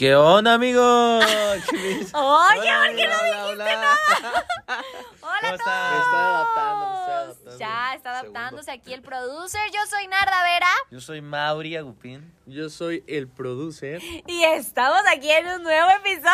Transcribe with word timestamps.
¿Qué 0.00 0.16
onda, 0.16 0.54
amigos? 0.54 1.22
Oye, 1.26 2.08
¿por 2.14 2.14
qué 2.96 3.06
no 3.06 3.22
dijiste 3.22 3.64
nada? 3.64 3.96
Hola 5.42 5.50
¿Cómo 5.50 5.52
a 5.52 5.58
todos. 5.58 6.04
Estoy 6.04 6.20
adaptando. 6.20 6.90
Ya 7.58 7.94
está 7.94 8.20
Segundo. 8.20 8.38
adaptándose 8.38 8.70
aquí 8.70 8.92
el 8.92 9.02
producer. 9.02 9.60
Yo 9.72 9.80
soy 9.88 10.06
Narda 10.06 10.42
Vera 10.44 10.66
Yo 10.90 11.00
soy 11.00 11.20
Mauri 11.20 11.76
Agupín. 11.76 12.32
Yo 12.46 12.68
soy 12.68 13.04
el 13.06 13.28
producer. 13.28 14.02
y 14.26 14.42
estamos 14.42 15.00
aquí 15.14 15.30
en 15.30 15.46
un 15.48 15.62
nuevo 15.62 15.88
episodio. 15.90 16.30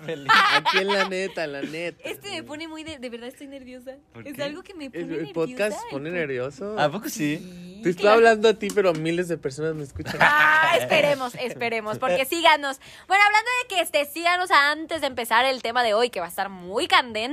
Feliz. 0.04 0.28
Aquí 0.54 0.78
en 0.78 0.88
la 0.88 1.08
neta, 1.08 1.44
en 1.44 1.52
la 1.52 1.62
neta. 1.62 2.02
Este 2.08 2.30
me 2.30 2.42
pone 2.42 2.66
muy 2.66 2.82
de, 2.82 2.98
de 2.98 3.10
verdad 3.10 3.28
estoy 3.28 3.46
nerviosa. 3.46 3.92
¿Por 4.12 4.26
Es 4.26 4.34
qué? 4.34 4.42
algo 4.42 4.62
que 4.62 4.74
me 4.74 4.90
pone 4.90 5.02
El, 5.04 5.10
el 5.10 5.16
nerviosa. 5.18 5.34
podcast 5.34 5.78
pone 5.90 6.10
po- 6.10 6.16
nervioso. 6.16 6.78
¿A 6.78 6.90
poco 6.90 7.08
sí? 7.08 7.38
Sí, 7.38 7.80
Te 7.84 7.90
estoy 7.90 8.02
claro. 8.02 8.16
hablando 8.16 8.48
a 8.48 8.54
ti, 8.54 8.68
pero 8.74 8.92
miles 8.92 9.28
de 9.28 9.38
personas 9.38 9.74
me 9.74 9.84
escuchan. 9.84 10.16
Ah, 10.20 10.72
esperemos, 10.80 11.34
esperemos, 11.36 11.98
porque 11.98 12.24
síganos. 12.24 12.80
Bueno, 13.06 13.22
hablando 13.24 13.48
de 13.62 13.68
que 13.76 13.80
este, 13.82 14.04
síganos 14.06 14.50
antes 14.50 15.00
de 15.00 15.06
empezar 15.06 15.44
el 15.44 15.62
tema 15.62 15.82
de 15.84 15.94
hoy, 15.94 16.10
que 16.10 16.18
va 16.20 16.26
a 16.26 16.30
estar 16.30 16.48
muy 16.48 16.88
candente. 16.88 17.29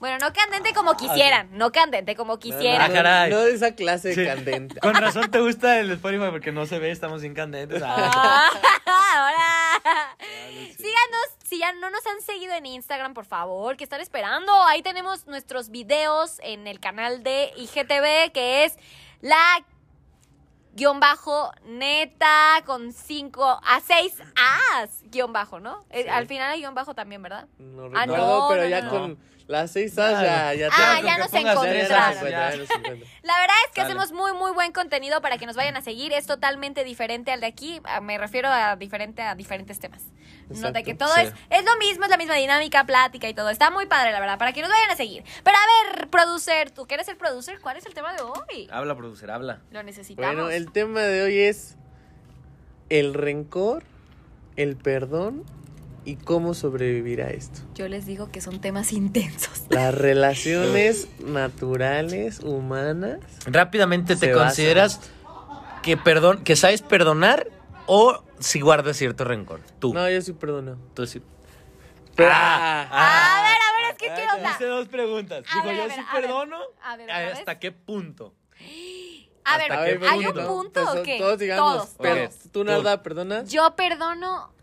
Bueno, 0.00 0.16
no 0.20 0.32
candente 0.32 0.72
como 0.74 0.96
quisieran, 0.96 1.48
no 1.58 1.72
candente 1.72 2.14
como 2.14 2.38
quisieran. 2.38 2.88
Ah, 2.88 2.94
caray. 2.94 3.30
No 3.32 3.40
de 3.40 3.52
esa 3.52 3.74
clase 3.74 4.14
Sí. 4.14 4.20
de 4.20 4.26
candente. 4.28 4.78
Con 4.80 4.94
razón 4.94 5.28
te 5.30 5.40
gusta 5.40 5.80
el 5.80 5.90
Spotify 5.90 6.26
porque 6.30 6.52
no 6.52 6.66
se 6.66 6.78
ve, 6.78 6.92
estamos 6.92 7.24
incandentes. 7.24 7.82
Ah. 7.84 8.48
Ah, 8.86 9.12
ahora. 9.16 10.16
Síganos, 10.76 11.26
si 11.44 11.58
ya 11.58 11.72
no 11.72 11.90
nos 11.90 12.06
han 12.06 12.20
seguido 12.22 12.54
en 12.54 12.66
Instagram, 12.66 13.12
por 13.12 13.24
favor, 13.24 13.76
que 13.76 13.82
están 13.82 14.00
esperando. 14.00 14.52
Ahí 14.64 14.82
tenemos 14.82 15.26
nuestros 15.26 15.70
videos 15.70 16.38
en 16.44 16.68
el 16.68 16.78
canal 16.78 17.24
de 17.24 17.50
IGTV, 17.56 18.30
que 18.32 18.64
es 18.66 18.76
la 19.20 19.64
guion 20.78 21.00
bajo 21.00 21.50
neta 21.64 22.62
con 22.64 22.92
5 22.92 23.44
a 23.44 23.80
6 23.80 24.22
as 24.80 25.02
guion 25.10 25.32
bajo, 25.32 25.58
¿no? 25.60 25.84
Eh, 25.90 26.04
Sí. 26.04 26.08
Al 26.08 26.26
final 26.26 26.52
hay 26.52 26.60
guion 26.60 26.74
bajo 26.74 26.94
también, 26.94 27.20
¿verdad? 27.22 27.48
No 27.58 27.86
Ah, 27.94 28.06
recuerdo, 28.06 28.38
no, 28.42 28.48
pero 28.48 28.62
no, 28.62 28.68
ya 28.68 28.80
no. 28.82 28.90
con 28.90 29.18
las 29.48 29.72
seis 29.72 29.98
as 29.98 30.20
ya, 30.22 30.54
ya, 30.54 30.68
Ah, 30.70 30.96
te- 31.00 31.06
ya 31.06 31.16
que 31.16 31.22
pongas 31.24 31.32
ya, 31.34 31.48
nos 31.48 31.56
encontraron. 31.56 32.28
ya. 32.30 32.50
La 33.22 33.40
verdad 33.40 33.56
es 33.66 33.72
que 33.74 33.80
hacemos 33.80 34.12
muy, 34.12 34.32
muy 34.34 34.52
buen 34.52 34.72
contenido 34.72 35.20
para 35.20 35.38
que 35.38 35.46
nos 35.46 35.56
vayan 35.56 35.76
a 35.76 35.80
seguir. 35.82 36.12
Es 36.12 36.26
totalmente 36.26 36.84
diferente 36.84 37.32
al 37.32 37.40
de 37.40 37.46
aquí. 37.46 37.80
Ah, 37.84 38.00
Me 38.00 38.18
refiero 38.18 38.48
a 38.48 38.76
diferente 38.76 39.22
a 39.22 39.34
diferentes 39.34 39.80
temas. 39.80 40.02
No 40.50 40.72
de 40.72 40.82
que 40.82 40.92
Exacto. 40.92 41.14
todo 41.14 41.14
Sí. 41.16 41.32
es, 41.50 41.58
es 41.60 41.64
lo 41.64 41.76
mismo, 41.78 42.04
es 42.04 42.10
la 42.10 42.16
misma 42.16 42.34
dinámica, 42.36 42.84
plática 42.84 43.28
y 43.28 43.34
todo. 43.34 43.50
Está 43.50 43.70
muy 43.70 43.86
padre, 43.86 44.12
la 44.12 44.20
verdad, 44.20 44.38
para 44.38 44.52
que 44.52 44.60
nos 44.62 44.70
vayan 44.70 44.90
a 44.90 44.96
seguir. 44.96 45.24
Pero 45.42 45.56
a 45.56 45.94
ver, 45.96 46.08
producer, 46.08 46.70
tú 46.70 46.86
que 46.86 46.94
eres 46.94 47.08
el 47.08 47.16
producer, 47.16 47.58
¿cuál 47.60 47.76
es 47.76 47.84
el 47.86 47.92
tema 47.94 48.12
de 48.14 48.22
hoy? 48.22 48.68
Habla, 48.70 48.96
producer, 48.96 49.30
habla. 49.30 49.60
Lo 49.70 49.82
necesitamos. 49.82 50.34
Bueno, 50.34 50.50
el 50.50 50.70
tema 50.72 51.00
de 51.00 51.22
hoy 51.22 51.38
es 51.40 51.76
el 52.90 53.12
rencor, 53.14 53.84
el 54.56 54.76
perdón 54.76 55.44
y 56.08 56.16
cómo 56.16 56.54
sobrevivir 56.54 57.20
a 57.20 57.28
esto. 57.28 57.60
Yo 57.74 57.86
les 57.86 58.06
digo 58.06 58.30
que 58.32 58.40
son 58.40 58.62
temas 58.62 58.94
intensos. 58.94 59.64
Las 59.68 59.94
relaciones 59.94 61.06
naturales, 61.18 62.40
humanas. 62.40 63.18
Rápidamente, 63.44 64.16
¿te 64.16 64.32
consideras 64.32 65.00
que, 65.82 65.98
perdón, 65.98 66.44
que 66.44 66.56
sabes 66.56 66.80
perdonar 66.80 67.48
o 67.86 68.24
si 68.38 68.60
guardas 68.60 68.96
cierto 68.96 69.24
rencor? 69.24 69.60
Tú. 69.80 69.92
No, 69.92 70.08
yo 70.08 70.22
sí 70.22 70.32
perdono. 70.32 70.78
Tú 70.94 71.06
sí. 71.06 71.20
Pero- 72.16 72.30
a 72.32 72.86
ver, 72.88 72.90
a 72.90 73.82
ver, 73.82 73.90
es 73.92 73.98
que 73.98 74.06
quiero 74.14 74.50
Hice 74.50 74.64
dos 74.64 74.88
preguntas. 74.88 75.44
A 75.52 75.62
ver, 75.62 75.74
a 75.74 75.76
yo 75.76 75.82
ver, 75.84 75.92
sí 75.92 76.00
a 76.08 76.14
ver. 76.14 76.22
perdono. 76.22 76.58
A 76.82 76.96
ver, 76.96 77.04
otra 77.04 77.20
vez. 77.20 77.38
¿Hasta 77.38 77.58
qué 77.58 77.70
punto? 77.72 78.32
A 79.44 79.58
ver, 79.58 79.72
¿Hasta 79.72 79.82
A 79.82 79.84
qué 79.86 79.98
ver, 79.98 80.08
¿hay 80.10 80.18
un 80.20 80.24
punto? 80.32 80.46
punto 80.48 80.80
Pues, 80.84 80.96
o 80.96 81.02
qué? 81.02 81.18
Todos 81.18 81.38
digamos. 81.38 81.72
Todos, 81.74 81.88
pero, 82.00 82.28
todos. 82.30 82.38
¿Tú, 82.50 82.64
Narda, 82.64 83.02
perdonas? 83.02 83.50
Yo 83.50 83.76
perdono. 83.76 84.56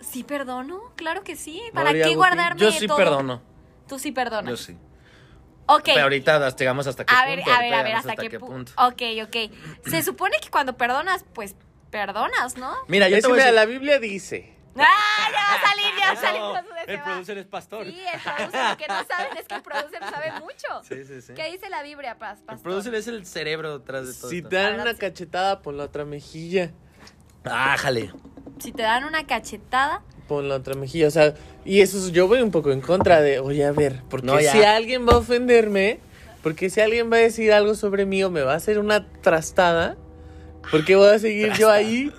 ¿Sí 0.00 0.24
perdono? 0.24 0.80
Claro 0.96 1.22
que 1.24 1.36
sí. 1.36 1.60
¿Para 1.74 1.90
qué 1.92 1.98
Agustín. 1.98 2.16
guardarme 2.18 2.60
Yo 2.60 2.70
sí 2.72 2.86
todo? 2.86 2.96
perdono. 2.96 3.42
Tú 3.88 3.98
sí 3.98 4.12
perdonas. 4.12 4.50
Yo 4.50 4.56
sí. 4.56 4.76
Ok. 5.66 5.82
Pero 5.84 6.02
ahorita 6.02 6.48
llegamos 6.56 6.86
hasta 6.86 7.04
qué 7.04 7.14
A 7.14 7.24
punto. 7.24 7.36
ver, 7.36 7.48
a 7.56 7.60
ver, 7.60 7.74
a 7.74 7.82
ver, 7.82 7.94
hasta, 7.96 8.16
qué, 8.16 8.30
punto. 8.38 8.46
punto. 8.46 8.72
Ok, 8.86 9.02
ok. 9.26 9.86
Se 9.90 10.02
supone 10.02 10.38
que 10.40 10.50
cuando 10.50 10.76
perdonas, 10.76 11.24
pues 11.34 11.56
perdonas, 11.90 12.56
¿no? 12.56 12.74
Mira, 12.86 13.08
yo 13.08 13.20
te 13.20 13.26
voy 13.28 13.38
a 13.40 13.44
decir- 13.44 13.54
la 13.54 13.66
Biblia 13.66 13.98
dice. 13.98 14.54
¡Ah! 14.80 14.84
Ya 15.32 15.38
va 15.38 15.54
a 15.54 15.70
salir, 15.70 15.86
ya 16.00 16.06
va 16.06 16.12
a 16.12 16.16
salir 16.16 16.40
con 16.40 16.68
su 16.68 16.74
de 16.86 16.94
el 16.94 17.00
producer 17.02 17.38
es 17.38 17.46
pastor. 17.46 17.84
Sí, 17.86 18.00
el 18.00 18.20
producer. 18.20 18.70
Lo 18.70 18.76
que 18.76 18.86
no 18.88 19.04
saben 19.04 19.36
es 19.36 19.48
que 19.48 19.54
el 19.56 19.62
producer 19.62 20.00
sabe 20.08 20.32
mucho. 20.40 20.82
Sí, 20.84 21.04
sí, 21.04 21.20
sí. 21.20 21.34
¿Qué 21.34 21.50
dice 21.50 21.68
la 21.68 21.82
Biblia, 21.82 22.16
Paz? 22.18 22.38
El 22.38 22.44
pastor? 22.44 22.62
producer 22.62 22.94
es 22.94 23.08
el 23.08 23.26
cerebro 23.26 23.78
detrás 23.80 24.06
de 24.06 24.14
todo 24.14 24.30
Si 24.30 24.40
te 24.42 24.54
dan 24.56 24.80
una 24.80 24.94
cachetada, 24.94 25.60
pon 25.62 25.76
la 25.76 25.84
otra 25.84 26.04
mejilla. 26.04 26.70
Ah, 27.44 27.76
jale. 27.78 28.12
Si 28.60 28.72
te 28.72 28.82
dan 28.82 29.04
una 29.04 29.26
cachetada. 29.26 30.02
Pon 30.26 30.48
la 30.48 30.56
otra 30.56 30.74
mejilla. 30.74 31.08
O 31.08 31.10
sea, 31.10 31.34
y 31.64 31.80
eso 31.80 31.98
es- 31.98 32.12
yo 32.12 32.28
voy 32.28 32.40
un 32.42 32.50
poco 32.50 32.70
en 32.72 32.80
contra 32.80 33.20
de, 33.20 33.38
oye, 33.40 33.64
a 33.64 33.72
ver, 33.72 34.02
porque 34.10 34.26
No, 34.26 34.38
si 34.38 34.46
alguien 34.62 35.06
va 35.08 35.12
a 35.14 35.18
ofenderme, 35.18 36.00
porque 36.42 36.68
si 36.70 36.80
alguien 36.80 37.10
va 37.10 37.16
a 37.16 37.20
decir 37.20 37.52
algo 37.52 37.74
sobre 37.74 38.04
mí 38.06 38.22
o 38.24 38.30
me 38.30 38.42
va 38.42 38.52
a 38.52 38.56
hacer 38.56 38.78
una 38.78 39.06
trastada, 39.22 39.96
¿por 40.70 40.84
qué 40.84 40.96
voy 40.96 41.08
a 41.08 41.18
seguir 41.18 41.52
yo 41.54 41.70
ahí? 41.70 42.12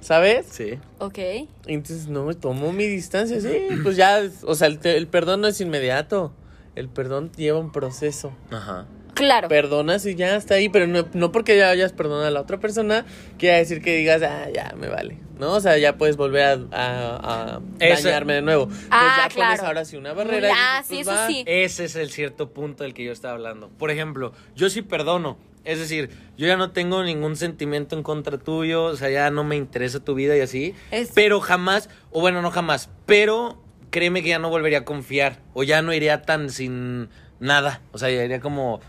¿Sabes? 0.00 0.46
Sí. 0.50 0.78
Ok. 0.98 1.18
Entonces, 1.66 2.06
no, 2.08 2.24
me 2.24 2.34
tomo 2.34 2.72
mi 2.72 2.86
distancia, 2.86 3.40
sí, 3.40 3.48
pues 3.82 3.96
ya, 3.96 4.20
o 4.44 4.54
sea, 4.54 4.68
el, 4.68 4.78
el 4.84 5.06
perdón 5.08 5.40
no 5.40 5.48
es 5.48 5.60
inmediato. 5.60 6.32
El 6.76 6.88
perdón 6.88 7.32
lleva 7.36 7.58
un 7.58 7.72
proceso. 7.72 8.32
Ajá. 8.52 8.86
Claro. 9.18 9.48
Perdonas 9.48 10.06
y 10.06 10.14
ya 10.14 10.36
está 10.36 10.54
ahí, 10.54 10.68
pero 10.68 10.86
no, 10.86 11.06
no 11.12 11.32
porque 11.32 11.56
ya 11.56 11.68
hayas 11.70 11.92
perdonado 11.92 12.26
a 12.26 12.30
la 12.30 12.40
otra 12.40 12.58
persona, 12.60 13.04
quiere 13.38 13.58
decir 13.58 13.82
que 13.82 13.96
digas, 13.96 14.22
ah, 14.22 14.46
ya 14.54 14.74
me 14.78 14.88
vale, 14.88 15.18
¿no? 15.38 15.52
O 15.54 15.60
sea, 15.60 15.76
ya 15.76 15.96
puedes 15.98 16.16
volver 16.16 16.42
a, 16.44 16.52
a- 16.72 17.56
a 17.56 17.60
Eso- 17.80 18.04
dañarme 18.08 18.34
de 18.34 18.42
nuevo. 18.42 18.68
Pues 18.68 18.78
Ah, 18.90 19.14
ya 19.16 19.22
pones 19.24 19.34
claro. 19.34 19.66
ahora 19.66 19.84
sí 19.84 19.96
una 19.96 20.12
barrera. 20.12 20.48
y 20.48 20.52
Ah, 20.54 20.82
dices, 20.82 20.88
sí, 20.98 21.04
pues 21.04 21.08
eso 21.08 21.16
va. 21.16 21.26
sí. 21.26 21.44
Ese 21.46 21.84
es 21.84 21.96
el 21.96 22.10
cierto 22.10 22.50
punto 22.50 22.84
del 22.84 22.94
que 22.94 23.04
yo 23.04 23.12
estaba 23.12 23.34
hablando. 23.34 23.68
Por 23.70 23.90
ejemplo, 23.90 24.32
yo 24.54 24.70
sí 24.70 24.82
perdono. 24.82 25.36
Es 25.64 25.78
decir, 25.80 26.08
yo 26.38 26.46
ya 26.46 26.56
no 26.56 26.70
tengo 26.70 27.02
ningún 27.02 27.36
sentimiento 27.36 27.94
en 27.96 28.02
contra 28.02 28.38
tuyo, 28.38 28.84
o 28.84 28.96
sea, 28.96 29.10
ya 29.10 29.30
no 29.30 29.44
me 29.44 29.56
interesa 29.56 30.00
tu 30.00 30.14
vida 30.14 30.36
y 30.36 30.40
así. 30.40 30.74
Es- 30.92 31.10
Pero 31.14 31.40
jamás, 31.40 31.90
o 32.10 32.20
bueno, 32.20 32.40
no 32.40 32.50
jamás, 32.50 32.88
pero 33.04 33.60
créeme 33.90 34.22
que 34.22 34.28
ya 34.30 34.38
no 34.38 34.48
volvería 34.48 34.78
a 34.78 34.84
confiar, 34.84 35.40
o 35.54 35.64
ya 35.64 35.82
no 35.82 35.92
iría 35.92 36.22
tan 36.22 36.48
sin 36.50 37.08
nada. 37.40 37.82
O 37.92 37.98
sea, 37.98 38.08
ya 38.10 38.24
iría 38.24 38.40
como 38.40 38.80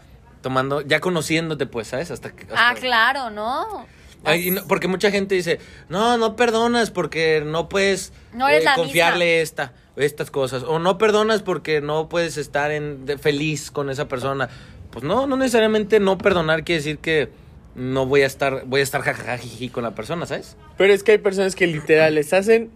tomando, 0.41 0.81
ya 0.81 0.99
conociéndote, 0.99 1.65
pues, 1.65 1.87
¿sabes? 1.87 2.11
Hasta 2.11 2.31
que. 2.31 2.47
Ah, 2.55 2.73
claro, 2.79 3.29
¿no? 3.29 3.85
Ay, 4.25 4.49
y 4.49 4.51
no- 4.51 4.65
porque 4.67 4.87
mucha 4.89 5.11
gente 5.11 5.35
dice, 5.35 5.59
no, 5.87 6.17
no 6.17 6.35
perdonas 6.35 6.91
porque 6.91 7.41
no 7.45 7.69
puedes 7.69 8.09
eh, 8.09 8.11
No 8.33 8.49
eres 8.49 8.65
la 8.65 8.75
confiarle 8.75 9.41
esta, 9.41 9.71
estas 9.95 10.29
cosas. 10.29 10.63
O 10.63 10.77
no 10.79 10.97
perdonas 10.97 11.41
porque 11.41 11.79
no 11.79 12.09
puedes 12.09 12.35
estar 12.37 12.71
en, 12.71 13.05
de- 13.05 13.17
feliz 13.17 13.71
con 13.71 13.89
esa 13.89 14.07
persona. 14.09 14.49
Pues 14.91 15.05
no, 15.05 15.25
no 15.27 15.37
necesariamente 15.37 15.99
no 16.01 16.17
perdonar 16.17 16.63
quiere 16.65 16.79
decir 16.79 16.97
que 16.97 17.29
no 17.75 18.05
voy 18.07 18.23
a 18.23 18.25
estar, 18.25 18.65
voy 18.65 18.81
a 18.81 18.83
estar 18.83 19.01
jajajajiji 19.03 19.69
con 19.69 19.83
la 19.83 19.91
persona, 19.95 20.25
¿sabes? 20.25 20.57
Pero 20.77 20.91
es 20.91 21.03
que 21.03 21.13
hay 21.13 21.17
personas 21.19 21.55
que 21.55 21.67
literal 21.67 22.15
les 22.15 22.33
hacen 22.33 22.71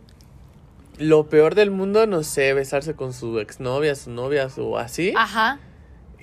lo 0.97 1.28
peor 1.28 1.56
del 1.56 1.72
mundo, 1.72 2.06
no 2.07 2.23
sé, 2.23 2.53
besarse 2.53 2.94
con 2.94 3.13
su 3.13 3.40
exnovia, 3.40 3.96
sus 3.96 4.07
novias 4.07 4.57
o 4.59 4.78
así. 4.78 5.13
Ajá. 5.18 5.59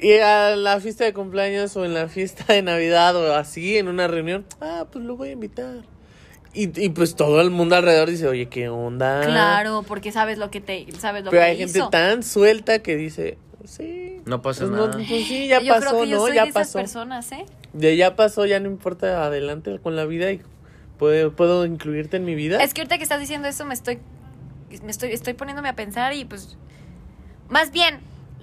Y 0.02 0.14
a 0.18 0.56
la 0.56 0.80
fiesta 0.80 1.04
de 1.04 1.12
cumpleaños 1.12 1.76
o 1.76 1.84
en 1.84 1.92
la 1.94 2.08
fiesta 2.08 2.52
de 2.52 2.62
Navidad 2.62 3.14
o 3.16 3.34
así, 3.34 3.76
en 3.76 3.88
una 3.88 4.08
reunión, 4.08 4.46
ah, 4.60 4.86
pues 4.90 5.04
lo 5.04 5.16
voy 5.16 5.28
a 5.30 5.32
invitar. 5.32 5.82
Y, 6.52 6.84
y 6.84 6.88
pues 6.88 7.14
todo 7.14 7.40
el 7.40 7.50
mundo 7.50 7.76
alrededor 7.76 8.08
dice, 8.10 8.26
oye, 8.26 8.46
¿qué 8.48 8.68
onda? 8.68 9.20
Claro, 9.24 9.84
porque 9.86 10.10
sabes 10.10 10.38
lo 10.38 10.50
que 10.50 10.60
te 10.60 10.86
sabes 10.98 11.22
lo 11.24 11.30
Pero 11.30 11.42
que 11.42 11.46
hay 11.48 11.56
gente 11.58 11.78
hizo. 11.78 11.90
tan 11.90 12.22
suelta 12.22 12.80
que 12.80 12.96
dice, 12.96 13.38
sí. 13.64 14.20
No 14.24 14.42
pasa 14.42 14.60
pues 14.62 14.70
no, 14.72 14.86
nada. 14.88 14.92
pues 15.06 15.26
sí, 15.26 15.46
ya 15.48 15.60
yo 15.60 15.74
pasó, 15.74 15.88
creo 15.90 16.02
que 16.02 16.08
yo 16.08 16.16
¿no? 16.16 16.26
soy 16.26 16.34
ya 16.34 16.42
de 16.44 16.48
esas 16.50 16.66
pasó. 16.68 16.78
personas, 16.78 17.30
¿eh? 17.32 17.44
De 17.72 17.96
ya 17.96 18.16
pasó, 18.16 18.46
ya 18.46 18.58
no 18.58 18.66
importa 18.68 19.24
adelante 19.24 19.78
con 19.80 19.94
la 19.94 20.06
vida 20.06 20.32
y 20.32 20.40
puedo, 20.98 21.36
puedo 21.36 21.64
incluirte 21.66 22.16
en 22.16 22.24
mi 22.24 22.34
vida. 22.34 22.60
Es 22.62 22.74
que 22.74 22.80
ahorita 22.80 22.96
que 22.96 23.04
estás 23.04 23.20
diciendo 23.20 23.46
eso 23.46 23.64
me 23.64 23.74
estoy 23.74 23.98
me 24.84 24.90
estoy 24.90 25.12
estoy 25.12 25.34
poniéndome 25.34 25.68
a 25.68 25.76
pensar 25.76 26.14
y 26.14 26.24
pues 26.24 26.56
más 27.48 27.70
bien 27.70 28.00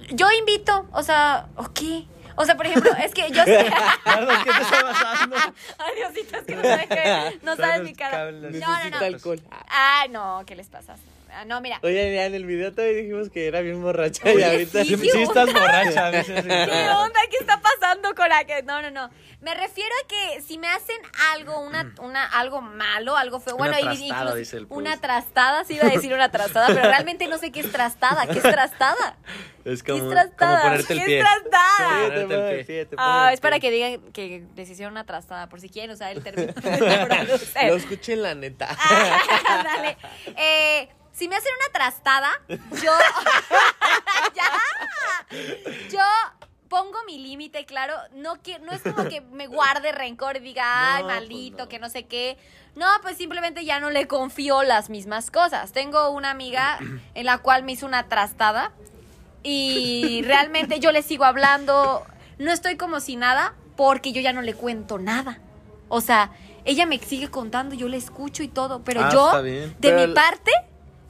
yo 0.07 0.27
invito, 0.31 0.88
o 0.92 1.04
sea, 1.04 1.48
¿o 1.56 1.71
qué? 1.74 2.06
O 2.36 2.45
sea, 2.45 2.56
por 2.56 2.68
ejemplo, 2.68 2.92
es 3.04 3.13
que 3.13 3.31
yo 3.31 3.44
sé 3.44 3.65
Claro, 4.04 4.27
¿qué 4.44 4.51
te 4.51 4.62
está 4.62 4.81
pasando? 4.81 5.36
Ay, 5.80 5.95
Diosito, 5.95 6.38
es 6.38 6.45
que 6.45 6.56
no 6.56 6.62
sabes 6.62 7.44
no 7.44 7.56
sabes 7.56 7.81
mi 7.81 7.94
cara. 7.95 8.18
cables. 8.18 8.54
No, 8.62 8.68
no, 8.83 8.89
no. 8.92 8.98
alcohol. 9.06 9.42
Ay, 9.69 10.09
no, 10.09 10.44
¿qué 10.45 10.56
les 10.56 10.68
pasa? 10.68 10.95
Ah, 11.39 11.45
No, 11.45 11.62
mira. 11.62 11.80
Oye, 11.84 12.16
ya 12.16 12.25
en 12.25 12.34
el 12.34 12.45
video 12.45 12.72
todavía 12.74 12.98
dijimos 12.98 13.30
que 13.30 13.48
era 13.48 13.62
bien 13.62 13.80
borracha 13.81 14.31
y 14.31 14.42
ahorita... 14.42 14.84
sí, 14.84 14.98
Sí, 14.98 15.22
estás 15.22 15.54
borracha. 15.54 16.12
¿Qué 16.24 16.89
onda? 16.89 17.19
¿Qué 17.30 17.38
está 17.39 17.62
pasando 17.62 18.16
con 18.16 18.28
la 18.28 18.44
que.? 18.45 18.63
No, 18.63 18.81
no, 18.81 18.89
no. 18.89 19.10
Me 19.42 19.54
refiero 19.54 19.92
a 20.04 20.07
que 20.07 20.42
si 20.42 20.57
me 20.57 20.68
hacen 20.68 20.95
algo, 21.34 21.60
una, 21.60 21.94
una, 22.01 22.25
algo 22.25 22.60
malo, 22.62 23.16
algo 23.16 23.39
feo. 23.39 23.56
Una 23.56 23.69
Bueno, 23.78 23.78
y- 23.80 23.84
trastada, 23.84 24.19
incluso- 24.22 24.36
dice 24.36 24.57
el 24.57 24.68
Pus. 24.68 24.78
Una 24.80 25.00
trastada, 25.00 25.63
sí 25.63 25.75
iba 25.75 25.86
a 25.86 25.89
decir 25.89 26.12
una 26.13 26.31
trastada, 26.31 26.68
pero 26.68 26.81
realmente 26.81 27.28
no 27.28 27.38
sé 27.38 27.51
qué 27.51 27.60
es 27.60 27.72
trastada. 27.72 28.25
¿Qué 28.25 28.40
es 28.40 28.42
trastada? 28.44 29.18
Es 29.63 29.83
¿Qué 29.83 29.92
como, 29.92 30.06
es 30.06 30.10
trastada? 30.10 30.60
como 30.62 30.63
ponerte 30.72 30.94
el 30.94 31.04
¿Qué 31.06 31.19
es 31.19 31.24
trastada? 31.25 31.78
Sí, 31.78 32.12
te 32.16 32.22
Ponerte 32.25 32.60
el 32.60 32.66
pie. 32.66 32.86
te 32.88 32.95
Ah, 32.98 33.28
el 33.28 33.33
es 33.36 33.40
para 33.42 33.60
que 33.60 33.69
digan 33.69 34.01
que 34.12 34.44
les 34.56 34.69
hicieron 34.69 34.94
una 34.94 35.06
trastada, 35.06 35.48
por 35.50 35.62
si 35.62 35.69
quieren 35.69 35.92
usar 35.92 36.12
el 36.13 36.24
término. 36.24 36.54
Lo 37.68 37.75
escuché 37.75 38.13
en 38.13 38.24
la 38.24 38.33
neta. 38.33 38.69
Ah, 38.80 39.63
Dale. 39.63 39.98
Eh, 40.38 40.90
si 41.18 41.28
me 41.28 41.36
hacen 41.36 41.52
una 41.60 41.74
trastada, 41.74 42.30
yo. 42.48 42.92
ya. 44.36 44.52
Yo 45.90 46.00
pongo 46.69 46.98
mi 47.06 47.18
límite, 47.18 47.66
claro. 47.66 47.94
No, 48.14 48.42
que, 48.42 48.60
no 48.60 48.72
es 48.72 48.81
como 48.81 49.08
que 49.10 49.22
me 49.22 49.48
guarde 49.48 49.92
rencor 49.92 50.38
y 50.38 50.40
diga, 50.42 50.64
ay, 50.96 51.02
No, 51.04 51.08
pues 51.08 51.19
maldito, 51.19 51.58
no. 51.64 51.69
que 51.69 51.80
no 51.80 51.90
sé 51.90 52.06
qué. 52.06 52.38
No, 52.75 52.86
pues 53.02 53.18
simplemente 53.18 53.66
ya 53.66 53.80
no 53.80 53.90
le 53.90 54.08
confío 54.08 54.64
las 54.64 54.90
mismas 54.90 55.31
cosas. 55.31 55.72
Tengo 55.72 56.10
una 56.12 56.30
amiga 56.30 56.78
en 57.16 57.25
la 57.25 57.40
cual 57.40 57.64
me 57.64 57.72
hizo 57.72 57.86
una 57.88 58.08
trastada 58.08 58.72
y 59.44 60.22
realmente 60.25 60.80
yo 60.80 60.92
le 60.92 61.02
sigo 61.02 61.25
hablando. 61.25 62.06
No 62.38 62.52
estoy 62.52 62.78
como 62.78 63.00
si 63.00 63.16
nada 63.16 63.56
porque 63.75 64.12
yo 64.12 64.22
ya 64.22 64.34
no 64.34 64.42
le 64.44 64.54
cuento 64.54 65.00
nada. 65.00 65.40
O 65.90 66.02
sea, 66.02 66.31
ella 66.66 66.86
me 66.86 67.00
sigue 67.00 67.30
contando, 67.31 67.74
yo 67.74 67.88
le 67.88 67.98
escucho 67.98 68.44
y 68.44 68.48
todo, 68.50 68.84
pero 68.84 69.06
Ah, 69.06 69.10
yo, 69.12 69.25
está 69.28 69.42
bien. 69.42 69.69
de 69.69 69.75
Pero 69.80 69.96
mi 69.98 70.04
el- 70.04 70.14
parte, 70.14 70.52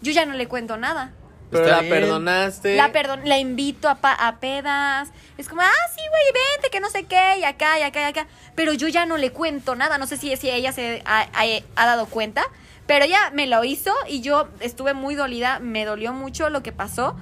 yo 0.01 0.11
ya 0.11 0.25
no 0.25 0.33
le 0.33 0.47
cuento 0.47 0.77
nada. 0.77 1.11
Pero 1.49 1.63
Está 1.63 1.77
la 1.77 1.81
bien. 1.83 1.93
perdonaste. 1.93 2.75
La 2.75 2.91
perdón, 2.91 3.21
la 3.23 3.37
invito 3.37 3.87
a, 3.87 3.95
pa- 3.95 4.11
a 4.13 4.39
pedas. 4.41 5.09
Es 5.37 5.47
como, 5.47 5.61
ah, 5.61 5.71
sí, 5.95 6.01
güey, 6.09 6.23
vente, 6.53 6.69
que 6.69 6.81
no 6.81 6.89
sé 6.89 7.05
qué, 7.05 7.39
y 7.39 7.43
acá, 7.45 7.79
y 7.79 7.83
acá, 7.83 8.01
y 8.01 8.03
acá. 8.03 8.27
Pero 8.53 8.73
yo 8.73 8.89
ya 8.89 9.05
no 9.05 9.15
le 9.15 9.31
cuento 9.31 9.73
nada. 9.75 9.97
No 9.97 10.07
sé 10.07 10.17
si, 10.17 10.35
si 10.35 10.49
ella 10.49 10.73
se 10.73 11.01
ha, 11.05 11.21
ha- 11.21 11.63
ha 11.77 11.85
dado 11.85 12.05
cuenta. 12.07 12.43
Pero 12.85 13.05
ella 13.05 13.31
me 13.33 13.47
lo 13.47 13.63
hizo 13.63 13.93
y 14.09 14.19
yo 14.21 14.49
estuve 14.59 14.93
muy 14.93 15.15
dolida. 15.15 15.59
Me 15.59 15.85
dolió 15.85 16.11
mucho 16.11 16.49
lo 16.49 16.63
que 16.63 16.73
pasó. 16.73 17.15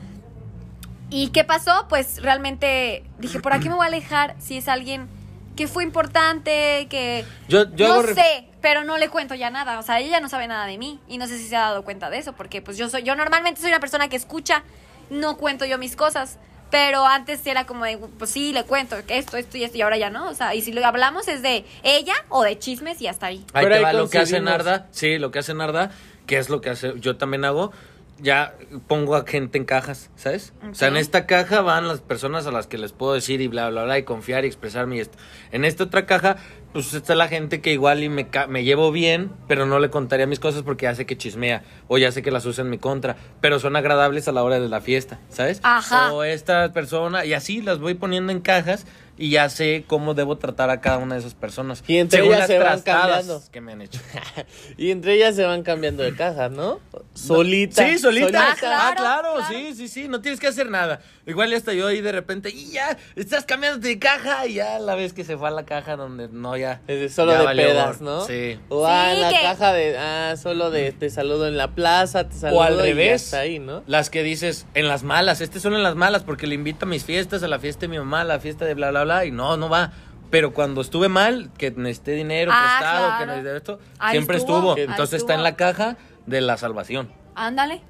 ¿Y 1.11 1.27
qué 1.29 1.43
pasó? 1.43 1.85
Pues 1.87 2.21
realmente 2.21 3.03
dije, 3.19 3.39
¿por 3.39 3.53
aquí 3.53 3.69
me 3.69 3.75
voy 3.75 3.85
a 3.85 3.87
alejar 3.87 4.35
si 4.39 4.57
es 4.57 4.67
alguien 4.67 5.07
que 5.55 5.67
fue 5.67 5.83
importante, 5.83 6.87
que... 6.89 7.23
Yo- 7.47 7.69
yo 7.75 8.01
no 8.01 8.13
sé, 8.13 8.49
pero 8.65 8.83
no 8.83 8.97
le 8.97 9.09
cuento 9.09 9.35
ya 9.35 9.51
nada. 9.51 9.77
O 9.77 9.83
sea, 9.83 9.99
ella 9.99 10.19
no 10.19 10.27
sabe 10.27 10.47
nada 10.47 10.65
de 10.65 10.79
mí. 10.79 10.99
Y 11.07 11.19
no 11.19 11.27
sé 11.27 11.37
si 11.37 11.47
se 11.47 11.55
ha 11.55 11.59
dado 11.59 11.83
cuenta 11.83 12.09
de 12.09 12.17
eso, 12.17 12.33
porque 12.33 12.63
pues 12.63 12.77
yo 12.77 12.89
soy, 12.89 13.03
yo 13.03 13.15
normalmente 13.15 13.61
soy 13.61 13.69
una 13.69 13.79
persona 13.79 14.07
que 14.07 14.15
escucha, 14.15 14.63
no 15.11 15.37
cuento 15.37 15.65
yo 15.65 15.77
mis 15.77 15.95
cosas. 15.95 16.39
Pero 16.71 17.05
antes 17.05 17.45
era 17.45 17.67
como 17.67 17.85
de, 17.85 17.99
pues 17.99 18.31
sí, 18.31 18.53
le 18.53 18.63
cuento 18.63 18.95
esto, 19.07 19.37
esto 19.37 19.59
y 19.59 19.63
esto, 19.63 19.77
y 19.77 19.83
ahora 19.83 19.99
ya 19.99 20.09
no. 20.09 20.27
O 20.29 20.33
sea, 20.33 20.55
y 20.55 20.63
si 20.63 20.73
lo 20.73 20.83
hablamos 20.83 21.27
es 21.27 21.43
de 21.43 21.63
ella 21.83 22.15
o 22.29 22.41
de 22.41 22.57
chismes 22.57 22.99
y 23.01 23.07
hasta 23.07 23.27
ahí. 23.27 23.45
Ahí 23.53 23.65
Pero 23.65 23.69
te 23.69 23.75
ahí 23.75 23.83
va 23.83 23.93
lo 23.93 24.09
que 24.09 24.17
hace. 24.17 24.41
Narda. 24.41 24.87
Sí, 24.89 25.19
lo 25.19 25.29
que 25.29 25.37
hace 25.37 25.53
Narda, 25.53 25.91
que 26.25 26.39
es 26.39 26.49
lo 26.49 26.61
que 26.61 26.71
hace, 26.71 26.93
yo 26.99 27.17
también 27.17 27.45
hago. 27.45 27.71
Ya 28.19 28.55
pongo 28.87 29.15
a 29.15 29.25
gente 29.27 29.57
en 29.57 29.65
cajas, 29.65 30.09
¿sabes? 30.15 30.53
O 30.71 30.73
sea, 30.73 30.87
en 30.87 30.95
esta 30.95 31.25
caja 31.25 31.61
van 31.61 31.87
las 31.87 31.99
personas 31.99 32.47
a 32.47 32.51
las 32.51 32.65
que 32.65 32.77
les 32.77 32.93
puedo 32.93 33.13
decir 33.13 33.41
y 33.41 33.47
bla, 33.47 33.69
bla, 33.69 33.83
bla, 33.83 33.97
y 33.97 34.03
confiar 34.03 34.45
y 34.45 34.47
expresarme 34.47 34.95
y 34.95 34.99
esto. 35.01 35.17
En 35.51 35.65
esta 35.65 35.83
otra 35.83 36.05
caja, 36.05 36.37
pues 36.71 36.93
está 36.93 37.13
la 37.13 37.27
gente 37.27 37.59
que 37.59 37.73
igual 37.73 38.03
y 38.03 38.09
me, 38.09 38.27
me 38.47 38.63
llevo 38.63 38.91
bien, 38.91 39.31
pero 39.49 39.65
no 39.65 39.79
le 39.79 39.89
contaría 39.89 40.27
mis 40.27 40.39
cosas 40.39 40.63
porque 40.63 40.83
ya 40.83 40.95
sé 40.95 41.05
que 41.05 41.17
chismea 41.17 41.63
o 41.89 41.97
ya 41.97 42.11
sé 42.11 42.21
que 42.21 42.31
las 42.31 42.45
usa 42.45 42.63
en 42.63 42.69
mi 42.69 42.77
contra, 42.77 43.17
pero 43.41 43.59
son 43.59 43.75
agradables 43.75 44.27
a 44.29 44.31
la 44.31 44.43
hora 44.43 44.61
de 44.61 44.69
la 44.69 44.79
fiesta, 44.79 45.19
¿sabes? 45.27 45.59
Ajá. 45.63 46.13
O 46.13 46.23
esta 46.23 46.71
persona, 46.71 47.25
y 47.25 47.33
así 47.33 47.61
las 47.61 47.79
voy 47.79 47.95
poniendo 47.95 48.31
en 48.31 48.39
cajas 48.39 48.85
y 49.17 49.29
ya 49.29 49.49
sé 49.49 49.85
cómo 49.87 50.13
debo 50.13 50.37
tratar 50.37 50.69
a 50.69 50.81
cada 50.81 50.97
una 50.97 51.15
de 51.15 51.21
esas 51.21 51.33
personas. 51.35 51.83
Y 51.87 51.97
entre 51.97 52.19
según 52.19 52.33
ellas 52.35 52.49
las 52.49 52.57
se 52.57 52.59
van 52.63 52.81
cambiando. 52.81 53.43
que 53.51 53.61
me 53.61 53.71
han 53.73 53.81
hecho. 53.81 53.99
Y 54.77 54.91
entre 54.91 55.13
ellas 55.13 55.35
se 55.35 55.43
van 55.45 55.63
cambiando 55.63 56.03
de 56.03 56.13
cajas, 56.15 56.51
¿no? 56.51 56.79
Solita. 57.13 57.87
Sí, 57.87 57.97
solita. 57.97 58.51
Ah, 58.51 58.55
claro, 58.59 58.77
Ah, 58.81 58.93
claro, 58.95 59.33
claro. 59.37 59.47
sí, 59.47 59.73
sí, 59.75 59.87
sí, 59.87 60.07
no 60.07 60.21
tienes 60.21 60.39
que 60.39 60.47
hacer 60.47 60.69
nada. 60.69 61.01
Igual 61.27 61.49
ya 61.49 61.57
hasta 61.57 61.73
yo 61.73 61.87
ahí 61.87 62.01
de 62.01 62.11
repente, 62.11 62.49
y 62.49 62.71
ya, 62.71 62.97
estás 63.15 63.45
cambiando 63.45 63.79
de 63.79 63.97
caja, 63.97 64.45
y 64.45 64.55
ya 64.55 64.77
la 64.79 64.93
vez 64.95 65.13
que 65.13 65.23
se 65.23 65.37
fue 65.37 65.47
a 65.47 65.51
la 65.51 65.65
caja 65.65 65.95
donde 65.95 66.27
no, 66.29 66.55
ya. 66.55 66.81
Es 66.87 66.99
de 66.99 67.09
solo 67.09 67.31
ya 67.31 67.39
de 67.39 67.45
valió 67.45 67.65
pedas. 67.67 67.99
¿no? 68.01 68.21
Sí. 68.25 68.59
O 68.69 68.85
ah, 68.85 69.05
Sí, 69.09 69.15
en 69.15 69.21
la 69.21 69.29
que- 69.29 69.41
caja 69.41 69.73
de, 69.73 69.97
ah, 69.97 70.35
solo 70.37 70.69
de 70.69 70.91
te 70.91 71.09
saludo 71.09 71.47
en 71.47 71.57
la 71.57 71.69
plaza, 71.69 72.29
te 72.29 72.35
saludo 72.35 72.59
O 72.59 72.63
al 72.63 72.73
y 72.73 72.77
ya 72.77 72.83
revés, 72.83 73.33
ahí, 73.33 73.57
¿no? 73.59 73.83
las 73.87 74.09
que 74.09 74.21
dices 74.23 74.67
en 74.75 74.87
las 74.87 75.03
malas, 75.03 75.41
este 75.41 75.59
son 75.59 75.73
en 75.73 75.83
las 75.83 75.95
malas 75.95 76.23
porque 76.23 76.45
le 76.47 76.55
invito 76.55 76.85
a 76.85 76.87
mis 76.89 77.03
fiestas, 77.05 77.41
a 77.43 77.47
la 77.47 77.57
fiesta 77.59 77.81
de 77.81 77.87
mi 77.87 77.97
mamá, 77.97 78.21
a 78.21 78.25
la 78.25 78.39
fiesta 78.39 78.65
de 78.65 78.73
bla, 78.75 78.91
bla, 78.91 79.03
bla, 79.03 79.25
y 79.25 79.31
no, 79.31 79.57
no 79.57 79.67
va. 79.69 79.91
Pero 80.29 80.53
cuando 80.53 80.81
estuve 80.81 81.07
mal, 81.07 81.49
que 81.57 81.71
necesité 81.71 82.11
dinero 82.11 82.51
Ah, 82.53 82.77
prestado, 82.79 83.05
claro. 83.07 83.19
que 83.19 83.25
necesité 83.27 83.57
esto, 83.57 83.79
Ahí 83.99 84.11
siempre 84.11 84.37
estuvo, 84.37 84.77
Entonces 84.77 85.21
está 85.21 85.33
en 85.33 85.43
la 85.43 85.55
caja 85.55 85.97
de 86.25 86.41
la 86.41 86.57
salvación. 86.57 87.11
Ándale. 87.35 87.81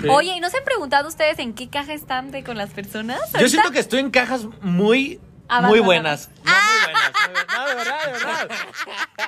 Sí. 0.00 0.08
Oye, 0.08 0.34
¿y 0.36 0.40
no 0.40 0.50
se 0.50 0.58
han 0.58 0.64
preguntado 0.64 1.08
ustedes 1.08 1.38
en 1.38 1.54
qué 1.54 1.68
caja 1.68 1.92
están 1.94 2.30
de 2.30 2.42
con 2.44 2.56
las 2.56 2.70
personas? 2.70 3.18
Yo 3.38 3.48
siento 3.48 3.70
que 3.70 3.78
estoy 3.80 4.00
en 4.00 4.10
cajas 4.10 4.44
muy, 4.62 5.20
muy 5.20 5.20
buenas. 5.20 5.20
No, 5.48 5.68
muy 5.68 5.80
buenas. 5.80 6.30
muy 6.44 6.52
buenas. 6.84 7.46
No, 7.56 7.66
de 7.68 7.74
verdad, 7.76 8.06
de 8.06 8.12
verdad. 8.12 8.48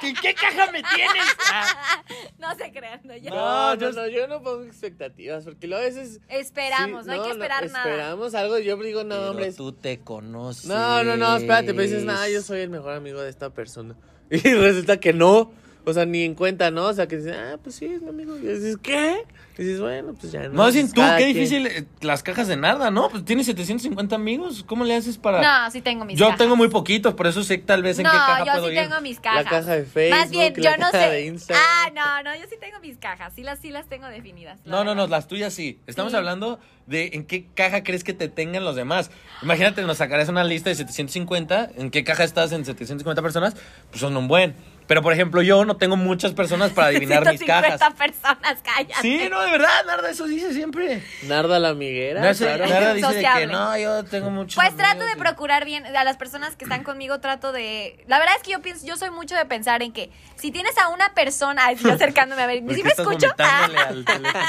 ¿En 0.02 0.14
qué 0.16 0.34
caja 0.34 0.70
me 0.72 0.82
tienes? 0.82 1.24
Ah. 1.52 2.02
No 2.38 2.54
se 2.54 2.70
crean, 2.72 3.00
no, 3.04 3.16
ya. 3.16 3.30
No, 3.30 3.36
No, 3.36 3.74
no, 3.74 3.80
yo- 3.80 3.92
no, 3.92 4.06
yo 4.06 4.26
no 4.28 4.42
pongo 4.42 4.62
expectativas, 4.64 5.44
porque 5.44 5.66
luego 5.66 5.82
a 5.82 5.86
veces... 5.86 6.20
Esperamos, 6.28 7.04
sí, 7.04 7.08
no, 7.10 7.14
hay 7.14 7.20
que 7.22 7.30
esperar 7.32 7.66
nada. 7.70 7.84
Esperamos 7.84 8.34
algo, 8.34 8.58
yo 8.58 8.76
digo, 8.78 9.02
no, 9.04 9.16
Pero 9.16 9.30
hombre... 9.30 9.52
tú 9.52 9.72
te 9.72 9.98
conoces. 10.00 10.66
No, 10.66 11.02
no, 11.04 11.16
no, 11.16 11.36
espérate, 11.36 11.68
pero 11.74 11.82
dices, 11.82 12.04
nada, 12.04 12.28
yo 12.28 12.40
soy 12.42 12.60
el 12.60 12.70
mejor 12.70 12.94
amigo 12.94 13.20
de 13.20 13.28
esta 13.30 13.50
persona. 13.50 13.94
Y 14.30 14.38
resulta 14.54 14.98
que 14.98 15.12
no, 15.12 15.52
o 15.88 15.92
sea, 15.94 16.04
ni 16.06 16.22
en 16.24 16.34
cuenta, 16.34 16.70
¿no? 16.70 16.84
O 16.86 16.92
sea, 16.92 17.06
que 17.08 17.16
dices, 17.16 17.34
ah, 17.36 17.56
pues 17.62 17.76
sí, 17.76 17.86
es 17.86 18.02
mi 18.02 18.08
amigo. 18.10 18.36
Y 18.36 18.40
dices, 18.42 18.76
¿qué? 18.82 19.24
Y 19.56 19.62
dices, 19.64 19.80
bueno, 19.80 20.14
pues 20.20 20.30
ya 20.32 20.42
no. 20.48 20.50
No, 20.50 20.70
sin 20.70 20.82
pues 20.82 20.94
tú, 20.94 21.00
qué 21.00 21.24
quien. 21.24 21.34
difícil 21.34 21.66
eh, 21.66 21.84
las 22.00 22.22
cajas 22.22 22.46
de 22.46 22.56
nada, 22.56 22.90
¿no? 22.92 23.08
Pues 23.08 23.24
tienes 23.24 23.46
750 23.46 24.14
amigos, 24.14 24.62
¿cómo 24.64 24.84
le 24.84 24.94
haces 24.94 25.18
para...? 25.18 25.42
No, 25.64 25.70
sí 25.72 25.80
tengo 25.80 26.04
mis 26.04 26.16
Yo 26.16 26.26
cajas. 26.26 26.38
tengo 26.38 26.54
muy 26.54 26.68
poquitos, 26.68 27.14
por 27.14 27.26
eso 27.26 27.42
sé 27.42 27.58
tal 27.58 27.82
vez 27.82 27.98
en 27.98 28.04
no, 28.04 28.10
qué 28.12 28.16
caja 28.16 28.44
yo 28.44 28.52
puedo 28.52 28.68
sí 28.68 28.74
ir. 28.74 28.80
tengo 28.82 29.00
mis 29.00 29.18
cajas. 29.18 29.44
La 29.44 29.50
caja 29.50 29.72
de 29.76 29.84
Facebook, 29.84 30.18
Más 30.20 30.30
bien, 30.30 30.52
la 30.56 30.62
yo 30.62 30.70
no 30.76 30.90
caja 30.92 31.04
sé. 31.04 31.10
de 31.10 31.26
Instagram. 31.26 31.64
Ah, 31.68 31.90
no, 31.94 32.22
no, 32.30 32.36
yo 32.38 32.44
sí 32.48 32.56
tengo 32.60 32.78
mis 32.80 32.98
cajas. 32.98 33.32
Sí 33.34 33.42
las, 33.42 33.58
sí 33.58 33.70
las 33.70 33.88
tengo 33.88 34.06
definidas. 34.06 34.60
la 34.64 34.70
No, 34.76 34.84
no, 34.84 34.94
no, 34.94 35.06
las 35.08 35.26
tuyas 35.26 35.52
sí. 35.52 35.80
Estamos 35.88 36.12
Sí. 36.12 36.16
hablando 36.18 36.60
de 36.86 37.10
en 37.14 37.24
qué 37.24 37.46
caja 37.54 37.82
crees 37.82 38.04
que 38.04 38.12
te 38.12 38.28
tengan 38.28 38.64
los 38.64 38.76
demás. 38.76 39.10
Imagínate, 39.42 39.82
nos 39.82 39.96
sacarías 39.98 40.28
una 40.28 40.44
lista 40.44 40.70
de 40.70 40.76
750. 40.76 41.70
¿En 41.76 41.90
qué 41.90 42.04
caja 42.04 42.22
estás 42.22 42.52
en 42.52 42.64
750 42.64 43.22
personas? 43.22 43.56
Pues 43.90 44.00
son 44.00 44.16
un 44.16 44.28
buen. 44.28 44.54
Pero, 44.88 45.02
por 45.02 45.12
ejemplo, 45.12 45.42
yo 45.42 45.66
no 45.66 45.76
tengo 45.76 45.96
muchas 45.96 46.32
personas 46.32 46.72
para 46.72 46.88
adivinar 46.88 47.20
mis 47.20 47.40
150 47.40 47.78
cajas. 47.78 47.94
personas, 47.94 48.58
cállate. 48.62 49.02
Sí, 49.02 49.28
no, 49.30 49.40
de 49.42 49.50
verdad, 49.52 49.84
Narda, 49.86 50.10
eso 50.10 50.24
dice 50.24 50.52
siempre. 50.54 51.04
Narda 51.24 51.58
la 51.58 51.68
amiguera. 51.68 52.22
No 52.22 52.34
sé, 52.34 52.46
claro. 52.46 52.66
Narda 52.66 52.94
dice 52.94 53.14
de 53.14 53.28
que 53.36 53.46
no, 53.46 53.76
yo 53.78 54.04
tengo 54.06 54.30
muchos 54.30 54.56
Pues 54.56 54.74
trato 54.76 55.04
de 55.04 55.14
procurar 55.16 55.66
bien 55.66 55.84
a 55.84 56.04
las 56.04 56.16
personas 56.16 56.56
que 56.56 56.64
están 56.64 56.82
conmigo, 56.84 57.20
trato 57.20 57.52
de... 57.52 58.02
La 58.08 58.18
verdad 58.18 58.34
es 58.38 58.42
que 58.42 58.52
yo 58.52 58.62
pienso, 58.62 58.86
yo 58.86 58.96
soy 58.96 59.10
mucho 59.10 59.34
de 59.36 59.44
pensar 59.44 59.82
en 59.82 59.92
que 59.92 60.10
si 60.36 60.50
tienes 60.50 60.76
a 60.78 60.88
una 60.88 61.12
persona, 61.12 61.66
ay, 61.66 61.76
yo 61.76 61.92
acercándome 61.92 62.42
a 62.42 62.46
ver, 62.46 62.64
¿Por 62.64 62.74
¿sí 62.74 62.82
me 62.82 62.90
escucho? 62.90 63.28
al 63.38 64.04
teléfono, 64.06 64.46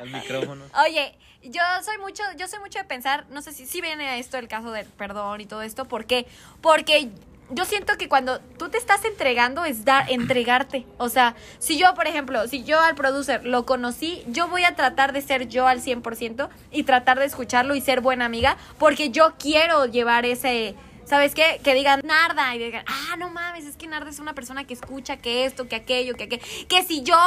al 0.00 0.10
micrófono? 0.10 0.64
Oye, 0.84 1.16
yo 1.44 1.60
soy 1.84 1.98
mucho, 1.98 2.24
yo 2.36 2.48
soy 2.48 2.58
mucho 2.58 2.78
de 2.80 2.84
pensar, 2.86 3.26
no 3.30 3.40
sé 3.40 3.52
si, 3.52 3.66
si 3.66 3.80
viene 3.80 4.08
a 4.08 4.16
esto 4.16 4.36
el 4.36 4.48
caso 4.48 4.72
del 4.72 4.86
perdón 4.86 5.40
y 5.40 5.46
todo 5.46 5.62
esto, 5.62 5.84
¿por 5.84 6.06
qué? 6.06 6.26
Porque 6.60 7.10
yo 7.50 7.64
siento 7.64 7.96
que 7.98 8.08
cuando 8.08 8.40
tú 8.40 8.68
te 8.68 8.78
estás 8.78 9.04
entregando 9.04 9.64
es 9.64 9.84
dar, 9.84 10.10
entregarte. 10.10 10.86
O 10.98 11.08
sea, 11.08 11.34
si 11.58 11.78
yo, 11.78 11.94
por 11.94 12.06
ejemplo, 12.06 12.46
si 12.48 12.64
yo 12.64 12.80
al 12.80 12.94
producer 12.94 13.44
lo 13.44 13.66
conocí, 13.66 14.24
yo 14.28 14.48
voy 14.48 14.64
a 14.64 14.74
tratar 14.74 15.12
de 15.12 15.20
ser 15.20 15.48
yo 15.48 15.66
al 15.66 15.80
100% 15.80 16.48
y 16.72 16.82
tratar 16.84 17.18
de 17.18 17.26
escucharlo 17.26 17.74
y 17.74 17.80
ser 17.80 18.00
buena 18.00 18.24
amiga, 18.24 18.56
porque 18.78 19.10
yo 19.10 19.34
quiero 19.38 19.86
llevar 19.86 20.24
ese... 20.26 20.74
¿Sabes 21.04 21.34
qué? 21.34 21.60
Que 21.62 21.74
digan 21.74 22.00
Narda 22.02 22.54
y 22.54 22.58
digan, 22.58 22.82
ah, 22.88 23.16
no 23.18 23.28
mames, 23.28 23.66
es 23.66 23.76
que 23.76 23.86
Narda 23.86 24.08
es 24.08 24.20
una 24.20 24.32
persona 24.32 24.64
que 24.64 24.72
escucha 24.72 25.18
que 25.18 25.44
esto, 25.44 25.68
que 25.68 25.76
aquello, 25.76 26.14
que 26.14 26.24
aquello. 26.24 26.42
Que 26.66 26.82
si 26.82 27.02
yo 27.02 27.18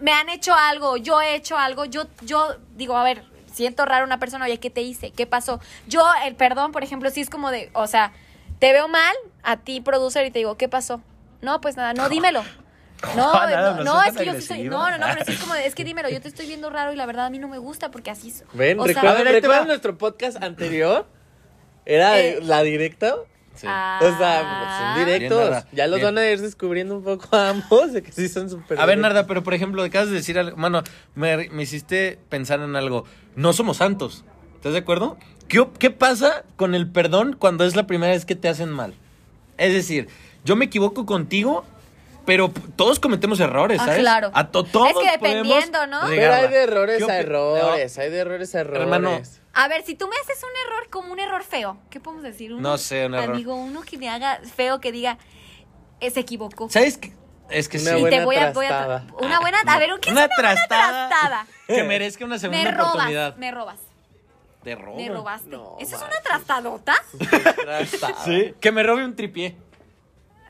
me 0.00 0.10
han 0.10 0.28
hecho 0.28 0.52
algo, 0.52 0.96
yo 0.96 1.22
he 1.22 1.36
hecho 1.36 1.56
algo, 1.56 1.84
yo, 1.84 2.08
yo 2.22 2.56
digo, 2.74 2.96
a 2.96 3.04
ver, 3.04 3.22
siento 3.52 3.84
raro 3.84 4.04
una 4.04 4.18
persona, 4.18 4.46
oye, 4.46 4.58
¿qué 4.58 4.68
te 4.68 4.82
hice? 4.82 5.12
¿Qué 5.12 5.26
pasó? 5.26 5.60
Yo, 5.86 6.04
el 6.24 6.34
perdón, 6.34 6.72
por 6.72 6.82
ejemplo, 6.82 7.08
sí 7.10 7.20
es 7.20 7.30
como 7.30 7.52
de, 7.52 7.70
o 7.72 7.86
sea, 7.86 8.12
te 8.58 8.72
veo 8.72 8.88
mal 8.88 9.14
a 9.44 9.58
ti, 9.58 9.80
producer, 9.80 10.24
y 10.26 10.30
te 10.30 10.38
digo, 10.40 10.56
¿qué 10.56 10.68
pasó? 10.68 11.02
No, 11.42 11.60
pues 11.60 11.76
nada, 11.76 11.92
no, 11.94 12.08
dímelo. 12.08 12.42
No, 13.16 13.34
Nada, 13.34 13.74
no, 13.74 13.84
no 13.84 14.02
es 14.02 14.16
que 14.16 14.24
yo 14.24 14.32
sí 14.32 14.40
soy, 14.40 14.62
no, 14.62 14.88
no, 14.90 14.96
no, 14.96 15.04
pero 15.18 15.30
es 15.30 15.38
como 15.38 15.54
es 15.54 15.74
que 15.74 15.84
dímelo, 15.84 16.08
yo 16.08 16.22
te 16.22 16.28
estoy 16.28 16.46
viendo 16.46 16.70
raro 16.70 16.90
y 16.90 16.96
la 16.96 17.04
verdad 17.04 17.26
a 17.26 17.30
mí 17.30 17.38
no 17.38 17.48
me 17.48 17.58
gusta 17.58 17.90
porque 17.90 18.10
así. 18.10 18.32
Ven, 18.54 18.80
o 18.80 18.84
sea, 18.86 18.94
¿recuerdan, 18.94 19.10
A 19.14 19.18
ver, 19.18 19.26
ahí 19.26 19.32
te 19.34 19.40
¿recuerdan 19.42 19.64
va. 19.64 19.68
nuestro 19.68 19.98
podcast 19.98 20.42
anterior? 20.42 21.06
Era 21.84 22.18
Eh. 22.18 22.38
la 22.40 22.62
directa. 22.62 23.16
Sí. 23.56 23.66
Ah. 23.68 23.98
O 24.00 24.16
sea, 24.16 24.94
son 24.94 24.94
Bien, 25.04 25.06
directos. 25.18 25.50
Narda. 25.50 25.66
ya 25.72 25.86
los 25.86 25.96
Bien. 25.96 26.14
van 26.14 26.18
a 26.24 26.26
ir 26.30 26.40
descubriendo 26.40 26.96
un 26.96 27.04
poco 27.04 27.36
a 27.36 27.50
ambos 27.50 27.92
de 27.92 28.02
que 28.02 28.10
sí 28.10 28.26
son 28.30 28.48
súper 28.48 28.80
A 28.80 28.86
ver. 28.86 28.96
Narda, 28.96 29.26
pero 29.26 29.42
por 29.42 29.52
ejemplo, 29.52 29.82
acabas 29.82 30.08
de 30.08 30.14
decir 30.14 30.38
algo. 30.38 30.56
Mano, 30.56 30.82
me, 31.14 31.50
me 31.50 31.62
hiciste 31.64 32.18
pensar 32.30 32.60
en 32.60 32.74
algo. 32.74 33.04
No 33.36 33.52
somos 33.52 33.78
santos. 33.78 34.24
¿Estás 34.54 34.72
de 34.72 34.78
acuerdo? 34.78 35.18
¿Qué, 35.48 35.68
¿Qué 35.78 35.90
pasa 35.90 36.44
con 36.56 36.74
el 36.74 36.88
perdón 36.90 37.36
cuando 37.38 37.64
es 37.66 37.76
la 37.76 37.86
primera 37.86 38.12
vez 38.14 38.24
que 38.24 38.34
te 38.34 38.48
hacen 38.48 38.70
mal? 38.70 38.94
Es 39.56 39.72
decir, 39.72 40.08
yo 40.44 40.56
me 40.56 40.64
equivoco 40.66 41.06
contigo, 41.06 41.64
pero 42.26 42.50
todos 42.76 42.98
cometemos 43.00 43.38
errores, 43.40 43.78
Ah, 43.80 43.84
¿sabes? 43.86 44.00
claro. 44.00 44.30
A 44.34 44.48
to- 44.50 44.64
todos 44.64 44.88
Es 44.90 44.96
que 44.96 45.10
dependiendo, 45.10 45.86
¿no? 45.86 46.00
Pero 46.06 46.32
hay 46.34 46.48
de 46.48 46.62
errores 46.62 47.04
¿Qué 47.04 47.10
a 47.12 47.18
errores, 47.20 47.98
hay 47.98 48.10
de 48.10 48.18
errores 48.18 48.54
a 48.54 48.60
errores. 48.60 48.82
Hermano, 48.82 49.20
A 49.52 49.68
ver, 49.68 49.82
si 49.84 49.94
tú 49.94 50.08
me 50.08 50.16
haces 50.22 50.42
un 50.42 50.50
error 50.66 50.88
como 50.90 51.12
un 51.12 51.20
error 51.20 51.44
feo, 51.44 51.78
¿qué 51.90 52.00
podemos 52.00 52.24
decir? 52.24 52.52
Uno, 52.52 52.70
No 52.70 52.78
sé, 52.78 53.06
un 53.06 53.14
error. 53.14 53.34
Amigo, 53.34 53.54
uno 53.54 53.82
que 53.82 53.98
me 53.98 54.08
haga 54.08 54.40
feo, 54.56 54.80
que 54.80 54.90
diga, 54.90 55.18
eh, 56.00 56.10
se 56.10 56.20
equivocó. 56.20 56.68
¿Sabes 56.70 56.98
qué? 56.98 57.12
Es 57.50 57.68
que 57.68 57.76
Una 57.78 57.90
sí. 57.92 57.96
y 57.98 58.00
buena 58.00 58.18
te 58.18 58.24
voy 58.24 58.36
a, 58.36 58.52
voy 58.52 58.64
a- 58.64 58.68
trastada. 58.68 59.04
una 59.20 59.38
buena, 59.40 59.58
a 59.66 59.78
ver, 59.78 59.90
¿qué 60.00 60.08
es 60.08 60.12
Una 60.16 60.24
una 60.24 60.34
buena 60.34 60.54
trastada. 60.54 61.08
trastada? 61.08 61.46
Que 61.68 61.84
merezca 61.84 62.24
una 62.24 62.38
segunda 62.38 62.62
Me 62.64 62.70
robas, 62.70 62.88
oportunidad. 62.94 63.36
me 63.36 63.50
robas, 63.52 63.78
Te 64.64 64.74
robo. 64.74 64.96
me 64.96 65.08
robaste. 65.08 65.48
No, 65.50 65.76
¿Eso 65.78 65.96
es 65.96 66.02
una 66.02 66.20
trastadota? 66.24 66.94
Sí. 68.24 68.54
Que 68.60 68.72
me 68.72 68.82
robe 68.82 69.04
un 69.04 69.14
tripié. 69.14 69.56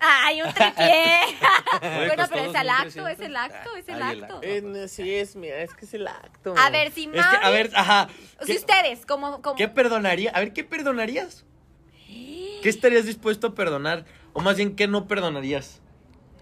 Ay, 0.01 0.43
un 0.43 0.53
tripié. 0.53 1.21
bueno, 1.81 2.13
pues 2.17 2.29
pero 2.31 2.51
es 2.51 2.61
el 2.61 2.69
acto, 2.71 2.83
300. 3.05 3.11
es 3.13 3.21
el 3.21 3.37
acto, 3.37 3.77
es 3.77 3.89
el 3.89 4.03
Ay, 4.03 4.21
acto. 4.21 4.41
Eh, 4.43 4.89
sí, 4.89 5.15
es, 5.15 5.35
mira, 5.37 5.57
es 5.63 5.73
que 5.75 5.85
es 5.87 5.95
el 5.95 6.07
acto. 6.07 6.55
A 6.59 6.71
ver, 6.71 6.93
si 6.93 7.05
Es 7.05 7.27
que, 7.27 7.37
a 7.47 7.51
ver, 7.51 7.71
ajá. 7.75 8.09
si 8.41 8.47
¿qué- 8.53 8.59
ustedes, 8.59 9.07
como, 9.07 9.41
como 9.43 9.57
¿Qué 9.57 9.69
perdonaría? 9.69 10.31
A 10.33 10.41
ver, 10.41 10.53
¿qué 10.53 10.63
perdonarías? 10.65 11.45
¿Qué 12.07 12.69
estarías 12.69 13.07
dispuesto 13.07 13.49
a 13.49 13.55
perdonar? 13.55 14.05
O 14.35 14.41
más 14.41 14.57
bien, 14.57 14.77
¿qué 14.77 14.87
no 14.89 15.07
perdonarías? 15.09 15.81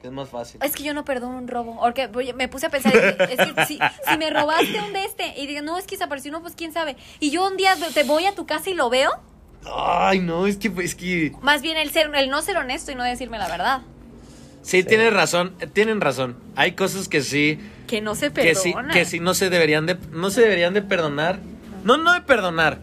Es 0.02 0.10
más 0.10 0.28
fácil. 0.28 0.60
Es 0.62 0.74
que 0.74 0.82
yo 0.82 0.94
no 0.94 1.04
perdono 1.04 1.38
un 1.38 1.48
robo. 1.48 1.80
Porque 2.12 2.32
me 2.34 2.48
puse 2.48 2.66
a 2.66 2.70
pensar, 2.70 2.94
es 2.96 3.38
que 3.38 3.66
si, 3.66 3.78
si 4.08 4.18
me 4.18 4.30
robaste 4.30 4.80
un 4.80 4.92
de 4.92 5.04
este 5.04 5.34
y 5.40 5.46
digo, 5.46 5.62
no, 5.62 5.78
es 5.78 5.86
que 5.86 5.96
desapareció, 5.96 6.32
no, 6.32 6.42
pues 6.42 6.54
quién 6.54 6.72
sabe. 6.72 6.96
Y 7.20 7.30
yo 7.30 7.46
un 7.46 7.56
día 7.56 7.76
te 7.94 8.02
voy 8.02 8.26
a 8.26 8.34
tu 8.34 8.46
casa 8.46 8.70
y 8.70 8.74
lo 8.74 8.90
veo, 8.90 9.10
Ay, 9.64 10.18
no, 10.18 10.46
es 10.46 10.56
que, 10.56 10.72
es 10.82 10.94
que... 10.94 11.32
más 11.40 11.62
bien 11.62 11.76
el 11.76 11.90
ser, 11.90 12.10
el 12.14 12.30
no 12.30 12.42
ser 12.42 12.56
honesto 12.56 12.90
y 12.90 12.94
no 12.94 13.04
decirme 13.04 13.38
la 13.38 13.48
verdad. 13.48 13.82
Sí, 14.62 14.84
tienes 14.84 15.12
razón, 15.12 15.54
tienen 15.72 16.00
razón. 16.00 16.36
Hay 16.54 16.72
cosas 16.72 17.08
que 17.08 17.22
sí, 17.22 17.58
Que 17.88 18.00
no 18.00 18.14
se 18.14 18.32
que 18.32 18.54
sí, 18.54 18.74
que 18.92 19.04
sí 19.04 19.18
no 19.18 19.34
se 19.34 19.50
deberían 19.50 19.86
de, 19.86 19.98
no 20.12 20.30
se 20.30 20.40
deberían 20.40 20.72
de 20.72 20.82
perdonar. 20.82 21.40
No, 21.84 21.96
no 21.96 22.12
de 22.12 22.20
perdonar, 22.20 22.78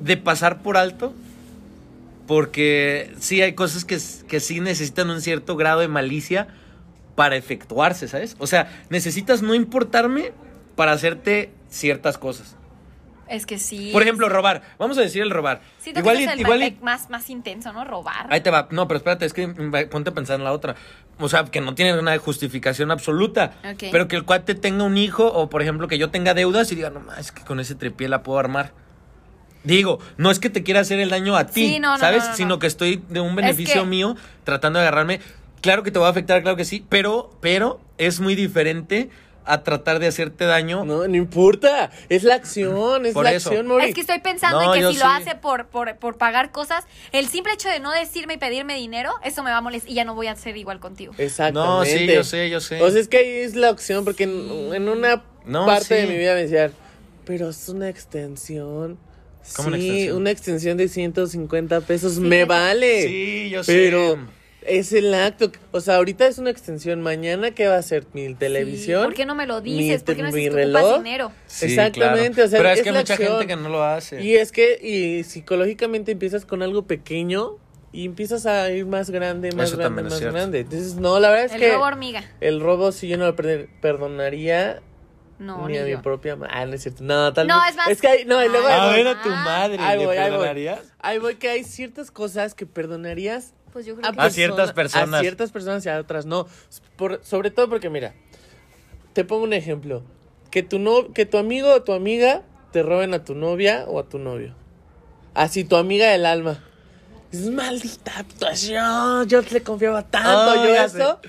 de 0.00 0.16
pasar 0.16 0.62
por 0.62 0.78
alto. 0.78 1.12
Porque 2.26 3.12
sí 3.18 3.42
hay 3.42 3.54
cosas 3.54 3.84
que, 3.84 3.98
que 4.28 4.40
sí 4.40 4.60
necesitan 4.60 5.10
un 5.10 5.20
cierto 5.20 5.56
grado 5.56 5.80
de 5.80 5.88
malicia 5.88 6.48
para 7.16 7.36
efectuarse, 7.36 8.08
¿sabes? 8.08 8.36
O 8.38 8.46
sea, 8.46 8.84
necesitas 8.90 9.42
no 9.42 9.54
importarme 9.54 10.32
para 10.76 10.92
hacerte 10.92 11.52
ciertas 11.68 12.18
cosas. 12.18 12.56
Es 13.28 13.46
que 13.46 13.58
sí. 13.58 13.90
Por 13.92 14.02
ejemplo, 14.02 14.28
robar. 14.28 14.62
Vamos 14.78 14.98
a 14.98 15.00
decir 15.00 15.22
el 15.22 15.30
robar. 15.30 15.62
Siento 15.78 16.00
igual 16.00 16.16
que 16.16 16.22
y- 16.22 16.24
ese 16.24 16.32
es 16.34 16.40
el 16.40 16.40
igual 16.44 16.62
y- 16.62 16.78
más, 16.82 17.08
más 17.08 17.30
intenso, 17.30 17.72
¿no? 17.72 17.82
Robar. 17.84 18.26
Ahí 18.30 18.40
te 18.42 18.50
va. 18.50 18.68
No, 18.70 18.86
pero 18.88 18.98
espérate, 18.98 19.24
es 19.24 19.32
que 19.32 19.46
mm, 19.46 19.88
ponte 19.90 20.10
a 20.10 20.14
pensar 20.14 20.38
en 20.38 20.44
la 20.44 20.52
otra. 20.52 20.74
O 21.18 21.28
sea, 21.30 21.44
que 21.44 21.60
no 21.62 21.74
tiene 21.74 21.98
una 21.98 22.16
justificación 22.18 22.90
absoluta. 22.90 23.54
Ok. 23.64 23.84
Pero 23.90 24.06
que 24.06 24.16
el 24.16 24.24
cuate 24.24 24.54
tenga 24.54 24.84
un 24.84 24.98
hijo, 24.98 25.26
o 25.32 25.48
por 25.48 25.62
ejemplo, 25.62 25.88
que 25.88 25.96
yo 25.98 26.10
tenga 26.10 26.34
deudas 26.34 26.70
y 26.72 26.74
diga, 26.74 26.90
no 26.90 27.02
es 27.14 27.32
que 27.32 27.42
con 27.42 27.58
ese 27.58 27.74
tripié 27.74 28.08
la 28.08 28.22
puedo 28.22 28.38
armar. 28.38 28.72
Digo, 29.64 30.00
no 30.16 30.30
es 30.30 30.38
que 30.38 30.50
te 30.50 30.62
quiera 30.62 30.80
hacer 30.80 30.98
el 31.00 31.10
daño 31.10 31.36
a 31.36 31.46
ti, 31.46 31.68
Sí, 31.74 31.78
no, 31.78 31.92
no, 31.92 31.98
¿sabes? 31.98 32.18
no, 32.20 32.24
no, 32.24 32.30
no. 32.32 32.36
Sino 32.36 32.58
que 32.58 32.66
estoy 32.66 33.02
de 33.08 33.20
un 33.20 33.36
beneficio 33.36 33.82
que- 33.82 33.88
mío 33.88 34.16
tratando 34.44 34.78
de 34.80 34.86
agarrarme. 34.86 35.20
Claro 35.60 35.82
que 35.84 35.90
te 35.92 35.98
va 36.00 36.08
a 36.08 36.10
afectar, 36.10 36.42
claro 36.42 36.56
que 36.56 36.64
sí, 36.64 36.84
pero, 36.88 37.30
pero 37.40 37.80
es 37.98 38.18
muy 38.18 38.34
diferente 38.34 39.10
a 39.44 39.62
tratar 39.64 39.98
de 40.00 40.06
hacerte 40.08 40.44
daño. 40.44 40.84
No, 40.84 41.06
no 41.06 41.16
importa. 41.16 41.90
Es 42.08 42.22
la 42.24 42.34
acción, 42.36 43.06
es 43.06 43.14
Por 43.14 43.24
la 43.24 43.32
eso. 43.32 43.50
acción, 43.50 43.66
Mori. 43.68 43.86
Es 43.88 43.94
que 43.94 44.00
estoy 44.00 44.20
pensando 44.20 44.60
No, 44.60 44.74
en 44.74 44.80
que 44.80 44.92
si 44.92 44.98
lo 44.98 45.06
hace 45.06 45.34
por, 45.36 45.66
por, 45.66 45.96
por 45.98 46.16
pagar 46.16 46.50
cosas, 46.52 46.84
el 47.12 47.26
simple 47.28 47.52
hecho 47.52 47.68
de 47.68 47.78
no 47.80 47.90
decirme 47.92 48.34
y 48.34 48.36
pedirme 48.38 48.74
dinero, 48.76 49.12
eso 49.24 49.42
me 49.44 49.50
va 49.50 49.56
a 49.56 49.60
molestar 49.60 49.90
y 49.90 49.94
ya 49.94 50.04
no 50.04 50.14
voy 50.16 50.28
a 50.28 50.34
ser 50.36 50.56
igual 50.56 50.78
contigo. 50.80 51.12
Exactamente. 51.18 51.68
No, 51.68 51.84
sí, 51.84 52.06
yo 52.12 52.22
sé, 52.24 52.50
yo 52.50 52.60
sé. 52.60 52.80
O 52.82 52.90
sea, 52.90 53.00
es 53.00 53.08
que 53.08 53.16
ahí 53.18 53.28
es 53.42 53.54
la 53.56 53.70
opción, 53.70 54.04
porque 54.04 54.24
en, 54.24 54.74
en 54.74 54.88
una 54.88 55.22
No, 55.44 55.66
parte 55.66 55.94
de 55.94 56.06
mi 56.06 56.16
vida 56.16 56.34
me 56.34 56.42
decían, 56.42 56.72
pero 57.24 57.48
es 57.50 57.68
una 57.68 57.88
extensión. 57.88 58.96
¿Cómo 59.56 59.68
una 59.68 59.76
sí, 59.78 59.84
extensión? 59.88 60.16
una 60.16 60.30
extensión 60.30 60.76
de 60.76 60.88
150 60.88 61.80
pesos 61.82 62.14
Sí, 62.14 62.20
me 62.20 62.44
vale. 62.44 63.06
Sí, 63.08 63.50
yo 63.50 63.62
sé. 63.64 63.72
Pero 63.72 64.18
es 64.62 64.92
el 64.92 65.12
acto. 65.14 65.50
O 65.72 65.80
sea, 65.80 65.96
ahorita 65.96 66.26
es 66.26 66.38
una 66.38 66.50
extensión. 66.50 67.02
Mañana, 67.02 67.50
¿qué 67.50 67.66
va 67.66 67.76
a 67.76 67.82
ser? 67.82 68.06
¿Mi 68.12 68.32
televisión? 68.34 69.00
Sí, 69.02 69.04
¿Por 69.06 69.14
qué 69.14 69.26
no 69.26 69.34
me 69.34 69.46
lo 69.46 69.60
dices? 69.60 70.00
Mi- 70.00 70.04
¿Por 70.06 70.16
qué 70.16 70.22
no 70.22 70.30
mi 70.30 70.48
reloj? 70.48 70.98
dinero? 70.98 71.32
Sí, 71.46 71.66
Exactamente, 71.66 72.34
claro. 72.34 72.46
o 72.46 72.50
sea, 72.50 72.58
pero 72.58 72.68
es, 72.70 72.78
es 72.78 72.82
que 72.84 72.88
hay 72.90 72.94
la 72.94 73.00
mucha 73.00 73.14
acción. 73.14 73.32
gente 73.38 73.46
que 73.48 73.56
no 73.60 73.68
lo 73.68 73.82
hace. 73.82 74.22
Y 74.22 74.36
es 74.36 74.52
que 74.52 74.78
y 74.80 75.24
psicológicamente 75.24 76.12
empiezas 76.12 76.44
con 76.46 76.62
algo 76.62 76.86
pequeño 76.86 77.56
y 77.92 78.06
empiezas 78.06 78.46
a 78.46 78.70
ir 78.70 78.86
más 78.86 79.10
grande, 79.10 79.52
más 79.52 79.68
Eso 79.68 79.76
grande, 79.78 80.02
más 80.04 80.16
cierto. 80.16 80.34
grande. 80.34 80.60
Entonces, 80.60 80.94
no, 80.94 81.18
la 81.20 81.28
verdad 81.30 81.46
es 81.46 81.52
el 81.54 81.60
que 81.60 81.72
robo 81.72 81.84
hormiga. 81.84 82.24
el 82.40 82.60
robo 82.60 82.92
si 82.92 83.08
yo 83.08 83.18
no 83.18 83.26
lo 83.26 83.36
per- 83.36 83.68
perdonaría 83.82 84.80
No, 85.42 85.66
ni 85.66 85.74
ni 85.74 85.78
a 85.78 85.84
mi 85.84 85.96
propia 85.96 86.36
madre. 86.36 86.52
Ah, 86.54 86.64
no 86.66 86.74
es 86.74 86.82
cierto. 86.82 87.02
No, 87.04 87.32
tal 87.32 87.46
No, 87.46 87.60
vez- 87.60 87.70
es 87.70 87.76
más- 87.76 87.88
Es 87.88 88.00
que 88.00 88.08
hay, 88.08 88.24
no, 88.24 88.42
y 88.44 88.48
luego 88.48 88.66
Ah, 88.68 88.74
ahí 88.74 88.90
a 88.90 88.92
ver 88.96 89.08
a 89.08 89.22
tu 89.22 89.28
madre, 89.30 89.76
Ahí 89.80 89.98
¿le 89.98 90.06
voy, 90.06 90.16
ahí 90.16 90.22
voy. 90.30 90.38
perdonarías? 90.38 90.80
Ahí 91.00 91.18
voy 91.18 91.34
que 91.36 91.48
hay 91.48 91.64
ciertas 91.64 92.10
cosas 92.10 92.54
que 92.54 92.64
perdonarías 92.66 93.54
Pues 93.72 93.86
yo 93.86 93.94
a, 93.94 93.96
creo 93.96 94.12
que 94.12 94.20
A 94.20 94.30
ciertas 94.30 94.72
persona- 94.72 94.74
personas. 94.74 95.18
A 95.18 95.22
ciertas 95.22 95.50
personas 95.52 95.86
y 95.86 95.88
a 95.88 95.98
otras 95.98 96.26
no. 96.26 96.46
Por- 96.96 97.20
sobre 97.24 97.50
todo 97.50 97.68
porque, 97.70 97.88
mira, 97.90 98.12
te 99.14 99.24
pongo 99.24 99.44
un 99.44 99.52
ejemplo. 99.54 100.02
Que 100.50 100.62
tu, 100.62 100.78
no, 100.78 101.12
que 101.14 101.24
tu 101.26 101.38
amigo 101.38 101.72
o 101.72 101.82
tu 101.82 101.92
amiga 101.94 102.42
te 102.72 102.82
roben 102.82 103.14
a 103.14 103.24
tu 103.24 103.34
novia 103.34 103.84
o 103.88 103.98
a 103.98 104.04
tu 104.08 104.18
novio. 104.18 104.54
Así, 105.34 105.64
tu 105.64 105.76
amiga 105.76 106.08
del 106.10 106.26
alma. 106.26 106.62
Es 107.32 107.48
maldita 107.50 108.18
actuación. 108.18 109.26
Yo 109.26 109.40
le 109.40 109.62
confiaba 109.62 110.02
tanto, 110.02 110.60
Oh, 110.60 110.66
yo 110.66 110.74
eso. 110.74 111.20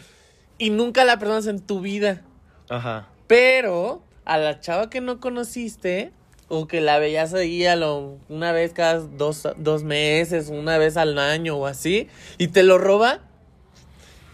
Y 0.57 0.69
nunca 0.69 1.05
la 1.05 1.17
perdonas 1.17 1.47
en 1.47 1.61
tu 1.61 1.79
vida. 1.79 2.21
Ajá. 2.69 3.07
Pero 3.33 4.03
a 4.25 4.37
la 4.37 4.59
chava 4.59 4.91
que 4.91 5.01
no 5.01 5.19
conociste, 5.19 6.11
o 6.49 6.67
que 6.67 6.81
la 6.81 6.99
veías 6.99 7.33
ahí 7.33 7.65
a 7.65 7.75
lo, 7.75 8.19
una 8.29 8.51
vez 8.51 8.73
cada 8.73 8.99
dos, 8.99 9.47
dos 9.57 9.83
meses, 9.83 10.49
una 10.49 10.77
vez 10.77 10.97
al 10.97 11.17
año 11.17 11.57
o 11.57 11.65
así, 11.65 12.07
y 12.37 12.49
te 12.49 12.61
lo 12.61 12.77
roba, 12.77 13.21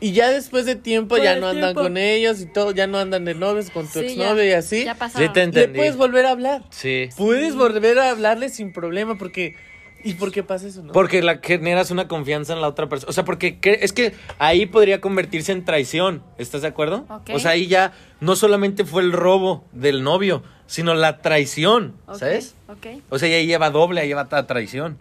y 0.01 0.12
ya 0.12 0.29
después 0.29 0.65
de 0.65 0.75
tiempo 0.75 1.15
Por 1.15 1.24
ya 1.24 1.34
el 1.34 1.39
no 1.39 1.48
andan 1.48 1.74
tiempo. 1.74 1.82
con 1.84 1.96
ellos 1.96 2.41
y 2.41 2.46
todo, 2.46 2.72
ya 2.72 2.88
no 2.88 2.98
andan 2.98 3.24
de 3.24 3.36
novios 3.36 3.70
con 3.70 3.88
tu 3.88 4.00
Sí, 4.00 4.06
exnovio 4.08 4.44
ya- 4.44 4.50
y 4.50 4.51
así, 4.53 4.84
Ya 4.84 4.96
pasaron. 4.96 5.27
Sí 5.29 5.34
te 5.34 5.39
le 5.39 5.46
entendí. 5.46 5.77
puedes 5.77 5.96
volver 5.96 6.25
a 6.25 6.32
hablar. 6.32 6.63
Sí. 6.70 7.08
Puedes 7.18 7.56
volver 7.56 8.00
a 8.00 8.10
hablarle 8.12 8.50
sin 8.50 8.74
problema 8.74 9.18
porque... 9.18 9.56
¿Y 10.03 10.13
por 10.13 10.32
qué 10.32 10.44
pasa 10.44 10.68
eso, 10.68 10.82
no? 10.84 10.94
Porque 10.94 11.22
la 11.22 11.39
generas 11.44 11.91
una 11.91 12.08
confianza 12.08 12.53
en 12.53 12.62
la 12.62 12.68
otra 12.68 12.88
persona. 12.88 13.10
O 13.10 13.13
sea, 13.13 13.25
porque 13.25 13.60
cre- 13.60 13.79
es 13.82 13.91
que 13.94 14.13
ahí 14.38 14.65
podría 14.65 15.01
convertirse 15.01 15.51
en 15.51 15.65
traición. 15.65 16.24
¿Estás 16.38 16.62
de 16.62 16.70
acuerdo? 16.70 17.06
Ok. 17.10 17.32
O 17.34 17.39
sea, 17.39 17.51
ahí 17.51 17.68
ya 17.68 17.91
no 18.22 18.36
solamente 18.36 18.86
fue 18.86 19.01
el 19.01 19.12
robo 19.12 19.65
del 19.74 20.03
novio, 20.03 20.41
sino 20.68 20.94
la 20.94 21.22
traición, 21.22 21.96
¿sabes? 22.18 22.56
Ok. 22.68 23.01
O 23.10 23.20
sea, 23.20 23.27
ya 23.29 23.39
lleva 23.46 23.70
doble, 23.72 24.01
ya 24.01 24.08
lleva 24.08 24.27
la 24.32 24.48
traición. 24.48 24.98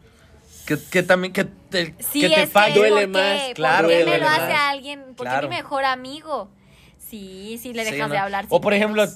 Que, 0.66 0.76
que 0.90 1.02
también, 1.02 1.32
que 1.32 1.44
te, 1.44 1.94
Sí, 1.98 2.20
que 2.20 2.28
te 2.28 2.42
es 2.42 2.50
falle. 2.50 2.74
que, 2.74 2.78
Duele 2.80 3.08
¿por 3.08 3.22
más, 3.22 3.42
qué? 3.42 3.52
claro, 3.54 3.88
¿Por 3.88 3.96
qué 3.96 4.04
me 4.04 4.18
lo 4.18 4.28
hace 4.28 4.52
a 4.52 4.68
alguien? 4.70 5.00
¿Por 5.16 5.26
qué 5.26 5.30
Claro. 5.32 5.48
mi 5.48 5.56
mejor 5.56 5.84
amigo? 5.84 6.50
Sí, 6.98 7.58
sí 7.62 7.72
le 7.72 7.84
Sí, 7.84 7.92
dejas 7.92 8.08
¿no? 8.08 8.12
de 8.14 8.18
hablar. 8.18 8.46
O 8.50 8.60
por 8.60 8.74
ejemplo, 8.74 9.06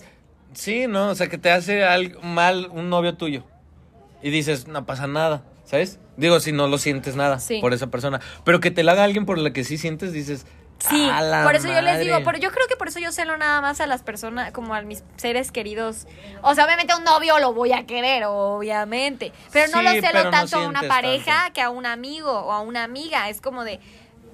sí, 0.54 0.86
¿no? 0.86 1.08
O 1.10 1.14
sea, 1.14 1.28
que 1.28 1.36
te 1.38 1.50
hace 1.50 1.84
algo 1.84 2.22
mal 2.22 2.68
un 2.72 2.88
novio 2.88 3.14
tuyo. 3.16 3.44
Y 4.22 4.30
dices, 4.30 4.66
no 4.68 4.86
pasa 4.86 5.06
nada, 5.06 5.42
¿sabes? 5.72 5.98
Digo, 6.18 6.38
si 6.38 6.52
no 6.52 6.68
lo 6.68 6.76
sientes 6.76 7.16
nada 7.16 7.38
Sí. 7.40 7.58
por 7.62 7.72
esa 7.72 7.86
persona. 7.86 8.20
Pero 8.44 8.60
que 8.60 8.70
te 8.70 8.82
la 8.82 8.92
haga 8.92 9.04
alguien 9.04 9.24
por 9.24 9.38
la 9.38 9.54
que 9.54 9.64
sí 9.64 9.78
sientes, 9.78 10.12
dices, 10.12 10.44
Sí, 10.78 11.08
"A 11.10 11.22
la 11.22 11.44
por 11.44 11.54
eso 11.54 11.68
yo 11.68 11.80
les 11.80 11.98
digo, 12.00 12.10
madre". 12.14 12.24
pero 12.26 12.38
yo 12.38 12.50
creo 12.50 12.66
que 12.66 12.74
por 12.76 12.88
eso 12.88 12.98
yo 12.98 13.10
celo 13.12 13.36
nada 13.38 13.60
más 13.62 13.80
a 13.80 13.86
las 13.86 14.02
personas, 14.02 14.50
como 14.50 14.74
a 14.74 14.82
mis 14.82 15.02
seres 15.16 15.50
queridos. 15.52 16.06
O 16.42 16.54
sea, 16.54 16.64
obviamente 16.66 16.92
a 16.92 16.96
un 16.98 17.04
novio 17.04 17.38
lo 17.38 17.54
voy 17.54 17.72
a 17.72 17.86
querer, 17.86 18.24
obviamente. 18.26 19.32
Pero 19.52 19.70
no 19.72 19.78
Sí, 19.78 19.84
lo 19.84 20.06
celo 20.06 20.24
no 20.24 20.30
tanto 20.30 20.58
a 20.58 20.66
una 20.66 20.82
pareja 20.82 21.34
tanto. 21.44 21.52
que 21.54 21.62
a 21.62 21.70
un 21.70 21.86
amigo 21.86 22.30
o 22.32 22.52
a 22.52 22.60
una 22.60 22.82
amiga. 22.84 23.28
Es 23.30 23.40
como 23.40 23.64
de, 23.64 23.80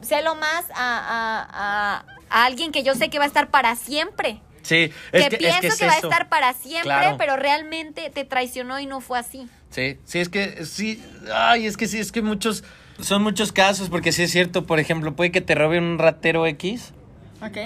celo 0.02 0.35
más 0.35 0.64
a, 0.75 0.75
a- 0.75 1.49
a- 1.52 2.04
a 2.30 2.45
alguien 2.47 2.73
que 2.73 2.83
yo 2.83 2.95
sé 2.95 3.11
que 3.11 3.18
va 3.18 3.25
a 3.25 3.28
estar 3.28 3.49
para 3.50 3.76
siempre. 3.76 4.40
Sí, 4.62 4.90
es 5.12 5.25
que, 5.25 5.28
que, 5.30 5.37
pienso 5.37 5.54
es 5.59 5.61
que, 5.61 5.66
es 5.68 5.76
que 5.78 5.87
va 5.87 5.92
a 5.92 5.97
estar 5.99 6.28
para 6.28 6.52
siempre, 6.54 6.83
Claro. 6.83 7.16
pero 7.18 7.37
realmente 7.37 8.11
te 8.11 8.25
traicionó 8.25 8.80
y 8.80 8.87
no 8.87 9.00
fue 9.00 9.18
así. 9.18 9.49
Sí, 9.70 9.98
sí, 10.04 10.18
es 10.18 10.28
que 10.28 10.64
sí, 10.64 11.02
ay, 11.32 11.66
es 11.66 11.76
que 11.76 11.87
sí, 11.87 11.98
es 11.98 12.10
que 12.10 12.22
muchos, 12.22 12.64
son 13.00 13.22
muchos 13.22 13.52
casos, 13.52 13.90
porque 13.90 14.12
sí 14.12 14.22
es 14.22 14.30
cierto, 14.30 14.66
por 14.66 14.80
ejemplo, 14.80 15.14
puede 15.14 15.30
que 15.30 15.40
te 15.40 15.54
robe 15.54 15.78
un 15.78 15.98
ratero 15.98 16.46
X 16.46 16.92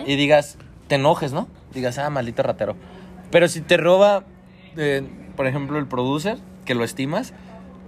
y 0.06 0.16
digas, 0.16 0.58
te 0.88 0.96
enojes, 0.96 1.32
¿no? 1.32 1.48
Digas, 1.72 1.98
ah, 1.98 2.10
maldito 2.10 2.42
ratero. 2.42 2.76
Pero 3.30 3.48
si 3.48 3.60
te 3.60 3.76
roba, 3.76 4.24
eh, 4.76 5.02
por 5.36 5.46
ejemplo, 5.46 5.78
el 5.78 5.86
producer, 5.86 6.38
que 6.64 6.74
lo 6.74 6.84
estimas, 6.84 7.32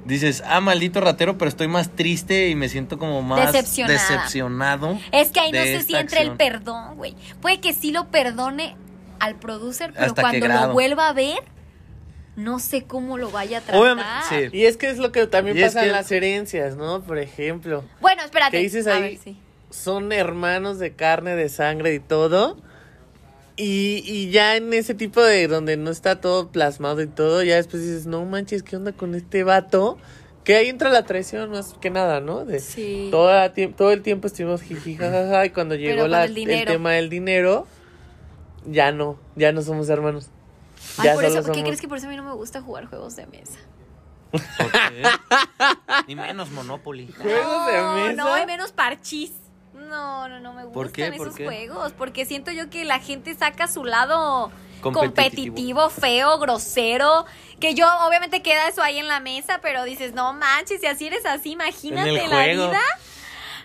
dices, 0.04 0.42
ah, 0.46 0.60
maldito 0.60 1.00
ratero, 1.00 1.36
pero 1.36 1.48
estoy 1.48 1.68
más 1.68 1.90
triste 1.90 2.48
y 2.48 2.54
me 2.54 2.68
siento 2.68 2.98
como 2.98 3.22
más 3.22 3.52
decepcionado. 3.52 4.98
Es 5.12 5.30
que 5.30 5.40
ahí 5.40 5.52
no 5.52 5.62
sé 5.62 5.82
si 5.82 5.94
entra 5.94 6.20
el 6.20 6.36
perdón, 6.36 6.96
güey. 6.96 7.14
Puede 7.40 7.60
que 7.60 7.72
sí 7.72 7.90
lo 7.90 8.08
perdone 8.10 8.76
al 9.20 9.36
producer, 9.36 9.92
pero 9.92 10.06
¿Hasta 10.06 10.30
qué 10.30 10.40
cuando 10.40 10.66
lo 10.66 10.72
vuelva 10.72 11.08
a 11.08 11.12
ver, 11.12 11.38
no 12.36 12.58
sé 12.58 12.84
cómo 12.84 13.18
lo 13.18 13.30
vaya 13.30 13.58
a 13.58 13.60
tratar. 13.60 13.80
Obviamente, 13.80 14.10
sí. 14.28 14.56
Y 14.56 14.64
es 14.66 14.76
que 14.76 14.90
es 14.90 14.98
lo 14.98 15.12
que 15.12 15.26
también 15.26 15.56
Y 15.56 15.62
es 15.62 15.66
pasa 15.74 15.86
en 15.86 15.92
las 15.92 16.10
herencias, 16.10 16.76
¿no? 16.76 17.02
Por 17.02 17.18
ejemplo, 17.18 17.84
Bueno, 18.00 18.22
espérate. 18.24 18.56
¿Qué 18.56 18.62
dices 18.62 18.86
A 18.86 18.96
ahí? 18.96 19.02
ver, 19.02 19.18
sí. 19.18 19.36
son 19.70 20.12
hermanos 20.12 20.78
de 20.78 20.92
carne, 20.92 21.36
de 21.36 21.48
sangre 21.48 21.94
y 21.94 22.00
todo. 22.00 22.56
Y, 23.56 24.02
y 24.04 24.30
ya 24.30 24.56
en 24.56 24.72
ese 24.72 24.94
tipo 24.94 25.22
de 25.22 25.46
donde 25.46 25.76
no 25.76 25.90
está 25.90 26.20
todo 26.20 26.48
plasmado 26.48 27.00
y 27.02 27.06
todo, 27.06 27.42
ya 27.44 27.54
después 27.54 27.82
dices, 27.84 28.04
no 28.06 28.24
manches, 28.24 28.64
¿qué 28.64 28.74
onda 28.76 28.90
con 28.92 29.14
este 29.14 29.44
vato? 29.44 29.96
Que 30.42 30.56
ahí 30.56 30.68
entra 30.68 30.90
la 30.90 31.04
traición 31.04 31.50
más 31.50 31.74
que 31.80 31.88
nada, 31.88 32.20
¿no? 32.20 32.44
De 32.44 32.58
Sí. 32.58 33.08
todo, 33.12 33.92
el 33.92 34.02
tiempo 34.02 34.26
estuvimos 34.26 34.60
jiji, 34.60 34.96
jajaja, 34.96 35.46
y 35.46 35.50
cuando 35.50 35.76
llegó 35.76 36.08
la, 36.08 36.24
el 36.24 36.64
tema 36.66 36.92
del 36.92 37.08
dinero, 37.08 37.66
ya 38.66 38.90
no, 38.90 39.20
ya 39.36 39.52
no 39.52 39.62
somos 39.62 39.88
hermanos. 39.88 40.30
Ay, 40.98 41.04
ya 41.04 41.14
por 41.14 41.24
solo 41.24 41.28
eso, 41.38 41.38
¿qué 41.52 41.54
somos- 41.54 41.62
crees 41.64 41.80
que 41.80 41.88
por 41.88 41.98
eso 41.98 42.06
a 42.06 42.10
mí 42.10 42.16
no 42.16 42.24
me 42.24 42.32
gusta 42.34 42.60
jugar 42.62 42.86
juegos 42.86 43.16
de 43.16 43.26
mesa? 43.26 43.58
¿Por 44.30 44.42
qué? 44.72 45.02
Ni 46.08 46.16
menos 46.16 46.50
Monopoly. 46.50 47.06
¿Juegos 47.12 47.66
de 47.66 47.80
no, 47.80 47.94
mesa? 47.94 48.12
no, 48.14 48.38
y 48.42 48.46
menos 48.46 48.72
parchís. 48.72 49.32
No, 49.72 50.28
no, 50.28 50.40
no 50.40 50.52
me 50.54 50.62
gustan 50.64 50.72
¿Por 50.72 50.92
qué? 50.92 51.12
¿Por 51.12 51.26
esos 51.28 51.36
qué? 51.36 51.44
juegos. 51.44 51.92
Porque 51.92 52.24
siento 52.24 52.50
yo 52.50 52.68
que 52.70 52.84
la 52.84 52.98
gente 52.98 53.34
saca 53.34 53.68
su 53.68 53.84
lado 53.84 54.50
Competitivo. 54.80 55.00
competitivo, 55.00 55.90
feo, 55.90 56.38
grosero. 56.38 57.26
Que 57.60 57.74
yo, 57.74 57.86
obviamente, 58.06 58.42
queda 58.42 58.68
eso 58.68 58.82
ahí 58.82 58.98
en 58.98 59.06
la 59.08 59.20
mesa, 59.20 59.60
pero 59.62 59.84
dices, 59.84 60.14
no 60.14 60.32
manches, 60.32 60.80
si 60.80 60.86
así 60.86 61.06
eres 61.06 61.24
así, 61.26 61.52
imagínate 61.52 62.26
la 62.28 62.44
vida. 62.46 62.80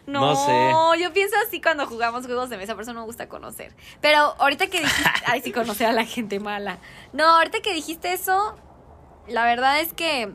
No, 0.10 0.22
No 0.34 0.94
sé. 0.94 1.02
yo 1.04 1.14
pienso 1.14 1.36
así 1.48 1.62
cuando 1.62 1.86
jugamos 1.86 2.26
juegos 2.26 2.50
de 2.50 2.58
mesa, 2.58 2.74
por 2.74 2.84
eso 2.84 2.94
no 2.94 3.02
me 3.02 3.06
gusta 3.06 3.30
conocer. 3.30 3.76
Pero 4.02 4.18
ahorita 4.40 4.68
que 4.68 4.80
dijiste, 4.82 5.04
ay, 5.26 5.42
sí, 5.42 5.52
conocer 5.52 5.88
a 5.88 5.92
la 5.94 6.06
gente 6.06 6.40
mala. 6.40 6.80
No, 7.14 7.26
ahorita 7.38 7.60
que 7.62 7.74
dijiste 7.74 8.12
eso, 8.14 8.56
la 9.28 9.46
verdad 9.46 9.80
es 9.80 9.94
que 9.94 10.32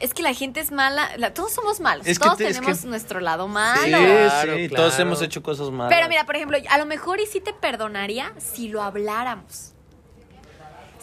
es 0.00 0.14
que 0.14 0.22
la 0.22 0.32
gente 0.32 0.60
es 0.60 0.70
mala, 0.70 1.10
la- 1.16 1.34
todos 1.34 1.52
somos 1.52 1.80
malos, 1.80 2.06
Es 2.06 2.20
que 2.20 2.24
todos 2.24 2.38
te- 2.38 2.46
es 2.48 2.54
tenemos 2.60 2.82
que- 2.82 2.86
nuestro 2.86 3.18
lado 3.18 3.48
malo. 3.48 3.82
Sí, 3.82 3.88
Claro, 3.88 4.54
sí, 4.56 4.68
claro. 4.68 4.82
todos 4.84 4.98
hemos 5.00 5.20
hecho 5.22 5.42
cosas 5.42 5.70
malas. 5.72 5.92
Pero 5.92 6.08
mira, 6.08 6.24
por 6.24 6.36
ejemplo, 6.36 6.56
a 6.70 6.78
lo 6.78 6.86
mejor 6.86 7.18
y 7.20 7.26
sí 7.26 7.40
te 7.40 7.52
perdonaría 7.52 8.32
si 8.38 8.68
lo 8.68 8.80
habláramos. 8.82 9.74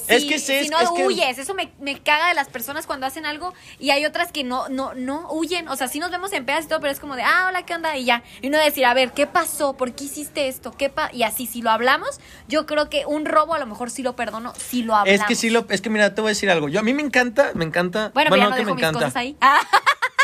Es 0.07 0.25
que 0.25 0.39
sí, 0.39 0.63
si 0.63 0.69
no 0.69 0.79
es 0.79 0.89
que- 0.91 1.05
huyes, 1.05 1.37
eso 1.37 1.53
me, 1.53 1.71
me 1.79 1.99
caga 2.01 2.27
de 2.29 2.33
las 2.33 2.47
personas 2.49 2.85
cuando 2.85 3.05
hacen 3.05 3.25
algo 3.25 3.53
y 3.79 3.89
hay 3.91 4.05
otras 4.05 4.31
que 4.31 4.43
no, 4.43 4.69
no, 4.69 4.93
no 4.93 5.31
huyen. 5.31 5.67
O 5.67 5.75
sea, 5.75 5.87
sí 5.87 5.99
nos 5.99 6.11
vemos 6.11 6.31
en 6.33 6.45
pedas 6.45 6.65
y 6.65 6.67
todo, 6.67 6.79
pero 6.79 6.91
es 6.91 6.99
como 6.99 7.15
de, 7.15 7.23
ah, 7.23 7.45
hola, 7.49 7.63
¿qué 7.65 7.73
onda? 7.75 7.95
Y 7.97 8.05
ya. 8.05 8.23
Y 8.41 8.49
no 8.49 8.57
decir, 8.57 8.85
a 8.85 8.93
ver, 8.93 9.11
¿qué 9.11 9.27
pasó? 9.27 9.75
¿Por 9.77 9.93
qué 9.93 10.05
hiciste 10.05 10.47
esto? 10.47 10.71
¿Qué 10.71 10.89
pa 10.89 11.09
y 11.13 11.23
así, 11.23 11.45
si 11.47 11.61
lo 11.61 11.71
hablamos, 11.71 12.19
yo 12.47 12.65
creo 12.65 12.89
que 12.89 13.05
un 13.05 13.25
robo 13.25 13.53
a 13.53 13.59
lo 13.59 13.65
mejor 13.65 13.89
sí 13.91 14.03
lo 14.03 14.15
perdono, 14.15 14.53
si 14.55 14.83
lo 14.83 14.95
hablamos. 14.95 15.21
Es 15.21 15.27
que 15.27 15.35
sí 15.35 15.49
lo, 15.49 15.65
es 15.69 15.81
que 15.81 15.89
mira, 15.89 16.13
te 16.15 16.21
voy 16.21 16.29
a 16.29 16.31
decir 16.31 16.49
algo. 16.49 16.69
Yo 16.69 16.79
a 16.79 16.83
mí 16.83 16.93
me 16.93 17.01
encanta, 17.01 17.51
me 17.55 17.65
encanta. 17.65 18.11
Bueno, 18.13 18.29
pero 18.29 18.43
ya 18.43 18.49
no 18.49 18.55
dejo 18.55 18.69
me 18.69 18.75
mis 18.75 18.81
encanta. 18.83 18.99
cosas 18.99 19.15
ahí. 19.15 19.35
Ah, 19.41 19.59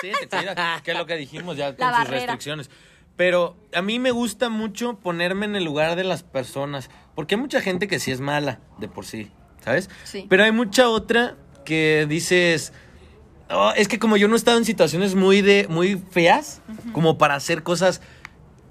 Sí, 0.02 0.12
te 0.20 0.28
tira, 0.38 0.82
que 0.84 0.92
es 0.92 0.98
lo 0.98 1.06
que 1.06 1.16
dijimos 1.16 1.58
ya 1.58 1.76
con 1.76 1.88
sus 1.88 1.98
barrera. 1.98 2.18
restricciones. 2.18 2.70
Pero 3.18 3.56
a 3.76 3.82
mí 3.84 4.00
me 4.00 4.10
gusta 4.12 4.50
mucho 4.50 4.96
ponerme 4.98 5.46
en 5.46 5.56
el 5.56 5.64
lugar 5.64 5.96
de 5.96 6.04
las 6.04 6.24
personas, 6.24 6.90
porque 7.14 7.36
hay 7.36 7.42
mucha 7.42 7.62
gente 7.62 7.88
que 7.88 8.00
sí 8.00 8.12
es 8.12 8.20
mala 8.20 8.60
de 8.80 8.88
por 8.88 9.06
sí, 9.06 9.32
¿sabes? 9.63 9.89
Sí. 10.03 10.25
Pero 10.30 10.44
hay 10.44 10.51
mucha 10.51 10.89
otra 10.89 11.36
que 11.65 12.06
dices, 12.10 12.74
"Oh, 13.50 13.72
es 13.75 13.88
que 13.88 14.00
como 14.00 14.18
yo 14.18 14.27
no 14.27 14.36
he 14.36 14.38
estado 14.38 14.58
en 14.58 14.65
situaciones 14.65 15.15
muy 15.15 15.41
de 15.41 15.68
muy 15.70 16.01
feas, 16.12 16.62
como 16.94 17.18
para 17.18 17.36
hacer 17.36 17.63
cosas 17.63 18.01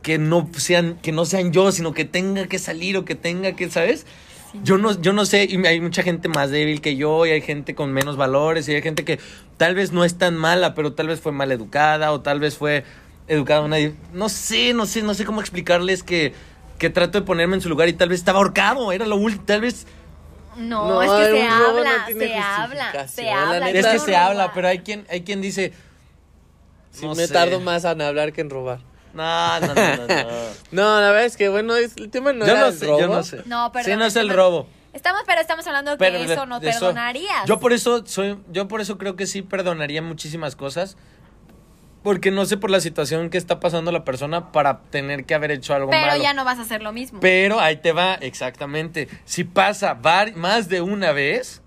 que 0.03 0.19
no 0.19 0.49
sean 0.57 0.97
que 1.03 1.13
no 1.13 1.25
sean 1.25 1.53
yo, 1.53 1.73
sino 1.73 1.93
que 1.93 2.05
tenga 2.05 2.47
que 2.47 2.59
salir 2.59 2.97
o 2.97 3.05
que 3.05 3.15
tenga 3.15 3.53
que, 3.53 3.71
¿sabes? 3.71 4.07
Yo 4.65 4.79
no, 4.79 5.01
yo 5.01 5.13
no 5.13 5.27
sé, 5.27 5.47
y 5.49 5.65
hay 5.65 5.81
mucha 5.81 6.03
gente 6.03 6.29
más 6.29 6.51
débil 6.51 6.81
que 6.81 6.97
yo, 6.97 7.25
y 7.25 7.31
hay 7.31 7.41
gente 7.41 7.77
con 7.77 7.93
menos 7.93 8.17
valores, 8.17 8.69
y 8.69 8.75
hay 8.75 8.83
gente 8.83 9.05
que 9.05 9.21
tal 9.57 9.77
vez 9.77 9.93
no 9.93 10.05
es 10.05 10.19
tan 10.19 10.37
mala, 10.37 10.75
pero 10.75 10.93
tal 10.93 11.07
vez 11.07 11.21
fue 11.21 11.31
mal 11.31 11.53
educada, 11.53 12.11
o 12.11 12.21
tal 12.21 12.41
vez 12.41 12.57
fue 12.57 12.85
educada 13.29 13.61
una... 13.61 13.77
No 14.13 14.29
sé, 14.29 14.75
no 14.75 14.87
sé, 14.87 15.03
no 15.03 15.15
sé 15.15 15.25
cómo 15.25 15.41
explicarles 15.41 16.03
que, 16.03 16.33
que 16.79 16.91
trato 16.91 17.21
de 17.21 17.25
ponerme 17.25 17.55
en 17.55 17.61
su 17.61 17.69
lugar 17.69 17.89
y 17.89 17.93
tal 17.93 18.09
vez 18.09 18.19
estaba 18.19 18.39
ahorcado, 18.39 18.91
era 18.91 19.07
lo 19.07 19.17
último, 19.17 19.45
tal 19.45 19.61
vez... 19.61 19.87
no, 20.57 20.89
No, 20.89 21.03
es 21.03 21.11
que 21.11 21.37
se 21.37 21.45
no 21.49 21.55
habla, 21.55 22.07
se 22.07 22.37
habla, 22.39 23.09
se 23.09 23.31
habla. 23.31 23.67
neta. 23.67 23.79
Es 23.79 23.87
que 23.87 23.93
no 23.99 24.05
se 24.05 24.17
habla, 24.17 24.53
pero 24.53 24.69
hay 24.69 24.79
quien, 24.81 25.07
hay 25.11 25.23
quien 25.23 25.41
dice... 25.41 25.73
Sí, 26.93 27.07
me 27.07 27.15
sé. 27.15 27.33
tardo 27.33 27.61
más 27.61 27.85
en 27.85 28.03
hablar 28.03 28.33
que 28.33 28.41
en 28.41 28.51
robar. 28.51 28.81
No, 29.15 29.61
no, 29.61 29.67
no, 29.75 29.75
no. 29.75 30.07
no. 30.07 30.29
No, 30.73 31.01
la 31.01 31.11
verdad 31.11 31.25
es 31.25 31.37
que, 31.37 31.49
bueno, 31.49 31.75
es, 31.77 31.97
el 31.97 32.11
tema 32.11 32.33
no 32.33 32.45
yo 32.47 32.53
era 32.53 32.61
no 32.63 32.67
el 32.69 32.75
sé, 32.79 32.87
robo. 32.87 33.01
yo 33.01 33.09
no 33.09 33.23
sé. 33.23 33.43
No, 33.47 33.71
perdón. 33.73 33.93
Sí, 33.93 33.97
no 33.99 34.05
es 34.05 34.17
el 34.17 34.29
robo. 34.31 34.67
Estamos, 34.93 35.23
pero 35.25 35.41
estamos 35.41 35.65
hablando 35.69 35.93
que 35.93 35.99
Pero 35.99 36.19
eso 36.19 36.41
de- 36.41 36.47
no 36.47 36.59
de 36.61 36.69
eso- 36.71 36.81
perdonarías. 36.81 37.47
Yo 37.47 37.61
por 37.61 37.73
eso 37.73 38.05
soy, 38.07 38.39
yo 38.51 38.67
por 38.67 38.81
eso 38.81 38.99
creo 38.99 39.15
que 39.15 39.27
sí 39.27 39.43
perdonaría 39.43 40.03
muchísimas 40.03 40.57
cosas. 40.57 40.97
Porque 42.03 42.31
no 42.31 42.47
sé 42.47 42.57
por 42.57 42.71
la 42.71 42.81
situación 42.81 43.29
que 43.29 43.37
está 43.37 43.61
pasando 43.61 43.93
la 43.93 44.05
persona 44.05 44.53
para 44.53 44.81
tener 44.85 45.25
que 45.27 45.35
haber 45.35 45.51
hecho 45.51 45.75
algo 45.75 45.91
pero 45.91 46.07
malo. 46.07 46.23
ya 46.23 46.33
no 46.33 46.45
vas 46.47 46.59
a 46.59 46.63
hacer 46.63 46.83
lo 46.83 46.93
mismo. 46.93 47.21
Pero 47.21 47.61
ahí 47.61 47.77
te 47.77 47.93
va, 47.93 48.15
exactamente. 48.15 49.09
Si 49.27 49.45
pasa 49.45 49.99
más 50.35 50.69
de 50.71 50.81
una 50.81 51.13
vez, 51.13 51.61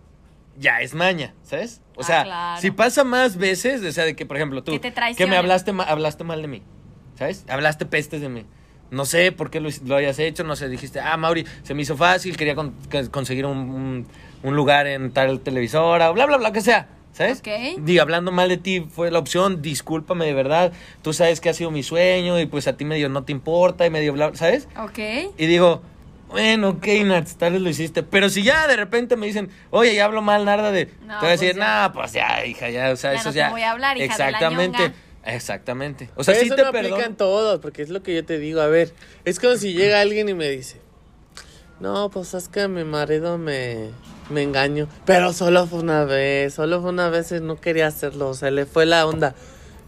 ya 0.58 0.82
es 0.82 0.96
maña, 0.96 1.34
¿sabes? 1.43 1.82
O 1.96 2.02
Ah, 2.02 2.04
sea, 2.04 2.24
claro. 2.24 2.62
si 2.62 2.72
pasa 2.72 3.04
más 3.04 3.38
veces, 3.38 3.84
o 3.84 3.91
sea, 3.91 4.06
de 4.06 4.15
que, 4.15 4.26
por 4.26 4.38
ejemplo, 4.38 4.63
tú, 4.63 4.72
Que 4.72 4.80
te 4.80 4.89
que 4.89 4.96
traicionen. 4.96 5.30
me 5.32 5.38
hablaste, 5.38 5.72
ma- 5.72 5.84
hablaste 5.84 6.24
mal 6.24 6.41
de 6.41 6.48
mí, 6.48 6.63
¿sabes? 7.17 7.46
Hablaste 7.48 7.86
pestes 7.86 8.19
de 8.22 8.30
mí. 8.30 8.46
No 8.89 9.06
sé 9.06 9.32
por 9.32 9.52
qué 9.52 9.60
lo, 9.60 9.69
lo 9.86 9.96
hayas 9.96 10.17
hecho, 10.19 10.43
no 10.43 10.56
sé, 10.56 10.67
dijiste, 10.69 11.00
ah, 11.00 11.15
Mauri, 11.17 11.46
se 11.63 11.74
me 11.76 11.84
hizo 11.84 11.96
fácil, 11.96 12.38
quería 12.38 12.56
con- 12.56 12.74
conseguir 13.12 13.46
un, 13.46 13.58
un- 13.58 14.08
un 14.41 14.56
lugar 14.56 14.88
en 14.88 15.12
tal 15.12 15.39
televisora, 15.41 16.10
bla, 16.10 16.26
bla, 16.26 16.38
bla, 16.38 16.52
que 16.52 16.62
sea, 16.62 16.88
¿sabes? 17.13 17.39
Ok. 17.39 17.80
Digo, 17.80 18.02
hablando 18.02 18.32
mal 18.32 18.49
de 18.49 18.58
ti 18.58 18.86
fue 18.89 19.10
la 19.12 19.19
opción, 19.19 19.62
discúlpame 19.62 20.26
de 20.26 20.34
verdad, 20.34 20.73
tú 21.02 21.13
sabes 21.13 21.39
que 21.39 21.49
ha 21.49 21.54
sido 21.54 21.71
mi 21.71 21.84
sueño 21.84 22.39
y 22.39 22.45
pues 22.45 22.67
a 22.67 22.76
ti 22.76 22.84
medio 22.86 23.08
no 23.10 23.23
te 23.23 23.32
importa 23.32 23.86
y 23.86 23.89
medio 23.89 24.12
bla, 24.13 24.36
¿sabes? 24.36 24.67
Ok. 24.78 24.99
Y 25.38 25.45
digo, 25.45 25.82
bueno, 26.30 26.69
ok, 26.69 26.88
Nats, 27.06 27.36
tal 27.38 27.54
vez 27.54 27.62
lo 27.62 27.69
hiciste. 27.69 28.02
Pero 28.04 28.28
si 28.30 28.41
ya 28.43 28.67
de 28.67 28.76
repente 28.76 29.15
me 29.15 29.28
dicen, 29.28 29.49
oye, 29.69 29.93
ya 29.95 30.06
hablo 30.06 30.21
mal, 30.23 30.43
Narda, 30.45 30.71
de. 30.71 30.88
te 30.88 30.95
voy 31.06 31.13
a 31.15 31.19
pues 31.19 31.39
decir, 31.39 31.56
ya. 31.56 31.63
nah, 31.63 31.91
pues 31.93 32.12
ya, 32.13 32.45
hija, 32.45 32.69
ya, 32.71 32.91
o 32.91 32.95
sea, 32.95 33.13
Ya 33.13 33.19
eso 33.19 33.30
no 33.30 33.34
te 33.34 33.38
ya. 33.39 33.49
voy 33.52 33.62
a 33.62 33.71
hablar, 33.71 33.97
hija 33.97 34.13
de 34.13 34.17
la 34.19 34.26
Exactamente. 34.30 34.91
Exactamente. 35.26 36.10
O 36.15 36.23
sea, 36.23 36.34
Pero 36.34 36.41
sí 36.41 36.47
eso 36.47 36.56
te 36.56 36.62
no 36.63 36.67
aplica 36.69 36.84
perdono. 36.89 37.04
en 37.06 37.15
todos, 37.15 37.60
porque 37.60 37.82
es 37.82 37.89
lo 37.89 38.04
que 38.04 38.13
yo 38.15 38.26
te 38.26 38.39
digo. 38.39 38.60
A 38.62 38.67
ver, 38.67 38.93
es 39.26 39.39
como 39.39 39.56
si 39.56 39.73
llega 39.73 40.02
alguien 40.02 40.28
y 40.28 40.34
me 40.34 40.49
dice, 40.49 40.82
no, 41.80 42.10
pues 42.10 42.34
es 42.34 42.49
que 42.49 42.67
mi 42.67 42.84
marido 42.84 43.38
me, 43.38 43.91
me 44.30 44.44
engañó. 44.44 44.88
Pero 45.06 45.34
solo 45.34 45.68
fue 45.68 45.80
una 45.80 46.06
vez, 46.06 46.54
solo 46.54 46.82
fue 46.82 46.90
una 46.92 47.10
vez 47.10 47.32
y 47.32 47.40
no 47.40 47.60
quería 47.60 47.88
hacerlo, 47.88 48.30
o 48.30 48.34
sea, 48.34 48.52
le 48.52 48.66
fue 48.66 48.86
la 48.86 49.06
onda. 49.08 49.36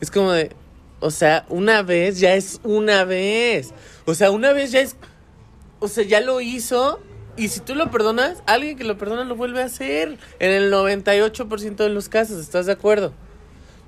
Es 0.02 0.12
como 0.12 0.32
de, 0.32 0.52
o 1.00 1.12
sea, 1.12 1.46
una 1.50 1.82
vez 1.82 2.20
ya 2.20 2.36
es 2.36 2.60
una 2.64 3.04
vez. 3.06 3.74
O 4.06 4.14
sea, 4.14 4.32
una 4.32 4.54
vez 4.54 4.72
ya 4.72 4.82
es, 4.82 4.96
o 5.80 5.88
sea, 5.88 6.04
ya 6.04 6.22
lo 6.22 6.42
hizo. 6.42 7.00
Y 7.38 7.50
si 7.50 7.60
tú 7.60 7.76
lo 7.76 7.92
perdonas, 7.92 8.42
alguien 8.46 8.78
que 8.78 8.86
lo 8.86 8.98
perdona 8.98 9.26
lo 9.26 9.36
vuelve 9.36 9.62
a 9.62 9.66
hacer. 9.66 10.18
En 10.40 10.52
el 10.52 10.72
98% 10.72 11.76
de 11.76 11.90
los 11.90 12.08
casos, 12.08 12.40
¿estás 12.40 12.66
de 12.66 12.72
acuerdo? 12.72 13.12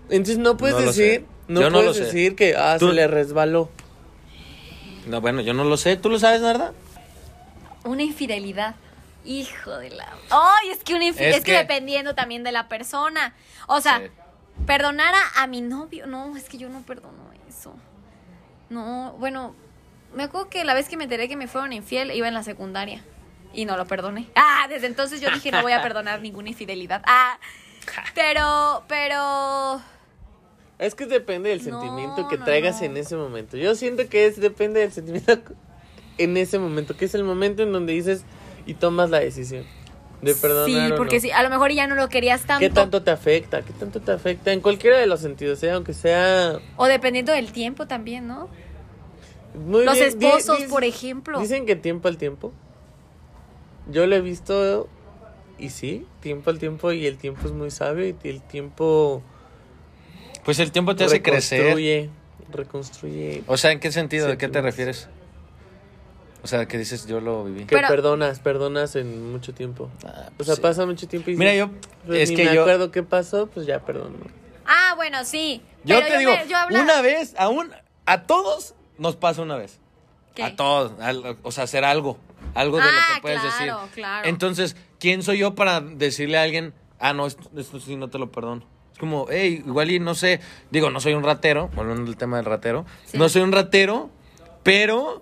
Entonces 0.09 0.37
no 0.37 0.57
puedes 0.57 0.75
No 0.77 0.81
decir, 0.83 1.25
no 1.47 1.61
Yo 1.61 1.69
no 1.69 1.79
puedes 1.79 1.97
sé. 1.97 2.03
decir 2.05 2.35
que 2.35 2.55
ah, 2.57 2.75
Tú- 2.79 2.89
se 2.89 2.93
le 2.93 3.07
resbaló. 3.07 3.69
No, 5.07 5.21
bueno, 5.21 5.39
yo 5.41 5.53
no 5.53 5.63
lo 5.63 5.77
sé. 5.77 5.95
¿Tú 5.95 6.09
lo 6.09 6.19
sabes, 6.19 6.41
Narda? 6.41 6.73
Una 7.85 8.03
infidelidad. 8.03 8.75
Hijo 9.27 9.77
de 9.77 9.89
la. 9.91 10.07
¡Ay! 10.29 10.69
es 10.71 10.83
que 10.83 10.93
una. 10.95 11.07
Es 11.07 11.19
Es, 11.19 11.35
que... 11.37 11.51
que- 11.51 11.57
dependiendo 11.57 12.15
también 12.15 12.43
de 12.43 12.51
la 12.51 12.67
persona. 12.69 13.35
O 13.67 13.81
sea, 13.81 13.99
Sí. 13.99 14.05
perdonar 14.65 15.13
a, 15.13 15.43
a 15.43 15.47
mi 15.47 15.61
novio. 15.61 16.07
No, 16.07 16.35
es 16.37 16.45
que 16.49 16.57
yo 16.57 16.69
no 16.69 16.81
perdono 16.81 17.29
eso. 17.49 17.75
No, 18.69 19.15
bueno, 19.19 19.53
me 20.13 20.23
acuerdo 20.23 20.49
que 20.49 20.63
la 20.65 20.73
vez 20.73 20.87
que 20.89 20.97
me 20.97 21.03
enteré 21.05 21.27
que 21.27 21.35
me 21.35 21.47
fueron 21.47 21.73
infiel 21.73 22.11
iba 22.11 22.27
en 22.27 22.33
la 22.33 22.43
secundaria. 22.43 23.03
Y 23.53 23.65
no 23.65 23.75
lo 23.77 23.85
perdoné. 23.85 24.27
Ah, 24.35 24.67
desde 24.69 24.87
entonces 24.87 25.19
yo 25.21 25.29
dije 25.31 25.51
no 25.51 25.61
voy 25.61 25.71
a 25.71 25.81
perdonar 25.81 26.21
ninguna 26.21 26.49
infidelidad. 26.49 27.01
Ah, 27.05 27.37
pero, 28.15 28.83
pero. 28.87 29.81
Es 30.79 30.93
que 30.95 31.05
depende 31.05 31.49
del 31.49 31.57
No, 31.59 31.63
sentimiento 31.81 32.27
que 32.27 32.37
no, 32.37 32.45
traigas 32.45 32.79
no. 32.81 32.85
en 32.85 32.97
ese 32.97 33.15
momento. 33.15 33.57
Yo 33.57 33.73
siento 33.75 34.07
que 34.09 34.25
es 34.27 34.39
depende 34.39 34.79
del 34.81 34.91
sentimiento 34.91 35.39
en 36.17 36.37
ese 36.37 36.59
momento, 36.59 36.95
que 36.95 37.05
es 37.05 37.15
el 37.15 37.23
momento 37.23 37.63
en 37.63 37.71
donde 37.71 37.93
dices 37.93 38.23
y 38.67 38.75
tomas 38.75 39.09
la 39.09 39.19
decisión 39.19 39.65
de 40.21 40.35
perdonar. 40.35 40.87
Sí, 40.87 40.91
o 40.93 40.95
porque 40.95 41.15
no. 41.15 41.21
sí, 41.21 41.31
a 41.31 41.41
lo 41.43 41.49
mejor 41.49 41.71
ya 41.71 41.87
no 41.87 41.95
lo 41.95 42.09
querías 42.09 42.45
tanto. 42.45 42.59
¿Qué 42.59 42.69
tanto 42.69 43.01
te 43.03 43.11
afecta? 43.11 43.61
¿Qué 43.63 43.73
tanto 43.73 43.99
te 44.01 44.11
afecta? 44.11 44.51
En 44.51 44.61
cualquiera 44.61 44.97
de 44.97 45.07
los 45.07 45.21
sentidos, 45.21 45.61
¿eh? 45.63 45.71
aunque 45.71 45.93
sea 45.93 46.59
O 46.75 46.85
dependiendo 46.85 47.31
del 47.31 47.51
tiempo 47.51 47.87
también, 47.87 48.27
¿no? 48.27 48.49
muy 49.55 49.85
Los 49.85 49.95
bien. 49.95 50.07
Esposos, 50.07 50.63
por 50.69 50.83
ejemplo. 50.83 51.39
Dicen 51.39 51.65
que 51.65 51.75
tiempo 51.75 52.07
al 52.07 52.17
tiempo. 52.17 52.53
Yo 53.89 54.05
lo 54.05 54.15
he 54.15 54.21
visto 54.21 54.87
y 55.57 55.69
sí, 55.69 56.05
tiempo 56.19 56.49
al 56.49 56.59
tiempo 56.59 56.91
y 56.91 57.07
el 57.07 57.17
tiempo 57.17 57.47
es 57.47 57.53
muy 57.53 57.71
sabio 57.71 58.05
y 58.07 58.15
el 58.29 58.41
tiempo 58.41 59.23
Pues 60.45 60.59
el 60.59 60.71
tiempo 60.71 60.95
te 60.95 61.05
hace 61.05 61.21
crecer. 61.21 61.59
reconstruye, 61.61 62.09
reconstruye. 62.51 63.43
O 63.47 63.57
sea, 63.57 63.71
¿en 63.71 63.79
qué 63.79 63.91
sentido? 63.91 64.27
¿De 64.27 64.37
qué 64.37 64.49
te 64.49 64.61
refieres? 64.61 65.07
O 66.47 66.49
sea, 66.49 66.65
que 66.65 66.77
dices, 66.77 67.05
yo 67.07 67.19
lo 67.19 67.43
viví. 67.43 67.65
Que 67.65 67.75
Pero- 67.75 67.89
perdonas, 67.89 68.39
perdonas 68.39 68.95
en 68.95 69.33
mucho 69.33 69.53
tiempo. 69.53 69.89
Ah, 70.05 70.27
O 70.29 70.31
pues 70.37 70.47
sea, 70.47 70.55
sí. 70.55 70.61
pasa 70.61 70.85
mucho 70.85 71.05
tiempo 71.05 71.29
y 71.29 71.35
Mira, 71.35 71.53
yo, 71.53 71.69
pues, 72.05 72.21
es 72.21 72.29
ni 72.29 72.37
que 72.37 72.45
me 72.45 72.55
yo, 72.55 72.61
acuerdo 72.61 72.89
qué 72.89 73.03
pasó, 73.03 73.47
pues 73.47 73.65
ya 73.67 73.79
perdono. 73.81 74.15
Ah, 74.65 74.93
bueno, 74.95 75.25
sí. 75.25 75.61
yo 75.83 75.97
Pero 75.97 76.07
te 76.07 76.17
digo, 76.19 76.31
me- 76.31 76.47
yo 76.47 76.55
hablaba- 76.57 76.85
una 76.85 77.01
vez, 77.01 77.35
a 77.37 77.49
un, 77.49 77.69
a 78.05 78.23
todos 78.23 78.75
nos 78.97 79.17
pasa 79.17 79.41
una 79.41 79.57
vez. 79.57 79.77
¿Qué? 80.35 80.43
A 80.43 80.55
todos, 80.55 80.93
o 81.43 81.51
sea, 81.51 81.65
hacer 81.65 81.83
algo, 81.83 82.17
algo 82.55 82.77
de 82.77 82.83
lo 82.83 82.89
Ah, 82.91 83.15
que 83.15 83.21
puedes 83.23 83.41
claro, 83.41 83.81
decir. 83.81 83.93
claro. 83.93 84.29
Entonces, 84.29 84.77
¿quién 85.01 85.23
soy 85.23 85.39
yo 85.39 85.53
para 85.53 85.81
decirle 85.81 86.37
a 86.37 86.43
alguien, 86.43 86.73
ah, 86.99 87.11
no, 87.11 87.27
esto, 87.27 87.49
esto 87.57 87.81
sí 87.81 87.97
no 87.97 88.09
te 88.09 88.19
lo 88.19 88.31
perdono? 88.31 88.63
Es 88.93 88.99
como, 88.99 89.25
hey, 89.29 89.63
igual 89.67 89.91
y 89.91 89.99
no 89.99 90.15
sé, 90.15 90.39
digo, 90.71 90.91
no 90.91 91.01
soy 91.01 91.13
un 91.13 91.23
ratero, 91.23 91.69
volviendo 91.75 92.09
al 92.09 92.15
tema 92.15 92.37
del 92.37 92.45
ratero, 92.45 92.85
Sí. 93.05 93.17
no 93.17 93.27
soy 93.27 93.41
un 93.41 93.51
ratero, 93.51 94.09
pero, 94.63 95.21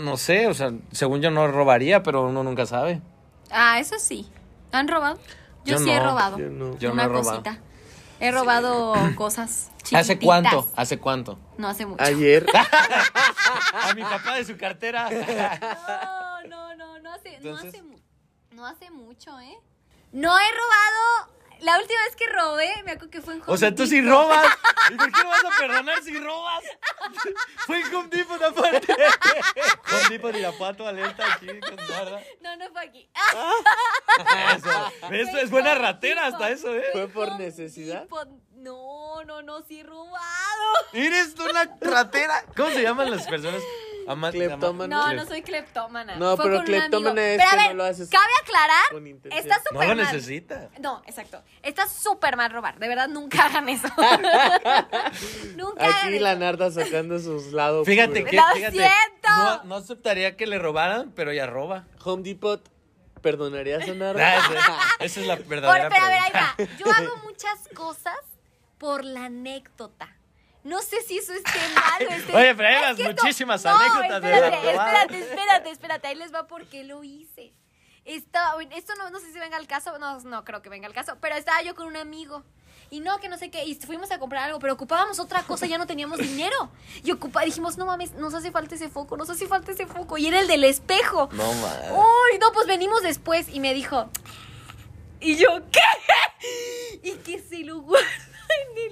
no 0.00 0.16
sé, 0.16 0.46
o 0.46 0.54
sea, 0.54 0.72
según 0.92 1.20
yo 1.20 1.30
no 1.30 1.46
robaría, 1.48 2.02
pero 2.02 2.22
uno 2.28 2.42
nunca 2.42 2.66
sabe. 2.66 3.00
Ah, 3.50 3.78
eso 3.80 3.98
sí. 3.98 4.28
¿Han 4.72 4.88
robado? 4.88 5.16
Yo, 5.64 5.76
Yo 5.76 5.78
sí 5.78 5.90
he 5.90 6.00
robado. 6.00 6.38
yo 6.38 6.48
no. 6.50 6.76
Yo 6.78 6.88
no 6.88 6.94
Una 6.94 7.04
he 7.04 7.08
robado. 7.08 7.30
cosita. 7.42 7.58
He 8.20 8.30
robado 8.32 8.94
cosas 9.14 9.70
¿Hace 9.94 10.18
cuánto? 10.18 10.66
¿Hace 10.76 10.98
cuánto? 10.98 11.38
No 11.56 11.68
hace 11.68 11.86
mucho. 11.86 12.02
Ayer, 12.02 12.44
A 13.82 13.94
mi 13.94 14.02
papá 14.02 14.34
de 14.36 14.44
su 14.44 14.56
cartera. 14.56 15.08
No, 16.48 16.48
no, 16.48 16.76
no, 16.76 16.98
no 17.00 17.12
hace, 17.12 17.38
no 17.40 17.56
hace, 17.56 17.82
no 18.52 18.66
hace 18.66 18.90
mucho, 18.90 19.38
¿eh? 19.40 19.56
No 20.12 20.36
he 20.38 20.42
robado. 20.52 21.37
La 21.60 21.78
última 21.78 22.00
vez 22.04 22.16
que 22.16 22.26
robé, 22.28 22.82
me 22.84 22.92
acuerdo 22.92 23.10
que 23.10 23.20
fue 23.20 23.34
en 23.34 23.42
Home 23.42 23.52
O 23.52 23.56
sea, 23.56 23.74
tú 23.74 23.86
sí 23.86 24.00
robas. 24.00 24.46
¿Y 24.90 24.94
por 24.94 25.12
qué 25.12 25.22
no 25.22 25.28
vas 25.28 25.44
a 25.44 25.58
perdonar 25.58 26.02
si 26.02 26.18
robas? 26.18 26.64
Fue 27.66 27.80
en 27.80 27.94
Home 27.94 28.08
Depot 28.08 28.42
aparte. 28.42 28.92
Home 28.92 30.08
Depot 30.10 30.34
Irapuato, 30.34 30.86
alerta 30.86 31.34
aquí 31.34 31.46
con 31.60 31.76
Narda. 31.76 32.22
No, 32.40 32.56
no 32.56 32.70
fue 32.70 32.82
aquí. 32.82 33.10
Eso, 34.56 34.92
eso 35.12 35.38
es 35.38 35.50
buena 35.50 35.74
ratera 35.74 36.26
hasta 36.26 36.50
eso, 36.50 36.74
¿eh? 36.74 36.84
¿Fue 36.92 37.08
por 37.08 37.28
Home 37.28 37.44
necesidad? 37.44 38.02
Depot. 38.02 38.28
No, 38.52 39.24
no, 39.24 39.42
no, 39.42 39.62
sí 39.62 39.82
robado. 39.82 40.74
Eres 40.92 41.34
una 41.38 41.76
ratera. 41.80 42.44
¿Cómo 42.56 42.70
se 42.70 42.82
llaman 42.82 43.10
las 43.10 43.26
personas? 43.26 43.62
Ama- 44.08 44.30
Cleptómana. 44.30 44.96
No, 44.96 45.12
no 45.12 45.26
soy 45.26 45.42
cleptómana. 45.42 46.16
No, 46.16 46.36
Fue 46.36 46.46
pero 46.46 46.56
con 46.58 46.64
cleptómana 46.66 47.22
es 47.22 47.36
Pero 47.38 47.48
a 47.48 47.50
que 47.50 47.56
ver, 47.56 47.68
no 47.68 47.74
lo 47.74 47.84
haces 47.84 48.08
Cabe 48.10 48.32
aclarar, 48.42 48.84
está 49.30 49.56
No 49.58 49.62
súper 49.70 49.88
lo 49.88 49.94
mal. 49.96 49.96
necesita. 50.12 50.70
No, 50.80 51.02
exacto. 51.06 51.42
Está 51.62 51.86
súper 51.88 52.36
mal 52.36 52.50
robar. 52.50 52.78
De 52.78 52.88
verdad, 52.88 53.08
nunca 53.08 53.44
hagan 53.46 53.68
eso. 53.68 53.88
nunca 55.56 55.84
hagan 55.84 56.06
Aquí 56.06 56.14
eso. 56.14 56.22
la 56.24 56.34
Narda 56.36 56.70
sacando 56.70 57.18
sus 57.18 57.52
lados. 57.52 57.86
Fíjate 57.86 58.22
oscuros. 58.24 58.30
que, 58.30 58.36
¡Lo 58.36 58.46
fíjate, 58.54 58.72
siento! 58.76 59.28
no, 59.28 59.64
no 59.64 59.74
aceptaría 59.76 60.36
que 60.36 60.46
le 60.46 60.58
robaran, 60.58 61.12
pero 61.14 61.30
ella 61.30 61.46
roba. 61.46 61.86
Home 62.04 62.22
Depot, 62.22 62.62
¿perdonarías 63.20 63.86
a 63.88 63.92
Ah, 63.92 63.94
Narda? 63.94 64.36
esa, 64.36 64.78
esa 65.00 65.20
es 65.20 65.26
la 65.26 65.36
Por- 65.36 65.46
verdadera 65.46 65.88
pero 65.88 66.04
a 66.04 66.08
ver, 66.08 66.18
ahí 66.18 66.30
pregunta. 66.32 66.56
va. 66.58 66.76
Yo 66.78 66.92
hago 66.92 67.16
muchas 67.24 67.68
cosas 67.74 68.16
por 68.78 69.04
la 69.04 69.24
anécdota. 69.26 70.14
No 70.64 70.82
sé 70.82 71.00
si 71.02 71.18
eso 71.18 71.32
esté 71.32 71.58
mal 71.74 72.06
o 72.08 72.12
esté... 72.12 72.34
Oye, 72.36 72.54
pero 72.54 72.68
hay 72.68 72.90
Es 72.92 72.96
que 72.96 73.02
esto- 73.10 73.22
muchísimas 73.22 73.64
no, 73.64 73.70
anécdotas 73.70 74.22
de 74.22 74.32
espérate, 74.34 74.56
espérate, 74.70 75.18
espérate, 75.20 75.70
espérate. 75.70 76.08
Ahí 76.08 76.14
les 76.16 76.34
va 76.34 76.46
porque 76.46 76.84
lo 76.84 77.04
hice. 77.04 77.52
Está, 78.04 78.52
esto 78.74 78.94
no, 78.96 79.10
no 79.10 79.20
sé 79.20 79.32
si 79.32 79.38
venga 79.38 79.56
al 79.56 79.66
caso, 79.66 79.98
no, 79.98 80.18
no 80.20 80.44
creo 80.44 80.62
que 80.62 80.68
venga 80.70 80.86
al 80.86 80.94
caso, 80.94 81.16
pero 81.20 81.36
estaba 81.36 81.62
yo 81.62 81.74
con 81.74 81.86
un 81.86 81.96
amigo. 81.96 82.42
Y 82.90 83.00
no, 83.00 83.18
que 83.18 83.28
no 83.28 83.36
sé 83.36 83.50
qué, 83.50 83.64
y 83.66 83.74
fuimos 83.74 84.10
a 84.12 84.18
comprar 84.18 84.44
algo, 84.44 84.58
pero 84.60 84.72
ocupábamos 84.72 85.18
otra 85.20 85.42
cosa, 85.42 85.66
ya 85.66 85.76
no 85.76 85.86
teníamos 85.86 86.18
dinero. 86.18 86.70
Y 87.04 87.12
ocupa, 87.12 87.42
dijimos, 87.42 87.76
no 87.76 87.84
mames, 87.84 88.12
nos 88.12 88.32
hace 88.32 88.50
falta 88.50 88.76
ese 88.76 88.88
foco, 88.88 89.18
nos 89.18 89.28
hace 89.28 89.46
falta 89.46 89.72
ese 89.72 89.86
foco. 89.86 90.16
Y 90.16 90.26
era 90.26 90.40
el 90.40 90.48
del 90.48 90.64
espejo. 90.64 91.28
No, 91.32 91.52
madre. 91.54 91.92
Uy, 91.92 92.38
no, 92.40 92.50
pues 92.52 92.66
venimos 92.66 93.02
después. 93.02 93.48
Y 93.50 93.60
me 93.60 93.74
dijo, 93.74 94.08
¿y 95.20 95.36
yo 95.36 95.48
qué? 95.70 95.80
Y 97.02 97.12
que 97.18 97.40
se 97.40 97.58
lo 97.58 97.80
guarda 97.80 98.06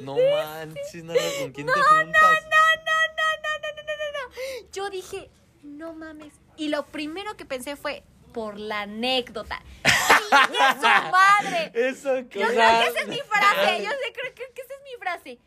no 0.00 0.14
DF. 0.14 0.20
manches, 0.30 1.04
nada, 1.04 1.20
¿con 1.40 1.52
quién 1.52 1.66
no, 1.66 1.72
te 1.72 1.80
juntas? 1.80 2.22
No, 2.22 2.28
no, 2.28 2.86
no, 2.86 3.26
no, 3.42 3.58
no, 3.62 3.68
no, 3.76 3.82
no, 3.82 4.62
no. 4.62 4.70
Yo 4.72 4.90
dije, 4.90 5.30
no 5.62 5.94
mames. 5.94 6.34
Y 6.56 6.68
lo 6.68 6.86
primero 6.86 7.36
que 7.36 7.44
pensé 7.44 7.76
fue, 7.76 8.02
por 8.32 8.58
la 8.58 8.82
anécdota. 8.82 9.62
¡Chingue 9.82 10.58
su 10.74 11.10
madre! 11.10 11.72
Eso, 11.74 12.18
Yo 12.18 12.28
creo 12.28 12.48
que 12.48 12.86
esa 12.88 13.00
es 13.00 13.08
mi 13.08 13.18
frase. 13.18 13.82
Yo 13.82 13.90
sé, 13.90 14.12
creo, 14.12 14.34
que 14.34 14.42
esa 14.42 14.74
es 14.74 14.82
mi 14.84 15.00
frase 15.00 15.38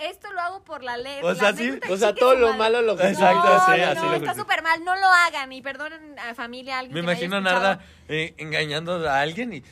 esto 0.00 0.32
lo 0.32 0.40
hago 0.40 0.64
por 0.64 0.84
la 0.84 0.96
ley. 0.96 1.20
O 1.22 1.34
sea, 1.34 1.52
sí, 1.52 1.78
o 1.88 1.96
sea 1.96 2.14
todo 2.14 2.36
lo 2.36 2.54
malo 2.54 2.82
lo 2.82 2.96
que 2.96 3.08
Exacto, 3.08 3.48
no, 3.48 3.54
así 3.54 4.00
no, 4.00 4.10
lo 4.10 4.14
está 4.14 4.34
súper 4.34 4.62
mal, 4.62 4.84
no 4.84 4.94
lo 4.94 5.06
hagan 5.06 5.52
y 5.52 5.60
perdonen 5.60 6.18
a 6.18 6.34
familia 6.34 6.78
alguien. 6.78 6.94
Me 6.94 7.00
imagino 7.00 7.36
a 7.36 7.40
Narda 7.40 7.80
eh, 8.08 8.34
engañando 8.38 9.08
a 9.08 9.20
alguien 9.20 9.54
y 9.54 9.64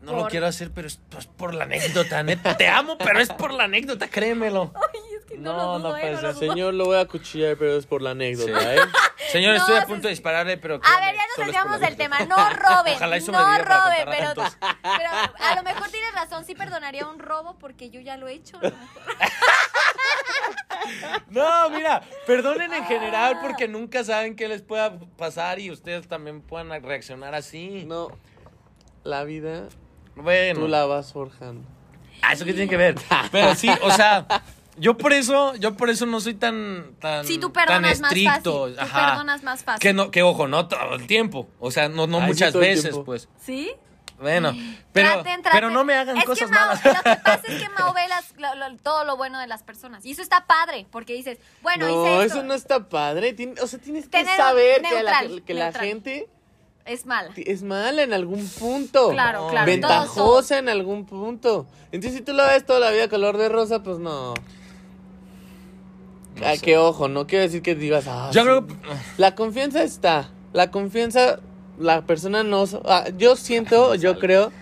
no 0.00 0.12
lo 0.16 0.26
quiero 0.28 0.46
hacer, 0.46 0.70
pero 0.72 0.86
es 0.86 1.00
pues, 1.08 1.26
por 1.26 1.54
la 1.54 1.64
anécdota, 1.64 2.22
neta. 2.22 2.56
Te 2.56 2.68
amo, 2.68 2.96
pero 2.98 3.18
es 3.18 3.30
por 3.30 3.52
la 3.52 3.64
anécdota, 3.64 4.08
créemelo. 4.08 4.72
Ay, 4.94 5.00
es 5.18 5.24
que 5.24 5.38
no, 5.38 5.52
No, 5.52 5.58
lo 5.58 5.78
no 5.78 5.78
dudo, 5.88 5.96
eh, 5.96 6.00
puede 6.00 6.12
no 6.14 6.20
lo 6.22 6.26
ser. 6.28 6.34
dudo. 6.40 6.52
Señor, 6.52 6.74
lo 6.74 6.84
voy 6.86 6.98
a 6.98 7.06
cuchillar, 7.06 7.56
pero 7.58 7.76
es 7.76 7.86
por 7.86 8.00
la 8.02 8.10
anécdota, 8.10 8.60
Sí. 8.60 8.66
¿eh? 8.66 8.78
Señor, 9.32 9.54
No, 9.56 9.60
estoy 9.60 9.76
a 9.76 9.86
punto 9.86 10.02
de 10.04 10.10
dispararle, 10.10 10.56
pero 10.56 10.76
A 10.76 11.00
ver, 11.04 11.14
ya 11.52 11.64
nos 11.64 11.80
la 11.80 11.86
del 11.86 11.96
tema. 11.96 12.20
No 12.20 12.36
roben. 12.36 12.94
Ojalá 12.94 13.16
eso 13.16 13.32
no 13.32 13.38
roben, 13.38 14.06
pero, 14.08 14.32
pero 14.82 15.10
a 15.38 15.54
lo 15.56 15.62
mejor 15.62 15.88
tienes 15.90 16.14
razón. 16.14 16.44
Sí 16.44 16.54
perdonaría 16.54 17.06
un 17.06 17.18
robo 17.18 17.58
porque 17.58 17.90
yo 17.90 18.00
ya 18.00 18.16
lo 18.16 18.28
he 18.28 18.34
hecho. 18.34 18.58
a 18.58 18.62
lo 18.62 18.70
mejor. 18.70 19.02
No, 21.28 21.70
mira, 21.70 22.02
perdonen 22.26 22.72
en 22.72 22.84
general 22.84 23.38
porque 23.42 23.68
nunca 23.68 24.04
saben 24.04 24.36
qué 24.36 24.48
les 24.48 24.62
pueda 24.62 24.98
pasar 25.18 25.58
y 25.58 25.70
ustedes 25.70 26.08
también 26.08 26.40
puedan 26.40 26.68
reaccionar 26.82 27.34
así. 27.34 27.84
No, 27.84 28.08
la 29.04 29.24
vida 29.24 29.68
Bueno. 30.22 30.60
tú 30.60 30.68
la 30.68 30.84
vas 30.86 31.12
forjando. 31.12 31.66
Ah, 32.22 32.32
¿eso 32.32 32.44
qué 32.44 32.52
tiene 32.52 32.68
que 32.68 32.76
ver? 32.76 32.96
Pero 33.32 33.54
sí, 33.54 33.68
o 33.82 33.90
sea, 33.92 34.26
yo 34.76 34.96
por 34.96 35.12
eso, 35.12 35.54
yo 35.56 35.76
por 35.76 35.88
eso 35.90 36.04
no 36.06 36.20
soy 36.20 36.34
tan, 36.34 36.94
tan, 37.00 37.24
Sí, 37.24 37.38
tú 37.38 37.50
tan 37.50 37.82
más 37.82 38.00
estricto. 38.00 38.62
fácil. 38.62 38.76
Tú 38.76 38.80
Ajá. 38.82 39.10
perdonas 39.10 39.42
más 39.42 39.62
fácil. 39.64 39.80
Que 39.80 39.92
no, 39.92 40.10
que 40.10 40.22
ojo, 40.22 40.48
no 40.48 40.66
todo 40.68 40.94
el 40.96 41.06
tiempo. 41.06 41.48
O 41.60 41.70
sea, 41.70 41.88
no, 41.88 42.06
no 42.06 42.16
Ay, 42.18 42.22
sí, 42.24 42.28
muchas 42.28 42.54
veces, 42.54 42.96
pues. 43.04 43.28
¿Sí? 43.40 43.70
Bueno, 44.20 44.52
pero, 44.92 45.12
Traten, 45.12 45.42
traten. 45.42 45.52
pero 45.52 45.70
no 45.70 45.84
me 45.84 45.94
hagan 45.94 46.16
Es 46.16 46.22
que 46.24 46.26
cosas 46.28 46.50
Mao- 46.50 46.66
malas. 46.66 46.84
Lo 46.84 46.92
que 46.92 47.16
pasa 47.22 47.42
es 47.46 47.62
que 47.62 47.68
Mao 47.78 47.94
ve 47.94 48.08
las- 48.08 48.34
lo- 48.36 48.54
lo- 48.56 48.76
todo 48.78 49.04
lo 49.04 49.16
bueno 49.16 49.38
de 49.38 49.46
las 49.46 49.62
personas. 49.62 50.04
Y 50.04 50.10
eso 50.10 50.22
está 50.22 50.44
padre, 50.44 50.88
porque 50.90 51.12
dices, 51.12 51.38
bueno, 51.62 51.86
no, 51.86 52.02
hice 52.04 52.24
esto. 52.24 52.38
eso 52.38 52.42
no 52.46 52.54
está 52.54 52.88
padre. 52.88 53.36
Tien- 53.36 53.56
o 53.62 53.66
sea, 53.68 53.78
tienes 53.78 54.08
que 54.08 54.24
saber 54.24 54.82
que, 54.82 55.54
la, 55.54 55.72
que 55.72 55.78
gente 55.78 56.28
Es 56.88 57.06
mala. 57.06 57.30
es 57.36 57.62
mala 57.62 58.02
en 58.02 58.12
algún 58.12 58.46
punto. 58.48 59.10
Claro, 59.10 59.42
No, 59.42 59.48
claro. 59.50 59.66
Ventajosa 59.66 60.14
todos, 60.14 60.50
en 60.52 60.68
algún 60.68 61.04
punto. 61.04 61.66
Entonces, 61.92 62.18
si 62.18 62.24
tú 62.24 62.32
lo 62.32 62.44
ves 62.46 62.64
toda 62.66 62.80
la 62.80 62.90
vida 62.90 63.08
color 63.08 63.36
de 63.36 63.48
rosa, 63.48 63.82
pues 63.82 63.98
no. 63.98 64.34
No 66.40 66.54
sé. 66.54 66.60
que 66.60 66.78
ojo, 66.78 67.08
no 67.08 67.26
quiero 67.26 67.42
decir 67.44 67.62
que 67.62 67.74
digas. 67.74 68.04
ah, 68.08 68.30
Yo 68.32 68.42
sí. 68.42 68.46
creo. 68.46 68.66
La 69.16 69.34
confianza 69.34 69.82
está. 69.82 70.30
La 70.52 70.70
confianza, 70.70 71.40
la 71.78 72.02
persona 72.02 72.42
no. 72.44 72.64
ah, 72.84 73.04
yo 73.16 73.36
siento, 73.36 73.94
yo 73.96 74.18
creo 74.18 74.52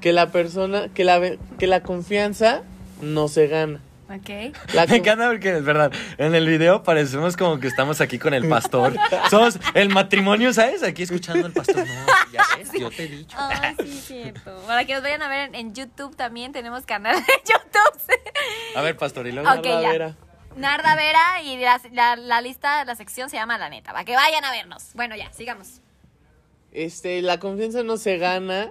que 0.00 0.12
la 0.12 0.30
persona, 0.32 0.88
que 0.92 1.04
la, 1.04 1.18
ve- 1.18 1.38
que 1.58 1.66
la 1.66 1.82
confianza 1.82 2.62
no 3.02 3.28
se 3.28 3.46
gana. 3.48 3.80
Ok. 4.08 4.54
La 4.72 4.86
Me 4.86 4.96
encanta 4.96 5.26
porque 5.28 5.56
es 5.56 5.64
verdad. 5.64 5.92
En 6.16 6.34
el 6.36 6.46
video 6.46 6.82
parecemos 6.84 7.36
como 7.36 7.58
que 7.58 7.66
estamos 7.66 8.00
aquí 8.00 8.18
con 8.20 8.34
el 8.34 8.48
pastor. 8.48 8.94
Somos 9.30 9.58
el 9.74 9.88
matrimonio, 9.88 10.52
¿sabes? 10.52 10.82
Aquí 10.84 11.02
escuchando 11.02 11.46
al 11.46 11.52
pastor. 11.52 11.84
No, 11.86 12.06
ya 12.32 12.42
ves, 12.56 12.70
yo 12.78 12.88
te 12.90 13.02
he 13.04 13.08
dicho. 13.08 13.36
Ay, 13.38 13.74
sí, 13.82 13.92
cierto. 14.06 14.56
Para 14.66 14.84
que 14.84 14.94
nos 14.94 15.02
vayan 15.02 15.22
a 15.22 15.28
ver 15.28 15.48
en, 15.48 15.54
en 15.56 15.74
YouTube 15.74 16.14
también, 16.14 16.52
tenemos 16.52 16.86
canal 16.86 17.16
de 17.16 17.22
YouTube. 17.44 18.20
A 18.76 18.80
ver, 18.82 18.96
pastor, 18.96 19.26
y 19.26 19.32
luego. 19.32 19.48
Narda 19.48 19.82
ya. 19.82 19.90
Vera. 19.90 20.16
Narda 20.56 20.94
Vera 20.94 21.42
y 21.42 21.58
la, 21.58 21.80
la- 21.92 22.16
la 22.16 22.40
lista, 22.40 22.84
la 22.84 22.94
sección 22.94 23.28
se 23.28 23.36
llama 23.36 23.58
La 23.58 23.68
Neta. 23.68 23.92
Para 23.92 24.04
que 24.04 24.14
vayan 24.14 24.44
a 24.44 24.52
vernos. 24.52 24.90
Bueno, 24.94 25.16
ya, 25.16 25.32
sigamos. 25.32 25.80
Este, 26.72 27.22
la 27.22 27.38
confianza 27.40 27.82
no 27.82 27.96
se 27.96 28.18
gana. 28.18 28.70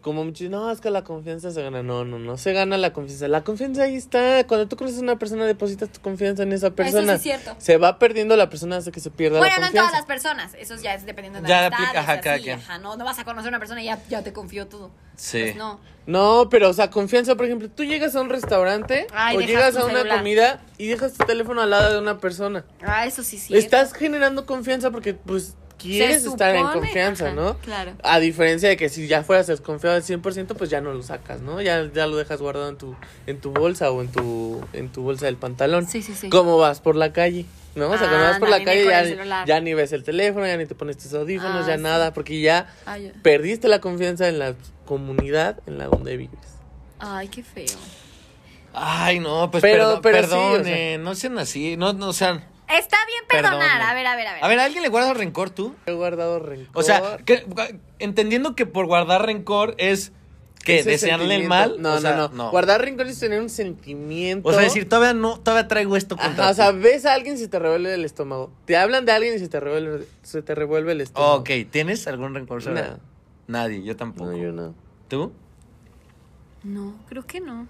Como 0.00 0.24
muchos 0.24 0.48
no, 0.48 0.70
es 0.70 0.80
que 0.80 0.90
la 0.90 1.02
confianza 1.02 1.50
se 1.50 1.60
gana. 1.60 1.82
No, 1.82 2.04
no, 2.04 2.20
no 2.20 2.36
se 2.38 2.52
gana 2.52 2.78
la 2.78 2.92
confianza. 2.92 3.26
La 3.26 3.42
confianza 3.42 3.82
ahí 3.82 3.96
está. 3.96 4.46
Cuando 4.46 4.68
tú 4.68 4.76
conoces 4.76 5.00
a 5.00 5.02
una 5.02 5.18
persona, 5.18 5.44
depositas 5.44 5.90
tu 5.90 6.00
confianza 6.00 6.44
en 6.44 6.52
esa 6.52 6.70
persona. 6.70 7.14
es 7.14 7.22
cierto. 7.22 7.56
Se 7.58 7.78
va 7.78 7.98
perdiendo 7.98 8.36
la 8.36 8.48
persona 8.48 8.76
hasta 8.76 8.92
que 8.92 9.00
se 9.00 9.10
pierda 9.10 9.38
Bueno, 9.38 9.54
la 9.56 9.60
no 9.60 9.66
en 9.66 9.72
confianza. 9.72 9.90
todas 9.90 10.00
las 10.00 10.06
personas. 10.06 10.54
Eso 10.58 10.76
ya 10.80 10.94
es 10.94 11.04
dependiendo 11.04 11.40
de 11.42 11.48
Ya 11.48 11.62
la 11.62 11.66
aplica, 11.66 12.00
ajá, 12.00 12.20
quien. 12.38 12.60
Ajá, 12.60 12.78
no, 12.78 12.96
no 12.96 13.04
vas 13.04 13.18
a 13.18 13.24
conocer 13.24 13.48
a 13.48 13.50
una 13.50 13.58
persona 13.58 13.82
y 13.82 13.86
ya, 13.86 13.98
ya 14.08 14.22
te 14.22 14.32
confío 14.32 14.68
todo. 14.68 14.90
Sí. 15.16 15.40
Pues 15.42 15.56
no. 15.56 15.80
No, 16.06 16.48
pero 16.48 16.70
o 16.70 16.72
sea, 16.72 16.90
confianza, 16.90 17.34
por 17.34 17.46
ejemplo, 17.46 17.68
tú 17.68 17.82
llegas 17.84 18.14
a 18.14 18.20
un 18.20 18.30
restaurante 18.30 19.08
Ay, 19.12 19.36
o 19.36 19.40
llegas 19.40 19.76
a 19.76 19.84
una 19.84 19.98
celular. 19.98 20.18
comida 20.18 20.60
y 20.78 20.86
dejas 20.86 21.12
tu 21.14 21.26
teléfono 21.26 21.60
al 21.60 21.70
lado 21.70 21.92
de 21.92 21.98
una 21.98 22.18
persona. 22.18 22.64
Ah, 22.82 23.04
eso 23.04 23.22
sí, 23.24 23.36
sí. 23.36 23.54
Estás 23.56 23.92
generando 23.92 24.46
confianza 24.46 24.90
porque, 24.90 25.12
pues, 25.14 25.54
quieres 25.78 26.24
estar 26.24 26.54
en 26.54 26.66
confianza, 26.66 27.26
ajá, 27.26 27.34
¿no? 27.34 27.56
claro. 27.58 27.92
A 28.02 28.18
diferencia 28.20 28.68
de 28.68 28.76
que 28.76 28.88
si 28.88 29.06
ya 29.08 29.22
fueras 29.22 29.46
desconfiado 29.46 29.96
al 29.96 30.02
100%, 30.02 30.54
pues 30.54 30.68
ya 30.70 30.80
no 30.80 30.92
lo 30.92 31.02
sacas, 31.02 31.40
¿no? 31.40 31.60
Ya, 31.62 31.90
ya 31.92 32.06
lo 32.06 32.16
dejas 32.16 32.40
guardado 32.40 32.68
en 32.68 32.76
tu, 32.76 32.94
en 33.26 33.40
tu 33.40 33.52
bolsa 33.52 33.90
o 33.90 34.02
en 34.02 34.08
tu, 34.12 34.60
en 34.72 34.90
tu 34.90 35.02
bolsa 35.02 35.26
del 35.26 35.36
pantalón. 35.36 35.86
Sí, 35.88 36.02
sí, 36.02 36.14
sí. 36.14 36.28
¿Cómo 36.28 36.58
vas 36.58 36.80
por 36.80 36.96
la 36.96 37.12
calle? 37.12 37.46
¿No? 37.74 37.90
O 37.90 37.96
sea, 37.98 38.08
cuando 38.08 38.26
vas 38.26 38.38
por 38.40 38.48
la 38.48 38.64
calle 38.64 38.84
ya, 38.84 39.44
ya 39.44 39.60
ni 39.60 39.72
ves 39.72 39.92
el 39.92 40.02
teléfono, 40.02 40.44
ya 40.46 40.56
ni 40.56 40.66
te 40.66 40.74
pones 40.74 40.98
tus 40.98 41.14
audífonos, 41.14 41.64
Ah, 41.64 41.68
ya 41.68 41.76
sí. 41.76 41.82
nada, 41.82 42.12
porque 42.12 42.40
ya 42.40 42.74
Ay, 42.86 43.12
perdiste 43.22 43.68
la 43.68 43.80
confianza 43.80 44.28
en 44.28 44.38
la 44.40 44.54
comunidad 44.84 45.60
en 45.66 45.78
la 45.78 45.86
donde 45.86 46.16
vives. 46.16 46.38
ay, 46.98 47.28
qué 47.28 47.42
feo. 47.44 47.66
Ay, 48.74 49.18
no, 49.20 49.50
pues 49.50 49.62
Pero- 49.62 49.84
perdón, 49.84 50.00
pero 50.02 50.18
sí, 50.18 50.22
perdone, 50.28 50.60
o 50.60 50.64
sea. 50.64 50.98
no 50.98 51.14
sean 51.14 51.38
así, 51.38 51.76
no, 51.76 51.92
no 51.92 52.12
sean... 52.12 52.44
Está 52.70 52.96
bien 53.06 53.24
perdonar. 53.28 53.80
A 53.80 53.94
ver, 53.94 54.06
a 54.06 54.16
ver, 54.16 54.26
a 54.26 54.34
ver. 54.34 54.44
A 54.44 54.48
ver, 54.48 54.58
¿a 54.58 54.64
alguien 54.64 54.82
le 54.82 54.88
guarda 54.88 55.14
rencor 55.14 55.50
tú? 55.50 55.74
He 55.86 55.92
guardado 55.92 56.38
rencor. 56.38 56.70
O 56.74 56.82
sea, 56.82 57.18
que- 57.24 57.46
entendiendo 57.98 58.54
que 58.54 58.66
por 58.66 58.86
guardar 58.86 59.24
rencor 59.24 59.74
es 59.78 60.12
que 60.64 60.80
Ese 60.80 60.90
desearle 60.90 61.36
el 61.36 61.48
mal. 61.48 61.80
No, 61.80 61.94
o 61.94 62.00
sea, 62.00 62.14
no, 62.14 62.28
no, 62.28 62.50
Guardar 62.50 62.82
rencor 62.82 63.06
es 63.06 63.18
tener 63.18 63.40
un 63.40 63.48
sentimiento. 63.48 64.48
O 64.48 64.52
sea, 64.52 64.60
decir, 64.62 64.86
todavía 64.88 65.14
no, 65.14 65.40
todavía 65.40 65.66
traigo 65.66 65.96
esto 65.96 66.16
contra 66.16 66.44
Ajá, 66.44 66.50
o 66.50 66.54
sea, 66.54 66.72
ves 66.72 67.06
a 67.06 67.14
alguien 67.14 67.36
y 67.36 67.38
se 67.38 67.48
te 67.48 67.58
revuelve 67.58 67.94
el 67.94 68.04
estómago. 68.04 68.52
Te 68.66 68.76
hablan 68.76 69.06
de 69.06 69.12
alguien 69.12 69.34
y 69.34 69.38
se 69.38 69.48
te 69.48 69.60
revuelve, 69.60 70.06
se 70.22 70.42
te 70.42 70.54
revuelve 70.54 70.92
el 70.92 71.00
estómago. 71.00 71.36
Ok, 71.36 71.50
¿tienes 71.70 72.06
algún 72.06 72.34
rencor 72.34 72.62
sobre 72.62 72.82
No. 72.82 72.98
Nadie, 73.46 73.82
yo 73.82 73.96
tampoco. 73.96 74.30
No, 74.32 74.36
yo 74.36 74.52
no. 74.52 74.74
¿Tú? 75.08 75.32
No, 76.64 76.94
creo 77.08 77.24
que 77.26 77.40
no. 77.40 77.66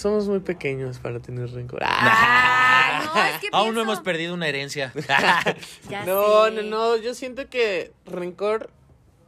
Somos 0.00 0.26
muy 0.28 0.40
pequeños 0.40 0.98
para 0.98 1.20
tener 1.20 1.50
rencor. 1.50 1.80
Ay, 1.84 3.06
no, 3.14 3.24
es 3.34 3.40
que 3.40 3.48
Aún 3.52 3.74
no 3.74 3.82
hemos 3.82 4.00
perdido 4.00 4.32
una 4.34 4.48
herencia. 4.48 4.92
Ya 5.90 6.04
no, 6.06 6.46
sé. 6.46 6.50
no, 6.52 6.62
no. 6.62 6.96
Yo 6.96 7.12
siento 7.14 7.48
que 7.50 7.92
rencor 8.06 8.70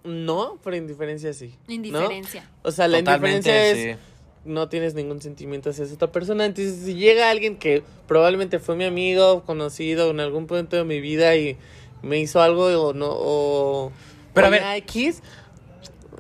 no, 0.05 0.59
pero 0.65 0.77
indiferencia 0.77 1.33
sí. 1.35 1.55
¿no? 1.69 1.75
Indiferencia. 1.75 2.49
O 2.63 2.71
sea, 2.73 2.89
la 2.89 2.99
Totalmente, 3.01 3.37
indiferencia 3.51 3.91
es 3.93 3.97
sí. 3.97 4.03
no 4.47 4.69
tienes 4.69 4.95
ningún 4.95 5.21
sentimiento 5.21 5.71
hacia 5.71 5.85
esa 5.85 5.95
otra 5.95 6.11
persona. 6.11 6.45
Entonces, 6.47 6.85
si 6.85 6.95
llega 6.95 7.29
alguien 7.31 7.57
que 7.59 7.83
probablemente 8.09 8.59
fue 8.59 8.75
mi 8.75 8.85
amigo, 8.85 9.43
conocido 9.45 10.11
en 10.11 10.21
algún 10.21 10.47
punto 10.47 10.77
de 10.77 10.85
mi 10.85 11.01
vida 11.01 11.37
y 11.37 11.57
me 12.03 12.19
hizo 12.19 12.41
algo 12.41 12.65
o 12.67 12.93
no, 12.95 13.09
o. 13.11 13.93
Pero 14.35 14.47
o 14.47 14.49
a 14.49 14.51
ver- 14.51 14.63
X, 14.79 15.23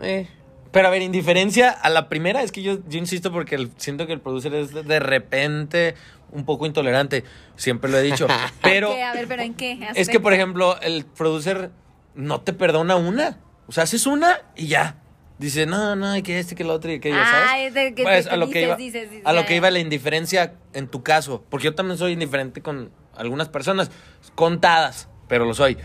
eh, 0.03 0.29
Pero 0.73 0.89
a 0.89 0.91
ver, 0.91 1.03
indiferencia 1.03 1.71
a 1.71 1.91
la 1.91 2.09
primera, 2.09 2.43
es 2.43 2.51
que 2.51 2.63
yo, 2.63 2.79
yo 2.89 2.99
insisto 2.99 3.31
porque 3.31 3.55
el- 3.55 3.71
siento 3.77 4.07
que 4.07 4.15
el 4.15 4.21
producer 4.21 4.55
es 4.55 4.73
de, 4.73 4.83
de 4.83 4.99
repente 5.01 5.95
un 6.31 6.45
poco 6.47 6.65
intolerante. 6.67 7.25
Siempre 7.57 7.91
lo 7.91 7.99
he 7.99 8.03
dicho. 8.03 8.27
Pero 8.63 8.91
¿Qué? 8.91 9.03
A 9.03 9.13
ver, 9.13 9.29
pero 9.29 9.43
¿en 9.43 9.53
qué? 9.55 9.79
es 9.95 10.09
que, 10.09 10.19
por 10.19 10.33
ejemplo, 10.33 10.81
el 10.81 11.05
producer 11.05 11.71
no 12.15 12.41
te 12.41 12.53
perdona 12.55 12.97
una. 12.97 13.39
O 13.67 13.73
sea, 13.73 13.85
haces 13.85 14.07
una 14.07 14.41
y 14.57 14.67
ya. 14.69 14.97
Dice, 15.39 15.67
no, 15.67 15.95
no, 15.97 16.17
y 16.17 16.23
que 16.23 16.39
este, 16.39 16.55
que 16.55 16.63
el 16.63 16.71
otro 16.71 16.91
y 16.93 17.01
que 17.01 17.11
ya, 17.11 17.25
¿sabes? 17.25 17.49
Ay, 17.51 17.71
de 17.71 17.95
que- 17.95 18.03
Pues, 18.05 18.25
de 18.27 18.31
a 18.31 18.35
que 18.35 18.39
lo 18.39 18.47
que 18.47 18.53
dices, 18.61 18.65
iba, 18.69 18.77
dices, 18.77 19.11
dices, 19.11 19.27
a 19.27 19.33
lo 19.33 19.45
que 19.45 19.57
iba 19.57 19.71
la 19.71 19.79
indiferencia 19.81 20.55
en 20.73 20.89
tu 20.89 21.03
caso. 21.03 21.45
Porque 21.51 21.65
yo 21.67 21.75
también 21.75 21.99
soy 21.99 22.13
indiferente 22.13 22.63
con 22.63 22.91
algunas 23.15 23.49
personas. 23.51 23.91
Contadas, 24.35 25.09
pero 25.29 25.45
lo 25.45 25.53
soy. 25.55 25.77